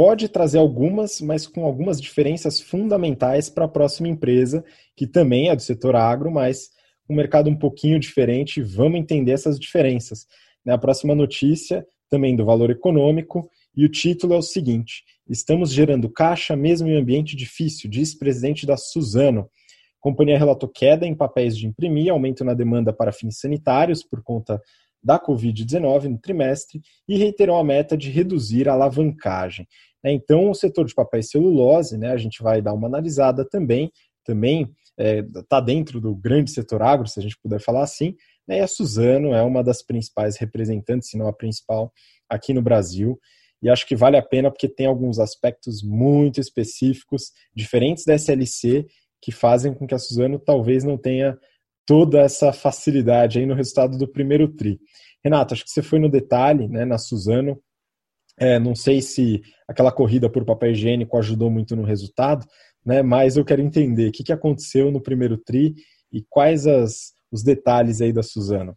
pode 0.00 0.30
trazer 0.30 0.56
algumas, 0.56 1.20
mas 1.20 1.46
com 1.46 1.62
algumas 1.62 2.00
diferenças 2.00 2.58
fundamentais 2.58 3.50
para 3.50 3.66
a 3.66 3.68
próxima 3.68 4.08
empresa, 4.08 4.64
que 4.96 5.06
também 5.06 5.50
é 5.50 5.54
do 5.54 5.60
setor 5.60 5.94
agro, 5.94 6.30
mas 6.30 6.70
um 7.06 7.14
mercado 7.14 7.50
um 7.50 7.54
pouquinho 7.54 8.00
diferente. 8.00 8.62
Vamos 8.62 8.98
entender 8.98 9.32
essas 9.32 9.60
diferenças. 9.60 10.26
Né? 10.64 10.72
A 10.72 10.78
próxima 10.78 11.14
notícia, 11.14 11.86
também 12.08 12.34
do 12.34 12.46
valor 12.46 12.70
econômico, 12.70 13.50
e 13.76 13.84
o 13.84 13.90
título 13.90 14.32
é 14.32 14.38
o 14.38 14.42
seguinte: 14.42 15.04
Estamos 15.28 15.70
gerando 15.70 16.08
caixa 16.08 16.56
mesmo 16.56 16.88
em 16.88 16.96
ambiente 16.96 17.36
difícil, 17.36 17.90
diz 17.90 18.14
presidente 18.14 18.64
da 18.64 18.78
Suzano. 18.78 19.40
A 19.42 20.00
companhia 20.00 20.38
relatou 20.38 20.66
queda 20.66 21.06
em 21.06 21.14
papéis 21.14 21.54
de 21.54 21.66
imprimir, 21.66 22.10
aumento 22.10 22.42
na 22.42 22.54
demanda 22.54 22.90
para 22.90 23.12
fins 23.12 23.38
sanitários 23.38 24.02
por 24.02 24.22
conta 24.22 24.58
da 25.02 25.18
Covid-19 25.18 26.04
no 26.04 26.18
trimestre 26.18 26.80
e 27.08 27.16
reiterou 27.16 27.58
a 27.58 27.64
meta 27.64 27.96
de 27.96 28.10
reduzir 28.10 28.68
a 28.68 28.72
alavancagem. 28.72 29.66
Né? 30.02 30.12
Então, 30.12 30.50
o 30.50 30.54
setor 30.54 30.86
de 30.86 30.94
papel 30.94 31.20
e 31.20 31.24
celulose, 31.24 31.98
né, 31.98 32.10
a 32.12 32.16
gente 32.16 32.42
vai 32.42 32.60
dar 32.62 32.72
uma 32.72 32.86
analisada 32.86 33.44
também, 33.48 33.90
também 34.24 34.72
está 34.98 35.40
é, 35.40 35.42
tá 35.48 35.60
dentro 35.60 36.00
do 36.00 36.14
grande 36.14 36.50
setor 36.50 36.82
agro, 36.82 37.08
se 37.08 37.18
a 37.18 37.22
gente 37.22 37.38
puder 37.42 37.60
falar 37.60 37.82
assim, 37.82 38.14
né, 38.46 38.58
e 38.58 38.60
a 38.60 38.66
Suzano 38.66 39.32
é 39.32 39.42
uma 39.42 39.62
das 39.62 39.82
principais 39.82 40.36
representantes, 40.36 41.10
se 41.10 41.16
não 41.16 41.26
a 41.26 41.32
principal, 41.32 41.92
aqui 42.28 42.52
no 42.52 42.62
Brasil. 42.62 43.18
E 43.62 43.68
acho 43.68 43.86
que 43.86 43.96
vale 43.96 44.16
a 44.16 44.22
pena 44.22 44.50
porque 44.50 44.68
tem 44.68 44.86
alguns 44.86 45.18
aspectos 45.18 45.82
muito 45.82 46.40
específicos, 46.40 47.30
diferentes 47.54 48.04
da 48.04 48.14
SLC, 48.14 48.86
que 49.22 49.30
fazem 49.30 49.74
com 49.74 49.86
que 49.86 49.94
a 49.94 49.98
Suzano 49.98 50.38
talvez 50.38 50.82
não 50.82 50.96
tenha 50.96 51.36
toda 51.86 52.20
essa 52.20 52.52
facilidade 52.52 53.38
aí 53.38 53.46
no 53.46 53.54
resultado 53.54 53.98
do 53.98 54.08
primeiro 54.08 54.48
TRI. 54.48 54.78
Renato, 55.22 55.54
acho 55.54 55.64
que 55.64 55.70
você 55.70 55.82
foi 55.82 55.98
no 55.98 56.08
detalhe, 56.08 56.68
né, 56.68 56.84
na 56.84 56.96
Suzano, 56.98 57.60
é, 58.40 58.58
não 58.58 58.74
sei 58.74 59.02
se 59.02 59.42
aquela 59.68 59.92
corrida 59.92 60.30
por 60.30 60.46
papel 60.46 60.72
higiênico 60.72 61.18
ajudou 61.18 61.50
muito 61.50 61.76
no 61.76 61.84
resultado, 61.84 62.46
né? 62.84 63.02
Mas 63.02 63.36
eu 63.36 63.44
quero 63.44 63.60
entender 63.60 64.08
o 64.08 64.12
que, 64.12 64.24
que 64.24 64.32
aconteceu 64.32 64.90
no 64.90 65.00
primeiro 65.00 65.36
tri 65.36 65.74
e 66.10 66.24
quais 66.28 66.66
as, 66.66 67.12
os 67.30 67.42
detalhes 67.42 68.00
aí 68.00 68.14
da 68.14 68.22
Suzano. 68.22 68.74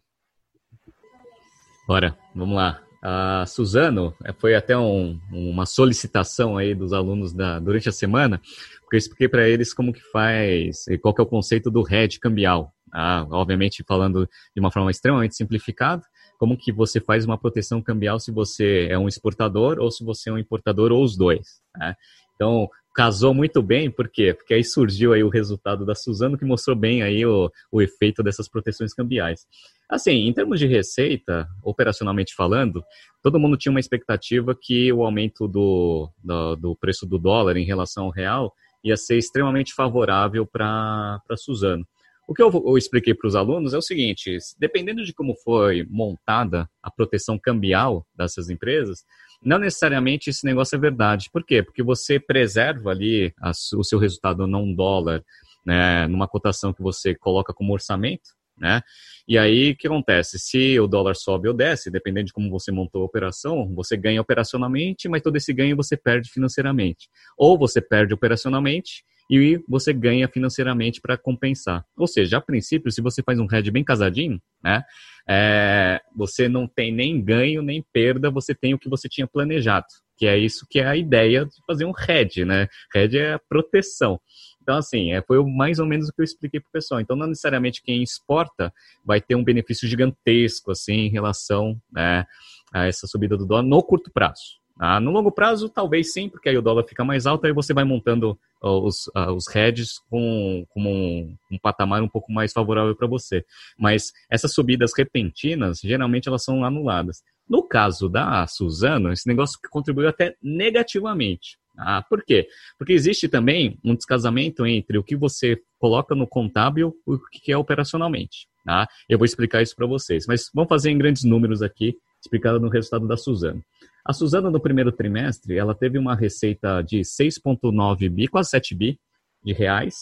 Bora, 1.88 2.16
vamos 2.34 2.54
lá. 2.54 2.82
A 3.02 3.44
Suzano 3.46 4.14
é, 4.22 4.32
foi 4.34 4.54
até 4.54 4.76
um, 4.76 5.18
uma 5.32 5.64
solicitação 5.64 6.58
aí 6.58 6.74
dos 6.74 6.92
alunos 6.92 7.32
da, 7.32 7.58
durante 7.58 7.88
a 7.88 7.92
semana, 7.92 8.40
porque 8.80 8.96
eu 8.96 8.98
expliquei 8.98 9.28
para 9.28 9.48
eles 9.48 9.72
como 9.72 9.92
que 9.92 10.00
faz, 10.00 10.84
qual 11.00 11.14
que 11.14 11.20
é 11.20 11.24
o 11.24 11.26
conceito 11.26 11.70
do 11.70 11.84
hedge 11.90 12.20
cambial. 12.20 12.72
Ah, 12.96 13.26
obviamente 13.30 13.82
falando 13.86 14.28
de 14.54 14.60
uma 14.60 14.70
forma 14.70 14.90
extremamente 14.90 15.34
simplificada, 15.34 16.02
como 16.44 16.58
que 16.58 16.70
você 16.70 17.00
faz 17.00 17.24
uma 17.24 17.38
proteção 17.38 17.80
cambial 17.80 18.20
se 18.20 18.30
você 18.30 18.86
é 18.90 18.98
um 18.98 19.08
exportador 19.08 19.78
ou 19.78 19.90
se 19.90 20.04
você 20.04 20.28
é 20.28 20.32
um 20.34 20.36
importador 20.36 20.92
ou 20.92 21.02
os 21.02 21.16
dois. 21.16 21.62
Né? 21.74 21.96
Então, 22.34 22.68
casou 22.94 23.32
muito 23.32 23.62
bem, 23.62 23.90
por 23.90 24.10
quê? 24.10 24.34
Porque 24.34 24.52
aí 24.52 24.62
surgiu 24.62 25.14
aí 25.14 25.24
o 25.24 25.30
resultado 25.30 25.86
da 25.86 25.94
Suzano 25.94 26.36
que 26.36 26.44
mostrou 26.44 26.76
bem 26.76 27.02
aí 27.02 27.24
o, 27.24 27.50
o 27.72 27.80
efeito 27.80 28.22
dessas 28.22 28.46
proteções 28.46 28.92
cambiais. 28.92 29.46
Assim, 29.88 30.28
em 30.28 30.34
termos 30.34 30.60
de 30.60 30.66
receita, 30.66 31.48
operacionalmente 31.62 32.34
falando, 32.34 32.84
todo 33.22 33.40
mundo 33.40 33.56
tinha 33.56 33.72
uma 33.72 33.80
expectativa 33.80 34.54
que 34.54 34.92
o 34.92 35.02
aumento 35.02 35.48
do, 35.48 36.10
do, 36.22 36.56
do 36.56 36.76
preço 36.76 37.06
do 37.06 37.18
dólar 37.18 37.56
em 37.56 37.64
relação 37.64 38.04
ao 38.04 38.10
real 38.10 38.52
ia 38.84 38.98
ser 38.98 39.16
extremamente 39.16 39.72
favorável 39.72 40.44
para 40.44 41.22
Suzano. 41.38 41.86
O 42.26 42.34
que 42.34 42.42
eu, 42.42 42.50
eu 42.50 42.78
expliquei 42.78 43.14
para 43.14 43.28
os 43.28 43.36
alunos 43.36 43.74
é 43.74 43.78
o 43.78 43.82
seguinte: 43.82 44.38
dependendo 44.58 45.04
de 45.04 45.12
como 45.12 45.34
foi 45.36 45.86
montada 45.88 46.68
a 46.82 46.90
proteção 46.90 47.38
cambial 47.38 48.06
dessas 48.14 48.48
empresas, 48.48 49.04
não 49.42 49.58
necessariamente 49.58 50.30
esse 50.30 50.44
negócio 50.44 50.76
é 50.76 50.78
verdade. 50.78 51.28
Por 51.30 51.44
quê? 51.44 51.62
Porque 51.62 51.82
você 51.82 52.18
preserva 52.18 52.90
ali 52.90 53.32
a, 53.40 53.50
o 53.76 53.84
seu 53.84 53.98
resultado 53.98 54.46
não 54.46 54.72
dólar, 54.72 55.22
né, 55.64 56.06
numa 56.08 56.26
cotação 56.26 56.72
que 56.72 56.82
você 56.82 57.14
coloca 57.14 57.52
como 57.52 57.72
orçamento, 57.72 58.30
né? 58.56 58.80
E 59.26 59.36
aí, 59.36 59.72
o 59.72 59.76
que 59.76 59.86
acontece? 59.86 60.38
Se 60.38 60.78
o 60.78 60.86
dólar 60.86 61.16
sobe 61.16 61.48
ou 61.48 61.54
desce, 61.54 61.90
dependendo 61.90 62.26
de 62.26 62.32
como 62.32 62.50
você 62.50 62.70
montou 62.70 63.02
a 63.02 63.06
operação, 63.06 63.74
você 63.74 63.96
ganha 63.96 64.20
operacionalmente, 64.20 65.08
mas 65.08 65.22
todo 65.22 65.36
esse 65.36 65.52
ganho 65.52 65.76
você 65.76 65.96
perde 65.96 66.30
financeiramente. 66.30 67.08
Ou 67.36 67.58
você 67.58 67.80
perde 67.80 68.14
operacionalmente 68.14 69.02
e 69.30 69.62
você 69.68 69.92
ganha 69.92 70.28
financeiramente 70.28 71.00
para 71.00 71.16
compensar. 71.16 71.84
Ou 71.96 72.06
seja, 72.06 72.38
a 72.38 72.40
princípio, 72.40 72.90
se 72.90 73.00
você 73.00 73.22
faz 73.22 73.38
um 73.38 73.46
hedge 73.50 73.70
bem 73.70 73.84
casadinho, 73.84 74.40
né, 74.62 74.82
é, 75.28 76.00
você 76.14 76.48
não 76.48 76.66
tem 76.66 76.92
nem 76.92 77.22
ganho 77.22 77.62
nem 77.62 77.84
perda, 77.92 78.30
você 78.30 78.54
tem 78.54 78.74
o 78.74 78.78
que 78.78 78.88
você 78.88 79.08
tinha 79.08 79.26
planejado, 79.26 79.86
que 80.16 80.26
é 80.26 80.36
isso 80.36 80.66
que 80.68 80.80
é 80.80 80.86
a 80.86 80.96
ideia 80.96 81.44
de 81.46 81.56
fazer 81.66 81.84
um 81.84 81.92
hedge, 82.08 82.44
né? 82.44 82.68
Hedge 82.94 83.18
é 83.18 83.32
a 83.34 83.38
proteção. 83.38 84.20
Então, 84.62 84.78
assim, 84.78 85.12
é, 85.12 85.20
foi 85.22 85.42
mais 85.44 85.78
ou 85.78 85.86
menos 85.86 86.08
o 86.08 86.12
que 86.12 86.22
eu 86.22 86.24
expliquei 86.24 86.58
para 86.58 86.68
o 86.68 86.72
pessoal. 86.72 87.00
Então, 87.00 87.16
não 87.16 87.26
necessariamente 87.26 87.82
quem 87.82 88.02
exporta 88.02 88.72
vai 89.04 89.20
ter 89.20 89.34
um 89.34 89.44
benefício 89.44 89.86
gigantesco, 89.86 90.70
assim, 90.70 90.92
em 90.92 91.10
relação 91.10 91.78
né, 91.92 92.24
a 92.72 92.86
essa 92.86 93.06
subida 93.06 93.36
do 93.36 93.46
dólar 93.46 93.62
no 93.62 93.82
curto 93.82 94.10
prazo. 94.10 94.63
Ah, 94.78 94.98
no 94.98 95.12
longo 95.12 95.30
prazo, 95.30 95.68
talvez 95.68 96.12
sim, 96.12 96.28
porque 96.28 96.48
aí 96.48 96.58
o 96.58 96.62
dólar 96.62 96.84
fica 96.84 97.04
mais 97.04 97.26
alto, 97.26 97.46
aí 97.46 97.52
você 97.52 97.72
vai 97.72 97.84
montando 97.84 98.36
os, 98.60 99.06
uh, 99.08 99.32
os 99.32 99.46
hedges 99.54 100.00
com, 100.10 100.66
com 100.70 100.82
um, 100.82 101.36
um, 101.52 101.58
patamar 101.58 102.02
um 102.02 102.08
pouco 102.08 102.32
mais 102.32 102.52
favorável 102.52 102.94
para 102.96 103.06
você. 103.06 103.44
Mas 103.78 104.12
essas 104.28 104.52
subidas 104.52 104.92
repentinas, 104.96 105.80
geralmente 105.80 106.28
elas 106.28 106.42
são 106.42 106.64
anuladas. 106.64 107.22
No 107.48 107.62
caso 107.62 108.08
da 108.08 108.46
Suzano, 108.46 109.12
esse 109.12 109.28
negócio 109.28 109.58
contribuiu 109.70 110.08
até 110.08 110.34
negativamente. 110.42 111.56
Ah, 111.78 112.02
por 112.08 112.24
quê? 112.24 112.48
Porque 112.78 112.92
existe 112.92 113.28
também 113.28 113.78
um 113.84 113.94
descasamento 113.94 114.66
entre 114.66 114.96
o 114.98 115.04
que 115.04 115.16
você 115.16 115.60
coloca 115.78 116.14
no 116.14 116.26
contábil 116.26 116.94
e 117.06 117.12
o 117.12 117.20
que 117.30 117.52
é 117.52 117.56
operacionalmente. 117.56 118.48
Tá? 118.64 118.88
Eu 119.08 119.18
vou 119.18 119.26
explicar 119.26 119.60
isso 119.60 119.76
para 119.76 119.86
vocês, 119.86 120.24
mas 120.26 120.50
vamos 120.54 120.68
fazer 120.68 120.90
em 120.90 120.96
grandes 120.96 121.22
números 121.22 121.62
aqui, 121.62 121.96
explicado 122.20 122.58
no 122.58 122.68
resultado 122.68 123.06
da 123.06 123.16
Suzano. 123.16 123.62
A 124.06 124.12
Suzana, 124.12 124.50
no 124.50 124.60
primeiro 124.60 124.92
trimestre, 124.92 125.56
ela 125.56 125.74
teve 125.74 125.96
uma 125.96 126.14
receita 126.14 126.82
de 126.82 127.00
6,9 127.00 128.10
bi, 128.10 128.28
quase 128.28 128.50
7 128.50 128.74
bi 128.74 128.98
de 129.42 129.54
reais, 129.54 129.94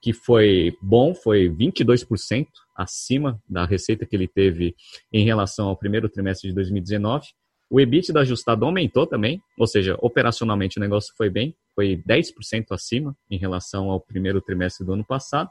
que 0.00 0.14
foi 0.14 0.74
bom, 0.80 1.14
foi 1.14 1.50
22% 1.50 2.46
acima 2.74 3.38
da 3.46 3.66
receita 3.66 4.06
que 4.06 4.16
ele 4.16 4.26
teve 4.26 4.74
em 5.12 5.24
relação 5.26 5.68
ao 5.68 5.76
primeiro 5.76 6.08
trimestre 6.08 6.48
de 6.48 6.54
2019. 6.54 7.26
O 7.70 7.78
EBITDA 7.78 8.20
ajustado 8.20 8.64
aumentou 8.64 9.06
também, 9.06 9.40
ou 9.58 9.66
seja, 9.66 9.96
operacionalmente 10.00 10.78
o 10.78 10.80
negócio 10.80 11.12
foi 11.14 11.28
bem, 11.28 11.54
foi 11.74 12.02
10% 12.08 12.66
acima 12.70 13.14
em 13.30 13.36
relação 13.36 13.90
ao 13.90 14.00
primeiro 14.00 14.40
trimestre 14.40 14.84
do 14.84 14.94
ano 14.94 15.04
passado. 15.04 15.50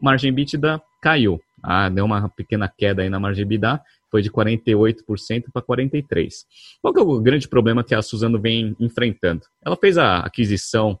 Margem 0.00 0.30
EBITDA 0.30 0.82
caiu, 1.00 1.40
ah, 1.62 1.88
deu 1.88 2.04
uma 2.04 2.28
pequena 2.28 2.68
queda 2.68 3.02
aí 3.02 3.08
na 3.08 3.20
margem 3.20 3.42
EBITDA, 3.42 3.80
foi 4.16 4.22
de 4.22 4.30
48% 4.30 5.44
para 5.52 5.62
43%. 5.62 6.30
Qual 6.80 6.94
é 6.96 7.00
o 7.00 7.20
grande 7.20 7.46
problema 7.46 7.84
que 7.84 7.94
a 7.94 8.00
Suzano 8.00 8.40
vem 8.40 8.74
enfrentando? 8.80 9.42
Ela 9.62 9.76
fez 9.76 9.98
a 9.98 10.20
aquisição 10.20 10.98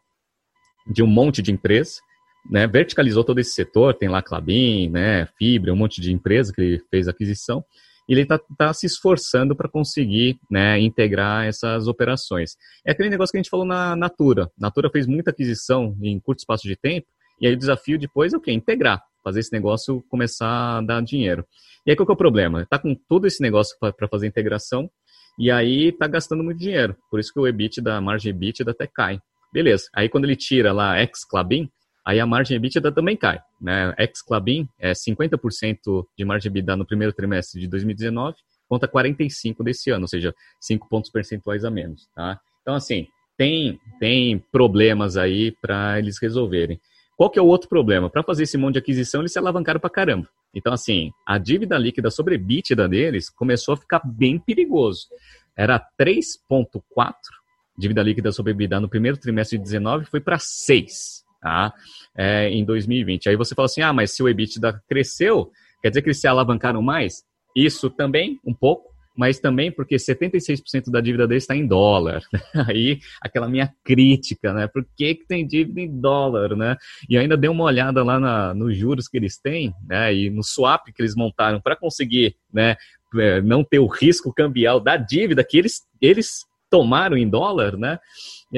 de 0.86 1.02
um 1.02 1.06
monte 1.06 1.40
de 1.40 1.50
empresas, 1.50 1.98
né, 2.50 2.66
verticalizou 2.66 3.24
todo 3.24 3.38
esse 3.38 3.52
setor, 3.52 3.94
tem 3.94 4.08
lá 4.08 4.20
Clabin, 4.20 4.90
né, 4.90 5.26
Fibra, 5.38 5.72
um 5.72 5.76
monte 5.76 6.00
de 6.00 6.12
empresa 6.12 6.52
que 6.52 6.60
ele 6.60 6.82
fez 6.90 7.08
aquisição, 7.08 7.64
e 8.06 8.12
ele 8.12 8.22
está 8.22 8.38
tá 8.56 8.72
se 8.74 8.84
esforçando 8.84 9.56
para 9.56 9.68
conseguir 9.68 10.38
né, 10.50 10.78
integrar 10.78 11.46
essas 11.46 11.88
operações. 11.88 12.54
É 12.86 12.92
aquele 12.92 13.08
negócio 13.08 13.32
que 13.32 13.38
a 13.38 13.42
gente 13.42 13.50
falou 13.50 13.66
na 13.66 13.96
Natura. 13.96 14.48
Natura 14.58 14.90
fez 14.90 15.06
muita 15.06 15.30
aquisição 15.30 15.96
em 16.02 16.20
curto 16.20 16.40
espaço 16.40 16.68
de 16.68 16.76
tempo, 16.76 17.06
e 17.40 17.46
aí 17.46 17.54
o 17.54 17.58
desafio 17.58 17.98
depois 17.98 18.34
é 18.34 18.36
o 18.36 18.40
quê? 18.40 18.52
Integrar, 18.52 19.02
fazer 19.26 19.40
esse 19.40 19.52
negócio 19.52 20.04
começar 20.08 20.78
a 20.78 20.80
dar 20.80 21.02
dinheiro. 21.02 21.44
E 21.84 21.90
aí 21.90 21.96
qual 21.96 22.06
que 22.06 22.12
é 22.12 22.14
o 22.14 22.16
problema? 22.16 22.62
Está 22.62 22.78
com 22.78 22.94
todo 22.94 23.26
esse 23.26 23.42
negócio 23.42 23.76
para 23.80 24.06
fazer 24.06 24.28
integração 24.28 24.88
e 25.36 25.50
aí 25.50 25.88
está 25.88 26.06
gastando 26.06 26.44
muito 26.44 26.58
dinheiro. 26.58 26.96
Por 27.10 27.18
isso 27.18 27.32
que 27.32 27.40
o 27.40 27.46
EBITDA, 27.46 27.96
a 27.96 28.00
margem 28.00 28.30
EBITDA 28.30 28.70
até 28.70 28.86
cai. 28.86 29.20
Beleza. 29.52 29.88
Aí 29.92 30.08
quando 30.08 30.26
ele 30.26 30.36
tira 30.36 30.72
lá 30.72 31.00
ex-Clabin, 31.00 31.68
aí 32.04 32.20
a 32.20 32.26
margem 32.26 32.56
EBITDA 32.56 32.92
também 32.92 33.16
cai. 33.16 33.40
Né? 33.60 33.92
Ex-Clabin 33.98 34.68
é 34.78 34.92
50% 34.92 36.06
de 36.16 36.24
margem 36.24 36.48
EBITDA 36.48 36.76
no 36.76 36.86
primeiro 36.86 37.12
trimestre 37.12 37.60
de 37.60 37.66
2019 37.66 38.36
conta 38.68 38.88
45 38.88 39.62
desse 39.62 39.90
ano, 39.90 40.02
ou 40.02 40.08
seja, 40.08 40.34
5 40.60 40.88
pontos 40.88 41.10
percentuais 41.10 41.64
a 41.64 41.70
menos. 41.70 42.08
Tá? 42.14 42.40
Então, 42.62 42.74
assim, 42.74 43.06
tem, 43.36 43.78
tem 44.00 44.38
problemas 44.50 45.16
aí 45.16 45.52
para 45.60 45.98
eles 45.98 46.18
resolverem. 46.20 46.80
Qual 47.16 47.30
que 47.30 47.38
é 47.38 47.42
o 47.42 47.46
outro 47.46 47.68
problema? 47.68 48.10
Para 48.10 48.22
fazer 48.22 48.42
esse 48.42 48.58
monte 48.58 48.74
de 48.74 48.78
aquisição, 48.78 49.22
eles 49.22 49.32
se 49.32 49.38
alavancaram 49.38 49.80
para 49.80 49.88
caramba. 49.88 50.28
Então, 50.54 50.72
assim, 50.72 51.10
a 51.26 51.38
dívida 51.38 51.78
líquida 51.78 52.10
sobre 52.10 52.34
EBITDA 52.34 52.88
deles 52.88 53.30
começou 53.30 53.74
a 53.74 53.76
ficar 53.76 54.00
bem 54.04 54.38
perigoso. 54.38 55.06
Era 55.56 55.80
3,4 55.98 57.14
dívida 57.78 58.02
líquida 58.02 58.32
sobre 58.32 58.52
EBITDA 58.52 58.80
no 58.80 58.88
primeiro 58.88 59.18
trimestre 59.18 59.58
de 59.58 59.64
19 59.64 60.06
foi 60.06 60.20
para 60.20 60.38
6 60.38 61.26
tá? 61.40 61.72
É, 62.16 62.48
em 62.48 62.64
2020. 62.64 63.28
Aí 63.28 63.36
você 63.36 63.54
fala 63.54 63.66
assim, 63.66 63.82
ah, 63.82 63.92
mas 63.92 64.10
se 64.10 64.22
o 64.22 64.28
EBITDA 64.28 64.82
cresceu, 64.88 65.50
quer 65.80 65.90
dizer 65.90 66.02
que 66.02 66.08
eles 66.08 66.20
se 66.20 66.26
alavancaram 66.26 66.82
mais? 66.82 67.22
Isso 67.54 67.88
também, 67.88 68.40
um 68.44 68.52
pouco, 68.52 68.92
mas 69.16 69.38
também 69.38 69.72
porque 69.72 69.96
76% 69.96 70.90
da 70.90 71.00
dívida 71.00 71.26
deles 71.26 71.44
está 71.44 71.56
em 71.56 71.66
dólar. 71.66 72.22
Aí, 72.68 73.00
aquela 73.20 73.48
minha 73.48 73.72
crítica, 73.82 74.52
né? 74.52 74.66
Por 74.66 74.86
que, 74.96 75.14
que 75.14 75.26
tem 75.26 75.46
dívida 75.46 75.80
em 75.80 76.00
dólar, 76.00 76.54
né? 76.56 76.76
E 77.08 77.16
ainda 77.16 77.36
dei 77.36 77.48
uma 77.48 77.64
olhada 77.64 78.04
lá 78.04 78.20
na, 78.20 78.54
nos 78.54 78.76
juros 78.76 79.08
que 79.08 79.16
eles 79.16 79.38
têm, 79.38 79.72
né? 79.88 80.14
E 80.14 80.30
no 80.30 80.42
swap 80.42 80.86
que 80.94 81.00
eles 81.00 81.14
montaram 81.14 81.60
para 81.60 81.76
conseguir, 81.76 82.36
né? 82.52 82.76
É, 83.18 83.40
não 83.40 83.64
ter 83.64 83.78
o 83.78 83.86
risco 83.86 84.34
cambial 84.34 84.78
da 84.78 84.96
dívida 84.96 85.42
que 85.42 85.56
eles, 85.56 85.82
eles 86.00 86.44
tomaram 86.68 87.16
em 87.16 87.28
dólar, 87.28 87.76
né? 87.76 87.98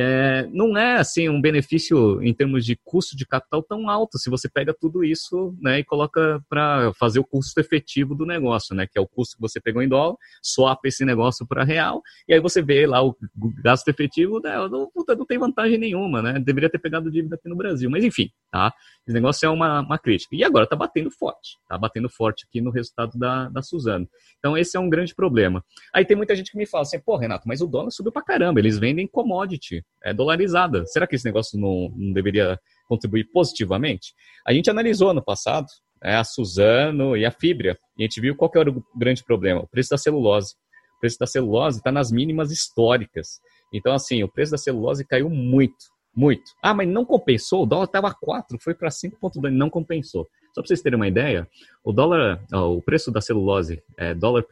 É, 0.01 0.49
não 0.53 0.77
é 0.77 0.97
assim 0.97 1.29
um 1.29 1.41
benefício 1.41 2.23
em 2.23 2.35
termos 2.35 2.65
de 2.65 2.77
custo 2.85 3.17
de 3.17 3.27
capital 3.27 3.63
tão 3.63 3.89
alto 3.89 4.19
se 4.19 4.29
você 4.29 4.49
pega 4.49 4.75
tudo 4.75 5.05
isso 5.05 5.57
né, 5.61 5.81
e 5.81 5.85
coloca 5.85 6.43
para 6.49 6.93
fazer 6.95 7.19
o 7.19 7.25
custo 7.25 7.59
efetivo 7.61 8.15
do 8.15 8.27
negócio, 8.27 8.75
né, 8.75 8.87
que 8.87 8.99
é 8.99 9.01
o 9.01 9.07
custo 9.07 9.37
que 9.37 9.43
você 9.43 9.61
pegou 9.61 9.83
em 9.83 9.89
dólar, 9.89 10.17
swap 10.43 10.85
esse 10.85 11.05
negócio 11.05 11.47
para 11.47 11.65
real, 11.65 12.03
e 12.27 12.35
aí 12.35 12.41
você 12.41 12.61
vê 12.61 12.87
lá 12.87 13.05
o 13.05 13.17
gasto 13.63 13.89
efetivo, 13.89 14.41
né, 14.41 14.57
não, 14.69 14.91
não 14.95 15.27
tem 15.27 15.39
vantagem 15.39 15.79
nenhuma, 15.79 16.23
né? 16.23 16.39
Deveria 16.39 16.71
ter 16.71 16.79
pegado 16.79 17.11
dívida 17.11 17.37
aqui 17.37 17.49
no 17.49 17.57
Brasil, 17.57 17.91
mas 17.91 18.05
enfim, 18.05 18.31
tá? 18.51 18.73
Esse 19.07 19.15
negócio 19.15 19.47
é 19.47 19.51
uma, 19.51 19.81
uma 19.81 19.99
crítica. 19.99 20.35
E 20.35 20.45
agora 20.45 20.65
está 20.65 20.77
batendo 20.77 21.11
forte, 21.11 21.57
está 21.63 21.79
batendo 21.79 22.09
forte 22.09 22.45
aqui 22.47 22.61
no 22.61 22.71
resultado 22.71 23.19
da, 23.19 23.49
da 23.49 23.63
Suzano. 23.63 24.09
Então 24.39 24.57
esse 24.57 24.77
é 24.77 24.81
um 24.81 24.89
grande 24.89 25.15
problema. 25.15 25.65
Aí 25.95 26.05
tem 26.05 26.17
muita 26.17 26.35
gente 26.35 26.53
que 26.53 26.59
me 26.59 26.67
fala 26.67 26.83
assim, 26.83 27.01
pô, 27.01 27.17
Renato, 27.17 27.47
mas 27.47 27.61
o 27.61 27.67
dólar 27.67 27.91
subiu 27.91 28.13
para 28.13 28.23
caramba, 28.23 28.61
eles 28.61 28.79
vendem 28.79 29.07
commodity 29.07 29.85
é 30.05 30.15
dolarizada. 30.15 30.85
Será 30.87 31.07
que 31.07 31.17
esse 31.17 31.25
negócio 31.25 31.59
não, 31.59 31.93
não 31.97 32.13
deveria 32.13 32.59
contribuir 32.89 33.25
positivamente? 33.33 34.15
A 34.47 34.53
gente 34.53 34.71
analisou 34.71 35.13
no 35.13 35.23
passado 35.23 35.67
é, 36.03 36.15
a 36.15 36.25
Suzano 36.25 37.17
e 37.17 37.25
a 37.25 37.31
Fibra, 37.31 37.79
e 37.97 38.03
a 38.03 38.07
gente 38.07 38.21
viu 38.21 38.37
qual 38.37 38.51
que 38.51 38.59
era 38.59 38.71
o 38.71 38.85
grande 38.97 39.25
problema, 39.25 39.61
o 39.61 39.69
preço 39.69 39.91
da 39.91 39.99
celulose. 39.99 40.55
O 40.97 41.01
preço 41.01 41.19
da 41.19 41.27
celulose 41.27 41.79
está 41.79 41.93
nas 41.93 42.11
mínimas 42.11 42.51
históricas. 42.51 43.41
Então, 43.73 43.93
assim, 43.93 44.23
o 44.23 44.29
preço 44.29 44.53
da 44.53 44.59
celulose 44.59 45.07
caiu 45.07 45.29
muito, 45.29 45.77
muito. 46.15 46.51
Ah, 46.63 46.75
mas 46.75 46.89
não 46.89 47.05
compensou? 47.05 47.63
O 47.63 47.67
dólar 47.67 47.85
estava 47.85 48.15
4, 48.15 48.59
foi 48.61 48.75
para 48.75 48.89
5,2, 48.89 49.51
não 49.51 49.71
compensou. 49.71 50.27
Só 50.55 50.61
para 50.61 50.67
vocês 50.67 50.83
terem 50.83 50.97
uma 50.97 51.09
ideia, 51.09 51.49
o 51.85 51.93
dólar, 51.93 52.41
o 52.53 52.83
preço 52.83 53.11
da 53.11 53.21
celulose, 53.21 53.83
é, 53.97 54.15
dólar 54.15 54.45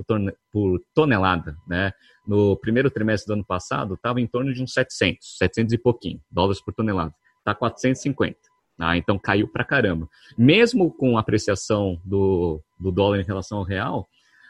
por, 0.53 0.81
tonelada, 0.95 1.57
né? 1.67 1.93
No 2.27 2.57
primeiro 2.57 2.91
trimestre 2.91 3.29
do 3.29 3.35
ano 3.35 3.45
passado, 3.45 3.95
estava 3.95 4.21
em 4.21 4.27
torno 4.27 4.53
de 4.53 4.63
uns 4.63 4.73
700, 4.73 5.39
700 5.39 5.73
e 5.75 5.79
pouquinho 5.79 6.21
dólares 6.31 6.61
por 6.61 6.75
tonelada. 6.75 7.15
Está 7.39 7.55
450. 7.55 8.37
Ah, 8.79 8.97
então 8.97 9.19
caiu 9.19 9.49
para 9.49 9.65
caramba. 9.65 10.09
Mesmo 10.37 10.93
com 10.93 11.17
a 11.17 11.21
apreciação 11.21 12.01
do, 12.05 12.61
do 12.79 12.91
dólar 12.91 13.21
em 13.21 13.25
relação 13.25 13.59
ao 13.59 13.65
real, 13.65 14.09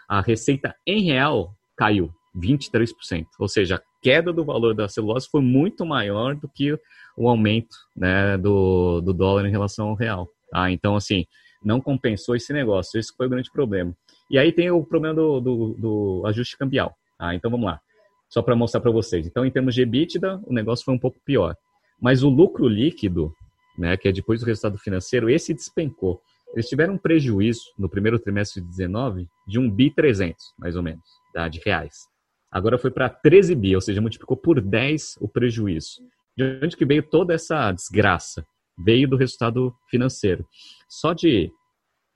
a 0.09 0.21
receita 0.21 0.75
em 0.87 1.03
real 1.03 1.55
caiu 1.77 2.13
23%. 2.37 3.27
Ou 3.39 3.49
seja, 3.49 3.77
a 3.77 3.83
queda 4.03 4.33
do 4.33 4.45
valor 4.45 4.75
da 4.75 4.89
celulose 4.89 5.29
foi 5.31 5.41
muito 5.41 5.85
maior 5.87 6.35
do 6.35 6.49
que 6.49 6.79
o 7.17 7.29
aumento 7.29 7.77
né, 7.95 8.37
do, 8.37 9.01
do 9.01 9.13
dólar 9.13 9.47
em 9.47 9.51
relação 9.51 9.89
ao 9.89 9.95
real. 9.95 10.29
Tá? 10.51 10.71
Então, 10.71 10.97
assim, 10.97 11.25
não 11.63 11.81
compensou 11.81 12.37
esse 12.37 12.53
negócio. 12.53 12.99
Esse 12.99 13.15
foi 13.17 13.27
o 13.27 13.31
grande 13.31 13.51
problema. 13.51 13.95
E 14.31 14.39
aí 14.39 14.53
tem 14.53 14.71
o 14.71 14.85
problema 14.85 15.15
do, 15.15 15.41
do, 15.41 15.75
do 15.75 16.23
ajuste 16.27 16.57
cambial. 16.57 16.95
Tá? 17.19 17.35
Então, 17.35 17.51
vamos 17.51 17.67
lá. 17.67 17.81
Só 18.29 18.43
para 18.43 18.57
mostrar 18.57 18.81
para 18.81 18.91
vocês. 18.91 19.27
Então, 19.27 19.45
em 19.45 19.51
termos 19.51 19.75
de 19.75 19.83
EBITDA, 19.83 20.41
o 20.45 20.53
negócio 20.53 20.85
foi 20.85 20.95
um 20.95 20.99
pouco 20.99 21.19
pior. 21.25 21.57
Mas 22.01 22.23
o 22.23 22.29
lucro 22.29 22.69
líquido, 22.69 23.33
né, 23.79 23.97
que 23.97 24.09
é 24.09 24.13
depois 24.13 24.41
do 24.41 24.47
resultado 24.47 24.79
financeiro, 24.79 25.31
esse 25.31 25.55
despencou. 25.55 26.21
Eles 26.53 26.69
tiveram 26.69 26.95
um 26.95 26.99
prejuízo 26.99 27.63
no 27.79 27.89
primeiro 27.89 28.19
trimestre 28.19 28.63
de 28.63 28.69
19 28.69 29.29
de 29.47 29.59
1 29.59 29.71
bi 29.71 29.91
300, 29.91 30.37
mais 30.59 30.77
ou 30.77 30.83
menos, 30.83 31.05
tá, 31.33 31.49
de 31.49 31.61
reais. 31.65 31.95
Agora 32.51 32.79
foi 32.79 32.91
para 32.91 33.09
13 33.09 33.55
bi, 33.55 33.75
ou 33.75 33.81
seja, 33.81 34.01
multiplicou 34.01 34.37
por 34.37 34.61
10 34.61 35.19
o 35.21 35.29
prejuízo. 35.29 36.03
De 36.37 36.61
onde 36.63 36.77
que 36.77 36.87
veio 36.87 37.03
toda 37.03 37.35
essa 37.35 37.73
desgraça? 37.73 38.47
Veio 38.79 39.09
do 39.09 39.17
resultado 39.17 39.75
financeiro. 39.89 40.47
Só 40.89 41.13
de 41.13 41.51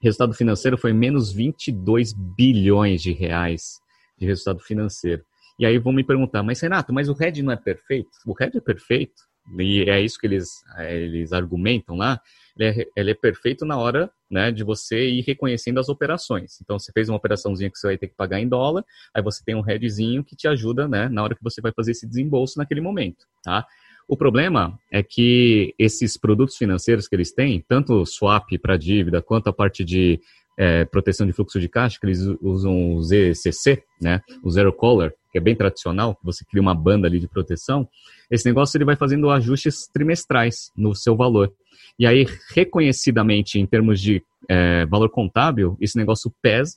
resultado 0.02 0.34
financeiro 0.34 0.78
foi 0.78 0.92
menos 0.92 1.32
22 1.32 2.12
bilhões 2.36 3.02
de 3.02 3.12
reais 3.12 3.80
de 4.18 4.26
resultado 4.26 4.60
financeiro. 4.60 5.24
E 5.58 5.66
aí 5.66 5.78
vão 5.78 5.92
me 5.92 6.04
perguntar, 6.04 6.42
mas 6.42 6.60
Renato, 6.60 6.92
mas 6.92 7.08
o 7.08 7.12
RED 7.12 7.42
não 7.42 7.52
é 7.52 7.56
perfeito? 7.56 8.10
O 8.26 8.32
RED 8.32 8.56
é 8.56 8.60
perfeito, 8.60 9.22
e 9.58 9.88
é 9.90 10.00
isso 10.00 10.18
que 10.18 10.26
eles, 10.26 10.48
é, 10.76 10.96
eles 10.96 11.32
argumentam 11.32 11.96
lá, 11.96 12.20
ele 12.56 12.68
é, 12.68 12.86
ele 12.96 13.10
é, 13.10 13.14
perfeito 13.14 13.64
na 13.64 13.76
hora 13.76 14.10
né, 14.30 14.50
de 14.52 14.62
você 14.62 15.08
ir 15.08 15.22
reconhecendo 15.22 15.80
as 15.80 15.88
operações. 15.88 16.60
Então, 16.62 16.78
você 16.78 16.92
fez 16.92 17.08
uma 17.08 17.16
operaçãozinha 17.16 17.70
que 17.70 17.78
você 17.78 17.88
vai 17.88 17.98
ter 17.98 18.08
que 18.08 18.14
pagar 18.14 18.40
em 18.40 18.48
dólar, 18.48 18.84
aí 19.14 19.22
você 19.22 19.42
tem 19.44 19.54
um 19.54 19.60
headzinho 19.60 20.22
que 20.22 20.36
te 20.36 20.46
ajuda 20.46 20.86
né, 20.86 21.08
na 21.08 21.22
hora 21.22 21.34
que 21.34 21.42
você 21.42 21.60
vai 21.60 21.72
fazer 21.72 21.92
esse 21.92 22.06
desembolso 22.06 22.58
naquele 22.58 22.80
momento. 22.80 23.26
Tá? 23.42 23.66
O 24.08 24.16
problema 24.16 24.78
é 24.90 25.02
que 25.02 25.74
esses 25.78 26.16
produtos 26.16 26.56
financeiros 26.56 27.06
que 27.06 27.14
eles 27.14 27.32
têm, 27.32 27.64
tanto 27.66 27.94
o 27.94 28.06
swap 28.06 28.50
para 28.60 28.76
dívida, 28.76 29.22
quanto 29.22 29.48
a 29.48 29.52
parte 29.52 29.84
de 29.84 30.20
é, 30.58 30.84
proteção 30.84 31.26
de 31.26 31.32
fluxo 31.32 31.60
de 31.60 31.68
caixa, 31.68 31.98
que 31.98 32.06
eles 32.06 32.20
usam 32.42 32.96
o 32.96 33.02
ZCC, 33.02 33.82
né, 34.00 34.20
o 34.42 34.50
Zero 34.50 34.72
Collar, 34.72 35.12
que 35.32 35.38
é 35.38 35.40
bem 35.40 35.54
tradicional, 35.54 36.18
você 36.22 36.44
cria 36.44 36.60
uma 36.60 36.74
banda 36.74 37.06
ali 37.06 37.18
de 37.18 37.28
proteção, 37.28 37.88
esse 38.30 38.46
negócio 38.46 38.76
ele 38.76 38.84
vai 38.84 38.96
fazendo 38.96 39.30
ajustes 39.30 39.88
trimestrais 39.92 40.70
no 40.76 40.94
seu 40.94 41.16
valor. 41.16 41.52
E 41.98 42.06
aí, 42.06 42.26
reconhecidamente, 42.54 43.58
em 43.58 43.66
termos 43.66 44.00
de 44.00 44.22
é, 44.48 44.86
valor 44.86 45.08
contábil, 45.10 45.76
esse 45.80 45.96
negócio 45.96 46.32
pesa 46.42 46.76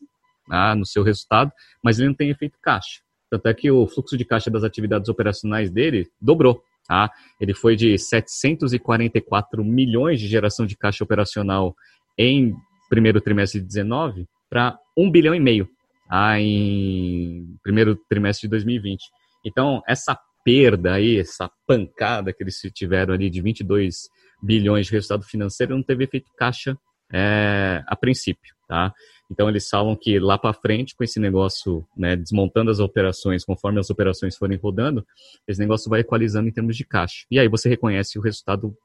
ah, 0.50 0.76
no 0.76 0.86
seu 0.86 1.04
resultado, 1.04 1.52
mas 1.84 2.00
ele 2.00 2.10
não 2.10 2.16
tem 2.16 2.30
efeito 2.30 2.58
caixa. 2.62 3.02
Tanto 3.30 3.48
é 3.48 3.54
que 3.54 3.72
o 3.72 3.88
fluxo 3.88 4.18
de 4.18 4.26
caixa 4.26 4.52
das 4.52 4.64
atividades 4.64 5.10
operacionais 5.10 5.72
dele 5.72 6.08
dobrou. 6.22 6.64
Tá? 6.88 7.10
Ele 7.40 7.54
foi 7.54 7.76
de 7.76 7.98
744 7.98 9.64
milhões 9.64 10.20
de 10.20 10.28
geração 10.28 10.66
de 10.66 10.78
caixa 10.78 11.04
operacional 11.04 11.76
em 12.18 12.54
primeiro 12.90 13.22
trimestre 13.22 13.62
de 13.62 13.68
19 13.68 14.28
para 14.50 14.78
1 14.98 15.10
bilhão 15.10 15.34
e 15.34 15.40
meio 15.40 15.68
ah, 16.10 16.40
em 16.40 17.58
primeiro 17.64 17.96
trimestre 18.08 18.48
de 18.48 18.52
2020. 18.52 19.04
Então, 19.46 19.82
essa 19.88 20.18
perda 20.44 20.94
aí, 20.94 21.18
essa 21.18 21.50
pancada 21.66 22.34
que 22.34 22.44
eles 22.44 22.60
tiveram 22.74 23.14
ali 23.14 23.30
de 23.30 23.42
22 23.42 24.10
bilhões 24.42 24.86
de 24.86 24.92
resultado 24.92 25.24
financeiro 25.24 25.76
não 25.76 25.84
teve 25.84 26.04
efeito 26.04 26.30
caixa 26.38 26.78
é, 27.12 27.82
a 27.88 27.96
princípio, 27.96 28.54
tá? 28.68 28.94
Então 29.32 29.50
eles 29.50 29.68
falam 29.68 29.96
que 29.96 30.20
lá 30.20 30.38
para 30.38 30.54
frente, 30.54 30.96
com 30.96 31.04
esse 31.04 31.20
negócio, 31.20 31.86
né, 31.98 32.16
desmontando 32.16 32.70
as 32.70 32.80
operações, 32.80 33.44
conforme 33.44 33.80
as 33.80 33.90
operações 33.90 34.36
forem 34.36 34.58
rodando, 34.58 35.06
esse 35.48 35.60
negócio 35.60 35.90
vai 35.90 36.02
equalizando 36.02 36.48
em 36.48 36.52
termos 36.52 36.78
de 36.78 36.86
caixa. 36.86 37.26
E 37.32 37.40
aí 37.40 37.48
você 37.48 37.70
reconhece 37.70 38.18
o 38.20 38.22
resultado 38.22 38.76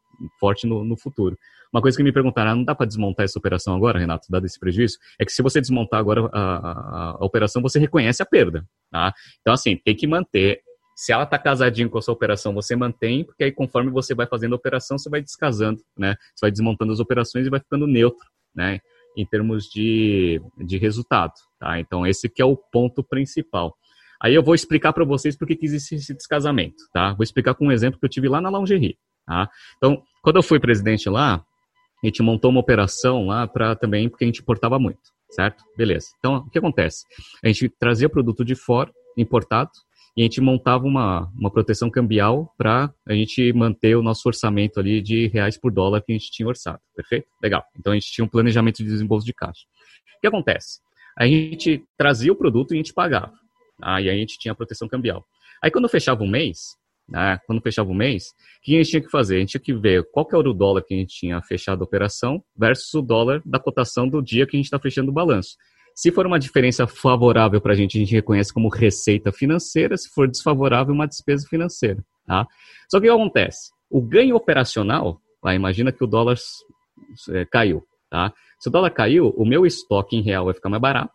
forte 0.40 0.66
no, 0.66 0.84
no 0.84 0.96
futuro. 0.96 1.36
Uma 1.72 1.82
coisa 1.82 1.96
que 1.96 2.02
me 2.02 2.12
perguntaram, 2.12 2.50
ah, 2.52 2.54
não 2.54 2.64
dá 2.64 2.74
para 2.74 2.86
desmontar 2.86 3.24
essa 3.24 3.38
operação 3.38 3.74
agora, 3.74 3.98
Renato, 3.98 4.26
dado 4.30 4.46
esse 4.46 4.58
prejuízo? 4.58 4.96
É 5.18 5.24
que 5.24 5.32
se 5.32 5.42
você 5.42 5.60
desmontar 5.60 6.00
agora 6.00 6.28
a, 6.32 6.40
a, 6.40 7.10
a 7.20 7.24
operação, 7.24 7.60
você 7.60 7.78
reconhece 7.78 8.22
a 8.22 8.26
perda, 8.26 8.64
tá? 8.90 9.12
Então, 9.40 9.52
assim, 9.52 9.76
tem 9.76 9.94
que 9.94 10.06
manter 10.06 10.62
se 10.98 11.12
ela 11.12 11.22
está 11.22 11.38
casadinha 11.38 11.88
com 11.88 11.96
a 11.96 12.02
sua 12.02 12.12
operação, 12.12 12.52
você 12.52 12.74
mantém, 12.74 13.22
porque 13.22 13.44
aí 13.44 13.52
conforme 13.52 13.88
você 13.88 14.16
vai 14.16 14.26
fazendo 14.26 14.54
a 14.54 14.56
operação, 14.56 14.98
você 14.98 15.08
vai 15.08 15.22
descasando, 15.22 15.80
né? 15.96 16.16
Você 16.34 16.46
vai 16.46 16.50
desmontando 16.50 16.92
as 16.92 16.98
operações 16.98 17.46
e 17.46 17.50
vai 17.50 17.60
ficando 17.60 17.86
neutro, 17.86 18.26
né? 18.52 18.80
Em 19.20 19.26
termos 19.26 19.64
de, 19.64 20.40
de 20.56 20.78
resultado, 20.78 21.32
tá? 21.58 21.80
Então, 21.80 22.06
esse 22.06 22.28
que 22.28 22.40
é 22.40 22.44
o 22.44 22.56
ponto 22.56 23.02
principal. 23.02 23.76
Aí 24.20 24.34
eu 24.34 24.42
vou 24.42 24.54
explicar 24.54 24.92
para 24.92 25.04
vocês 25.04 25.36
por 25.36 25.46
que 25.46 25.58
existe 25.60 25.96
esse 25.96 26.14
descasamento, 26.14 26.84
tá? 26.92 27.14
Vou 27.14 27.24
explicar 27.24 27.54
com 27.54 27.66
um 27.66 27.72
exemplo 27.72 27.98
que 27.98 28.06
eu 28.06 28.10
tive 28.10 28.28
lá 28.28 28.40
na 28.40 28.50
Lingerie, 28.50 28.96
tá? 29.26 29.50
Então, 29.76 30.02
quando 30.22 30.36
eu 30.36 30.42
fui 30.42 30.60
presidente 30.60 31.08
lá, 31.08 31.44
a 32.02 32.06
gente 32.06 32.22
montou 32.22 32.50
uma 32.50 32.60
operação 32.60 33.26
lá 33.26 33.46
para 33.46 33.74
também, 33.74 34.08
porque 34.08 34.24
a 34.24 34.26
gente 34.26 34.40
importava 34.40 34.78
muito, 34.78 35.00
certo? 35.30 35.64
Beleza. 35.76 36.08
Então, 36.18 36.36
o 36.36 36.50
que 36.50 36.58
acontece? 36.58 37.04
A 37.42 37.48
gente 37.48 37.68
trazia 37.68 38.08
produto 38.08 38.44
de 38.44 38.54
fora, 38.54 38.92
importado, 39.16 39.70
e 40.18 40.22
a 40.22 40.24
gente 40.24 40.40
montava 40.40 40.84
uma, 40.84 41.30
uma 41.38 41.48
proteção 41.48 41.88
cambial 41.88 42.52
para 42.58 42.92
a 43.06 43.14
gente 43.14 43.52
manter 43.52 43.94
o 43.94 44.02
nosso 44.02 44.26
orçamento 44.26 44.80
ali 44.80 45.00
de 45.00 45.28
reais 45.28 45.56
por 45.56 45.70
dólar 45.70 46.02
que 46.02 46.10
a 46.10 46.18
gente 46.18 46.28
tinha 46.32 46.48
orçado, 46.48 46.80
perfeito? 46.92 47.28
Legal. 47.40 47.64
Então, 47.78 47.92
a 47.92 47.94
gente 47.94 48.10
tinha 48.10 48.24
um 48.24 48.28
planejamento 48.28 48.78
de 48.78 48.86
desembolso 48.86 49.24
de 49.24 49.32
caixa. 49.32 49.62
O 50.16 50.20
que 50.20 50.26
acontece? 50.26 50.80
A 51.16 51.24
gente 51.24 51.84
trazia 51.96 52.32
o 52.32 52.34
produto 52.34 52.72
e 52.72 52.74
a 52.74 52.78
gente 52.78 52.92
pagava. 52.92 53.32
Tá? 53.78 54.00
E 54.00 54.10
aí 54.10 54.16
a 54.16 54.18
gente 54.18 54.40
tinha 54.40 54.50
a 54.50 54.56
proteção 54.56 54.88
cambial. 54.88 55.24
Aí, 55.62 55.70
quando 55.70 55.88
fechava 55.88 56.20
um 56.24 56.28
mês, 56.28 56.76
né, 57.08 57.38
quando 57.46 57.62
fechava 57.62 57.88
o 57.88 57.94
mês, 57.94 58.24
o 58.24 58.62
que 58.62 58.74
a 58.74 58.78
gente 58.78 58.90
tinha 58.90 59.02
que 59.02 59.10
fazer? 59.12 59.36
A 59.36 59.38
gente 59.38 59.50
tinha 59.50 59.60
que 59.60 59.72
ver 59.72 60.02
qual 60.10 60.26
que 60.26 60.34
era 60.34 60.50
o 60.50 60.52
dólar 60.52 60.82
que 60.82 60.94
a 60.94 60.96
gente 60.96 61.14
tinha 61.14 61.40
fechado 61.42 61.82
a 61.82 61.84
operação 61.84 62.42
versus 62.56 62.92
o 62.92 63.02
dólar 63.02 63.40
da 63.46 63.60
cotação 63.60 64.08
do 64.08 64.20
dia 64.20 64.48
que 64.48 64.56
a 64.56 64.58
gente 64.58 64.66
está 64.66 64.80
fechando 64.80 65.12
o 65.12 65.14
balanço. 65.14 65.56
Se 65.98 66.12
for 66.12 66.24
uma 66.28 66.38
diferença 66.38 66.86
favorável 66.86 67.60
para 67.60 67.72
a 67.72 67.74
gente, 67.74 67.98
a 67.98 68.00
gente 68.00 68.14
reconhece 68.14 68.54
como 68.54 68.68
receita 68.68 69.32
financeira, 69.32 69.96
se 69.96 70.08
for 70.10 70.28
desfavorável, 70.28 70.94
uma 70.94 71.08
despesa 71.08 71.44
financeira. 71.48 72.04
Tá? 72.24 72.46
Só 72.88 73.00
que 73.00 73.10
o 73.10 73.12
que 73.12 73.20
acontece? 73.20 73.72
O 73.90 74.00
ganho 74.00 74.36
operacional, 74.36 75.20
lá, 75.42 75.56
imagina 75.56 75.90
que 75.90 76.04
o 76.04 76.06
dólar 76.06 76.36
é, 77.30 77.44
caiu. 77.46 77.84
Tá? 78.08 78.32
Se 78.60 78.68
o 78.68 78.70
dólar 78.70 78.90
caiu, 78.90 79.30
o 79.30 79.44
meu 79.44 79.66
estoque 79.66 80.14
em 80.14 80.22
real 80.22 80.44
vai 80.44 80.54
ficar 80.54 80.68
mais 80.68 80.80
barato, 80.80 81.12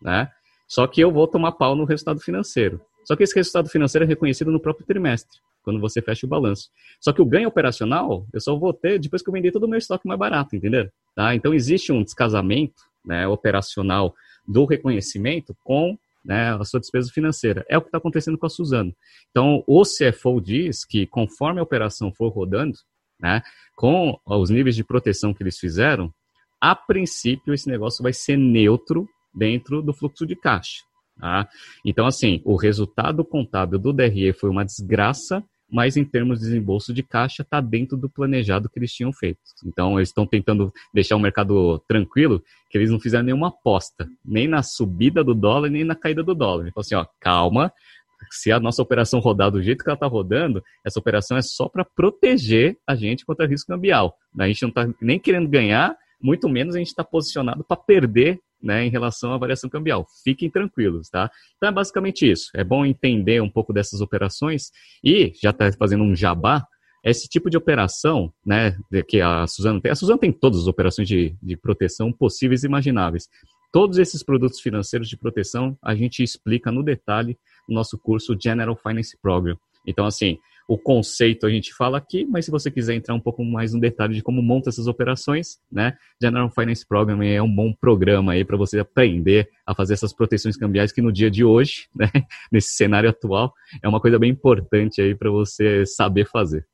né? 0.00 0.30
Só 0.68 0.86
que 0.86 1.00
eu 1.00 1.10
vou 1.10 1.26
tomar 1.26 1.50
pau 1.50 1.74
no 1.74 1.84
resultado 1.84 2.20
financeiro. 2.20 2.80
Só 3.04 3.16
que 3.16 3.24
esse 3.24 3.34
resultado 3.34 3.68
financeiro 3.68 4.04
é 4.04 4.06
reconhecido 4.06 4.52
no 4.52 4.60
próprio 4.60 4.86
trimestre, 4.86 5.40
quando 5.64 5.80
você 5.80 6.00
fecha 6.00 6.24
o 6.24 6.28
balanço. 6.28 6.68
Só 7.00 7.12
que 7.12 7.20
o 7.20 7.26
ganho 7.26 7.48
operacional, 7.48 8.24
eu 8.32 8.40
só 8.40 8.56
vou 8.56 8.72
ter 8.72 9.00
depois 9.00 9.22
que 9.22 9.28
eu 9.28 9.32
vender 9.32 9.50
todo 9.50 9.64
o 9.64 9.68
meu 9.68 9.78
estoque 9.78 10.06
mais 10.06 10.20
barato, 10.20 10.54
entendeu? 10.54 10.88
Tá? 11.16 11.34
Então 11.34 11.52
existe 11.52 11.90
um 11.90 12.04
descasamento 12.04 12.89
né, 13.04 13.26
operacional 13.26 14.14
do 14.46 14.64
reconhecimento 14.64 15.56
com 15.64 15.96
né, 16.24 16.54
a 16.54 16.64
sua 16.64 16.80
despesa 16.80 17.10
financeira. 17.12 17.64
É 17.68 17.78
o 17.78 17.80
que 17.80 17.88
está 17.88 17.98
acontecendo 17.98 18.38
com 18.38 18.46
a 18.46 18.50
Suzano. 18.50 18.94
Então, 19.30 19.64
o 19.66 19.82
CFO 19.82 20.40
diz 20.40 20.84
que 20.84 21.06
conforme 21.06 21.60
a 21.60 21.62
operação 21.62 22.12
for 22.12 22.28
rodando, 22.28 22.76
né, 23.18 23.42
com 23.76 24.18
os 24.26 24.50
níveis 24.50 24.76
de 24.76 24.84
proteção 24.84 25.32
que 25.32 25.42
eles 25.42 25.58
fizeram, 25.58 26.12
a 26.60 26.74
princípio 26.74 27.54
esse 27.54 27.68
negócio 27.68 28.02
vai 28.02 28.12
ser 28.12 28.36
neutro 28.36 29.08
dentro 29.34 29.80
do 29.80 29.94
fluxo 29.94 30.26
de 30.26 30.36
caixa. 30.36 30.82
Tá? 31.18 31.48
Então, 31.84 32.06
assim, 32.06 32.40
o 32.44 32.56
resultado 32.56 33.24
contábil 33.24 33.78
do 33.78 33.92
DRE 33.92 34.32
foi 34.32 34.50
uma 34.50 34.64
desgraça, 34.64 35.42
mas 35.70 35.96
em 35.96 36.04
termos 36.04 36.38
de 36.38 36.46
desembolso 36.46 36.92
de 36.92 37.02
caixa, 37.02 37.42
está 37.42 37.60
dentro 37.60 37.96
do 37.96 38.08
planejado 38.08 38.68
que 38.68 38.78
eles 38.78 38.92
tinham 38.92 39.12
feito. 39.12 39.40
Então, 39.64 39.98
eles 39.98 40.08
estão 40.08 40.26
tentando 40.26 40.72
deixar 40.92 41.16
o 41.16 41.20
mercado 41.20 41.78
tranquilo, 41.86 42.42
que 42.70 42.78
eles 42.78 42.90
não 42.90 43.00
fizeram 43.00 43.24
nenhuma 43.24 43.48
aposta, 43.48 44.08
nem 44.24 44.48
na 44.48 44.62
subida 44.62 45.22
do 45.22 45.34
dólar, 45.34 45.70
nem 45.70 45.84
na 45.84 45.94
caída 45.94 46.22
do 46.22 46.34
dólar. 46.34 46.70
Falou 46.72 46.80
assim, 46.80 46.94
ó, 46.94 47.06
calma, 47.20 47.72
se 48.30 48.52
a 48.52 48.60
nossa 48.60 48.82
operação 48.82 49.20
rodar 49.20 49.50
do 49.50 49.62
jeito 49.62 49.82
que 49.82 49.90
ela 49.90 49.94
está 49.94 50.06
rodando, 50.06 50.62
essa 50.84 50.98
operação 50.98 51.36
é 51.36 51.42
só 51.42 51.68
para 51.68 51.84
proteger 51.84 52.76
a 52.86 52.94
gente 52.94 53.24
contra 53.24 53.46
risco 53.46 53.72
cambial. 53.72 54.14
A 54.38 54.46
gente 54.46 54.62
não 54.62 54.68
está 54.68 54.88
nem 55.00 55.18
querendo 55.18 55.48
ganhar, 55.48 55.96
muito 56.22 56.48
menos 56.48 56.74
a 56.74 56.78
gente 56.78 56.88
está 56.88 57.02
posicionado 57.02 57.64
para 57.64 57.76
perder 57.76 58.40
né, 58.62 58.84
em 58.84 58.90
relação 58.90 59.32
à 59.32 59.38
variação 59.38 59.68
cambial. 59.70 60.06
Fiquem 60.24 60.50
tranquilos, 60.50 61.08
tá? 61.08 61.30
Então 61.56 61.68
é 61.68 61.72
basicamente 61.72 62.30
isso. 62.30 62.50
É 62.54 62.62
bom 62.62 62.84
entender 62.84 63.40
um 63.40 63.50
pouco 63.50 63.72
dessas 63.72 64.00
operações 64.00 64.70
e 65.04 65.32
já 65.40 65.50
está 65.50 65.70
fazendo 65.72 66.04
um 66.04 66.14
jabá. 66.14 66.64
Esse 67.02 67.28
tipo 67.28 67.48
de 67.48 67.56
operação, 67.56 68.30
né, 68.44 68.76
que 69.08 69.20
a 69.22 69.46
Suzana 69.46 69.80
tem, 69.80 69.90
a 69.90 69.94
Suzana 69.94 70.18
tem 70.18 70.30
todas 70.30 70.60
as 70.60 70.66
operações 70.66 71.08
de, 71.08 71.34
de 71.42 71.56
proteção 71.56 72.12
possíveis 72.12 72.62
e 72.62 72.66
imagináveis. 72.66 73.26
Todos 73.72 73.98
esses 73.98 74.22
produtos 74.22 74.60
financeiros 74.60 75.08
de 75.08 75.16
proteção 75.16 75.78
a 75.82 75.94
gente 75.94 76.22
explica 76.22 76.70
no 76.70 76.82
detalhe 76.82 77.38
no 77.68 77.74
nosso 77.74 77.96
curso 77.96 78.36
General 78.38 78.76
Finance 78.76 79.16
Program. 79.22 79.56
Então, 79.86 80.04
assim, 80.04 80.38
o 80.68 80.78
conceito 80.78 81.46
a 81.46 81.50
gente 81.50 81.74
fala 81.74 81.98
aqui, 81.98 82.24
mas 82.24 82.44
se 82.44 82.50
você 82.50 82.70
quiser 82.70 82.94
entrar 82.94 83.14
um 83.14 83.20
pouco 83.20 83.44
mais 83.44 83.72
no 83.72 83.80
detalhe 83.80 84.14
de 84.14 84.22
como 84.22 84.42
monta 84.42 84.70
essas 84.70 84.86
operações, 84.86 85.58
né, 85.70 85.94
General 86.22 86.50
Finance 86.50 86.86
Program 86.86 87.22
é 87.22 87.42
um 87.42 87.52
bom 87.52 87.72
programa 87.72 88.32
aí 88.32 88.44
para 88.44 88.56
você 88.56 88.78
aprender 88.78 89.48
a 89.66 89.74
fazer 89.74 89.94
essas 89.94 90.12
proteções 90.12 90.56
cambiais 90.56 90.92
que 90.92 91.02
no 91.02 91.12
dia 91.12 91.30
de 91.30 91.44
hoje, 91.44 91.88
né, 91.94 92.10
nesse 92.52 92.74
cenário 92.74 93.10
atual, 93.10 93.52
é 93.82 93.88
uma 93.88 94.00
coisa 94.00 94.18
bem 94.18 94.30
importante 94.30 95.00
aí 95.00 95.14
para 95.14 95.30
você 95.30 95.84
saber 95.86 96.26
fazer. 96.26 96.66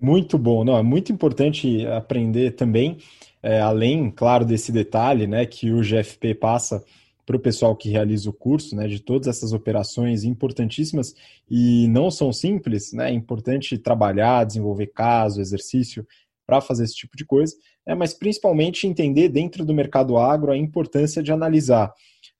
Muito 0.00 0.38
bom, 0.38 0.64
não, 0.64 0.76
é 0.76 0.82
muito 0.82 1.12
importante 1.12 1.84
aprender 1.86 2.52
também, 2.52 2.98
é, 3.42 3.60
além, 3.60 4.10
claro, 4.10 4.44
desse 4.44 4.70
detalhe, 4.70 5.26
né, 5.26 5.44
que 5.44 5.72
o 5.72 5.80
GFP 5.80 6.34
passa 6.34 6.84
para 7.28 7.36
o 7.36 7.40
pessoal 7.40 7.76
que 7.76 7.90
realiza 7.90 8.30
o 8.30 8.32
curso, 8.32 8.74
né, 8.74 8.88
de 8.88 9.00
todas 9.00 9.28
essas 9.28 9.52
operações 9.52 10.24
importantíssimas 10.24 11.14
e 11.46 11.86
não 11.88 12.10
são 12.10 12.32
simples, 12.32 12.90
né, 12.94 13.10
é 13.10 13.12
importante 13.12 13.76
trabalhar, 13.76 14.44
desenvolver 14.44 14.86
caso, 14.86 15.38
exercício 15.38 16.06
para 16.46 16.62
fazer 16.62 16.84
esse 16.84 16.94
tipo 16.94 17.18
de 17.18 17.26
coisa, 17.26 17.54
né, 17.86 17.94
mas 17.94 18.14
principalmente 18.14 18.86
entender 18.86 19.28
dentro 19.28 19.62
do 19.62 19.74
mercado 19.74 20.16
agro 20.16 20.50
a 20.50 20.56
importância 20.56 21.22
de 21.22 21.30
analisar 21.30 21.92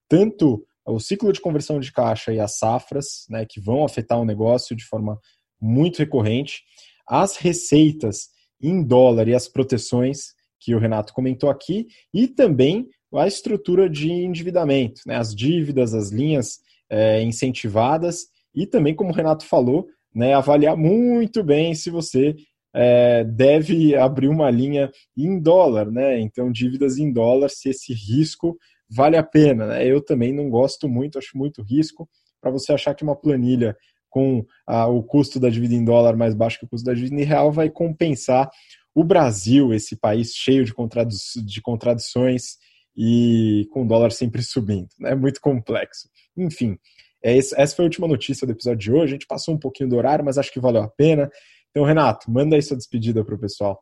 tanto 0.08 0.64
o 0.86 0.98
ciclo 0.98 1.34
de 1.34 1.40
conversão 1.42 1.78
de 1.78 1.92
caixa 1.92 2.32
e 2.32 2.40
as 2.40 2.56
safras, 2.56 3.26
né, 3.28 3.44
que 3.44 3.60
vão 3.60 3.84
afetar 3.84 4.18
o 4.18 4.24
negócio 4.24 4.74
de 4.74 4.86
forma 4.86 5.20
muito 5.60 5.98
recorrente, 5.98 6.62
as 7.06 7.36
receitas 7.36 8.30
em 8.58 8.82
dólar 8.82 9.28
e 9.28 9.34
as 9.34 9.48
proteções 9.48 10.32
que 10.58 10.74
o 10.74 10.78
Renato 10.78 11.12
comentou 11.12 11.50
aqui, 11.50 11.88
e 12.12 12.26
também 12.26 12.88
a 13.14 13.26
estrutura 13.26 13.88
de 13.88 14.10
endividamento, 14.10 15.00
né, 15.06 15.16
as 15.16 15.34
dívidas, 15.34 15.94
as 15.94 16.10
linhas 16.10 16.58
é, 16.90 17.22
incentivadas 17.22 18.26
e 18.54 18.66
também, 18.66 18.94
como 18.94 19.10
o 19.10 19.14
Renato 19.14 19.44
falou, 19.46 19.86
né, 20.14 20.34
avaliar 20.34 20.76
muito 20.76 21.42
bem 21.42 21.74
se 21.74 21.90
você 21.90 22.34
é, 22.74 23.24
deve 23.24 23.96
abrir 23.96 24.28
uma 24.28 24.50
linha 24.50 24.90
em 25.16 25.40
dólar, 25.40 25.90
né? 25.90 26.20
Então, 26.20 26.52
dívidas 26.52 26.98
em 26.98 27.12
dólar, 27.12 27.48
se 27.48 27.70
esse 27.70 27.92
risco 27.92 28.56
vale 28.88 29.16
a 29.16 29.22
pena. 29.22 29.66
Né? 29.66 29.86
Eu 29.86 30.00
também 30.00 30.32
não 30.32 30.48
gosto 30.48 30.88
muito, 30.88 31.18
acho 31.18 31.36
muito 31.36 31.62
risco 31.62 32.08
para 32.40 32.50
você 32.50 32.72
achar 32.72 32.94
que 32.94 33.02
uma 33.02 33.16
planilha 33.16 33.76
com 34.08 34.44
a, 34.66 34.86
o 34.86 35.02
custo 35.02 35.38
da 35.38 35.50
dívida 35.50 35.74
em 35.74 35.84
dólar 35.84 36.16
mais 36.16 36.34
baixo 36.34 36.58
que 36.58 36.64
o 36.64 36.68
custo 36.68 36.86
da 36.86 36.94
dívida 36.94 37.20
em 37.20 37.24
real 37.24 37.52
vai 37.52 37.68
compensar 37.68 38.48
o 38.94 39.04
Brasil, 39.04 39.72
esse 39.72 39.96
país 39.96 40.32
cheio 40.34 40.64
de, 40.64 40.72
contradi 40.72 41.14
de 41.44 41.60
contradições 41.60 42.56
e 43.00 43.68
com 43.70 43.84
o 43.84 43.86
dólar 43.86 44.10
sempre 44.10 44.42
subindo. 44.42 44.88
É 45.00 45.10
né? 45.10 45.14
muito 45.14 45.40
complexo. 45.40 46.08
Enfim, 46.36 46.76
é 47.22 47.38
essa 47.38 47.76
foi 47.76 47.84
a 47.84 47.86
última 47.86 48.08
notícia 48.08 48.44
do 48.44 48.52
episódio 48.52 48.78
de 48.78 48.92
hoje. 48.92 49.04
A 49.04 49.16
gente 49.16 49.26
passou 49.26 49.54
um 49.54 49.58
pouquinho 49.58 49.88
do 49.88 49.96
horário, 49.96 50.24
mas 50.24 50.36
acho 50.36 50.52
que 50.52 50.58
valeu 50.58 50.82
a 50.82 50.88
pena. 50.88 51.30
Então, 51.70 51.84
Renato, 51.84 52.28
manda 52.28 52.56
aí 52.56 52.62
sua 52.62 52.76
despedida 52.76 53.24
para 53.24 53.36
o 53.36 53.38
pessoal. 53.38 53.80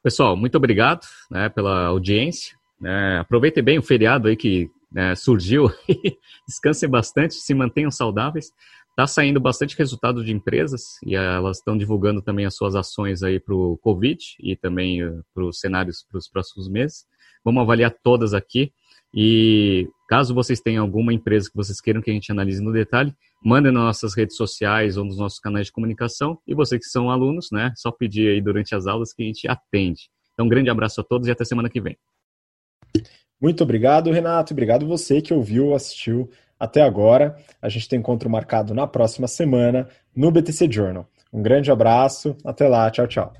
Pessoal, 0.00 0.36
muito 0.36 0.54
obrigado 0.56 1.04
né, 1.28 1.48
pela 1.48 1.86
audiência. 1.86 2.56
É, 2.84 3.18
aproveitem 3.18 3.64
bem 3.64 3.78
o 3.78 3.82
feriado 3.82 4.28
aí 4.28 4.36
que 4.36 4.70
né, 4.92 5.16
surgiu. 5.16 5.68
Descansem 6.46 6.88
bastante, 6.88 7.34
se 7.34 7.52
mantenham 7.52 7.90
saudáveis. 7.90 8.52
Está 8.90 9.08
saindo 9.08 9.40
bastante 9.40 9.76
resultado 9.76 10.24
de 10.24 10.32
empresas 10.32 10.98
e 11.04 11.16
elas 11.16 11.58
estão 11.58 11.76
divulgando 11.76 12.22
também 12.22 12.46
as 12.46 12.54
suas 12.54 12.76
ações 12.76 13.22
aí 13.24 13.40
para 13.40 13.54
o 13.54 13.76
Covid 13.78 14.18
e 14.40 14.56
também 14.56 15.04
uh, 15.04 15.24
para 15.34 15.44
os 15.44 15.58
cenários 15.58 16.04
para 16.08 16.18
os 16.18 16.28
próximos 16.28 16.68
meses. 16.68 17.06
Vamos 17.44 17.62
avaliar 17.62 17.94
todas 18.02 18.34
aqui. 18.34 18.72
E 19.12 19.88
caso 20.08 20.34
vocês 20.34 20.60
tenham 20.60 20.82
alguma 20.82 21.12
empresa 21.12 21.48
que 21.48 21.56
vocês 21.56 21.80
queiram 21.80 22.02
que 22.02 22.10
a 22.10 22.14
gente 22.14 22.30
analise 22.30 22.62
no 22.62 22.72
detalhe, 22.72 23.14
mandem 23.42 23.72
nas 23.72 23.82
nossas 23.82 24.14
redes 24.14 24.36
sociais 24.36 24.96
ou 24.96 25.04
nos 25.04 25.18
nossos 25.18 25.38
canais 25.38 25.66
de 25.66 25.72
comunicação. 25.72 26.38
E 26.46 26.54
vocês 26.54 26.80
que 26.80 26.90
são 26.90 27.10
alunos, 27.10 27.48
né, 27.50 27.72
só 27.76 27.90
pedir 27.90 28.28
aí 28.28 28.40
durante 28.40 28.74
as 28.74 28.86
aulas 28.86 29.12
que 29.12 29.22
a 29.22 29.26
gente 29.26 29.48
atende. 29.48 30.10
Então, 30.34 30.46
um 30.46 30.48
grande 30.48 30.70
abraço 30.70 31.00
a 31.00 31.04
todos 31.04 31.26
e 31.26 31.30
até 31.30 31.44
semana 31.44 31.68
que 31.68 31.80
vem. 31.80 31.96
Muito 33.40 33.62
obrigado, 33.62 34.10
Renato. 34.10 34.52
Obrigado 34.52 34.86
você 34.86 35.22
que 35.22 35.32
ouviu, 35.32 35.74
assistiu 35.74 36.28
até 36.58 36.82
agora. 36.82 37.36
A 37.62 37.68
gente 37.68 37.88
tem 37.88 37.98
encontro 37.98 38.28
marcado 38.28 38.74
na 38.74 38.86
próxima 38.86 39.28
semana 39.28 39.88
no 40.14 40.30
BTC 40.30 40.70
Journal. 40.70 41.08
Um 41.32 41.42
grande 41.42 41.70
abraço, 41.70 42.36
até 42.44 42.68
lá, 42.68 42.90
tchau, 42.90 43.06
tchau. 43.06 43.32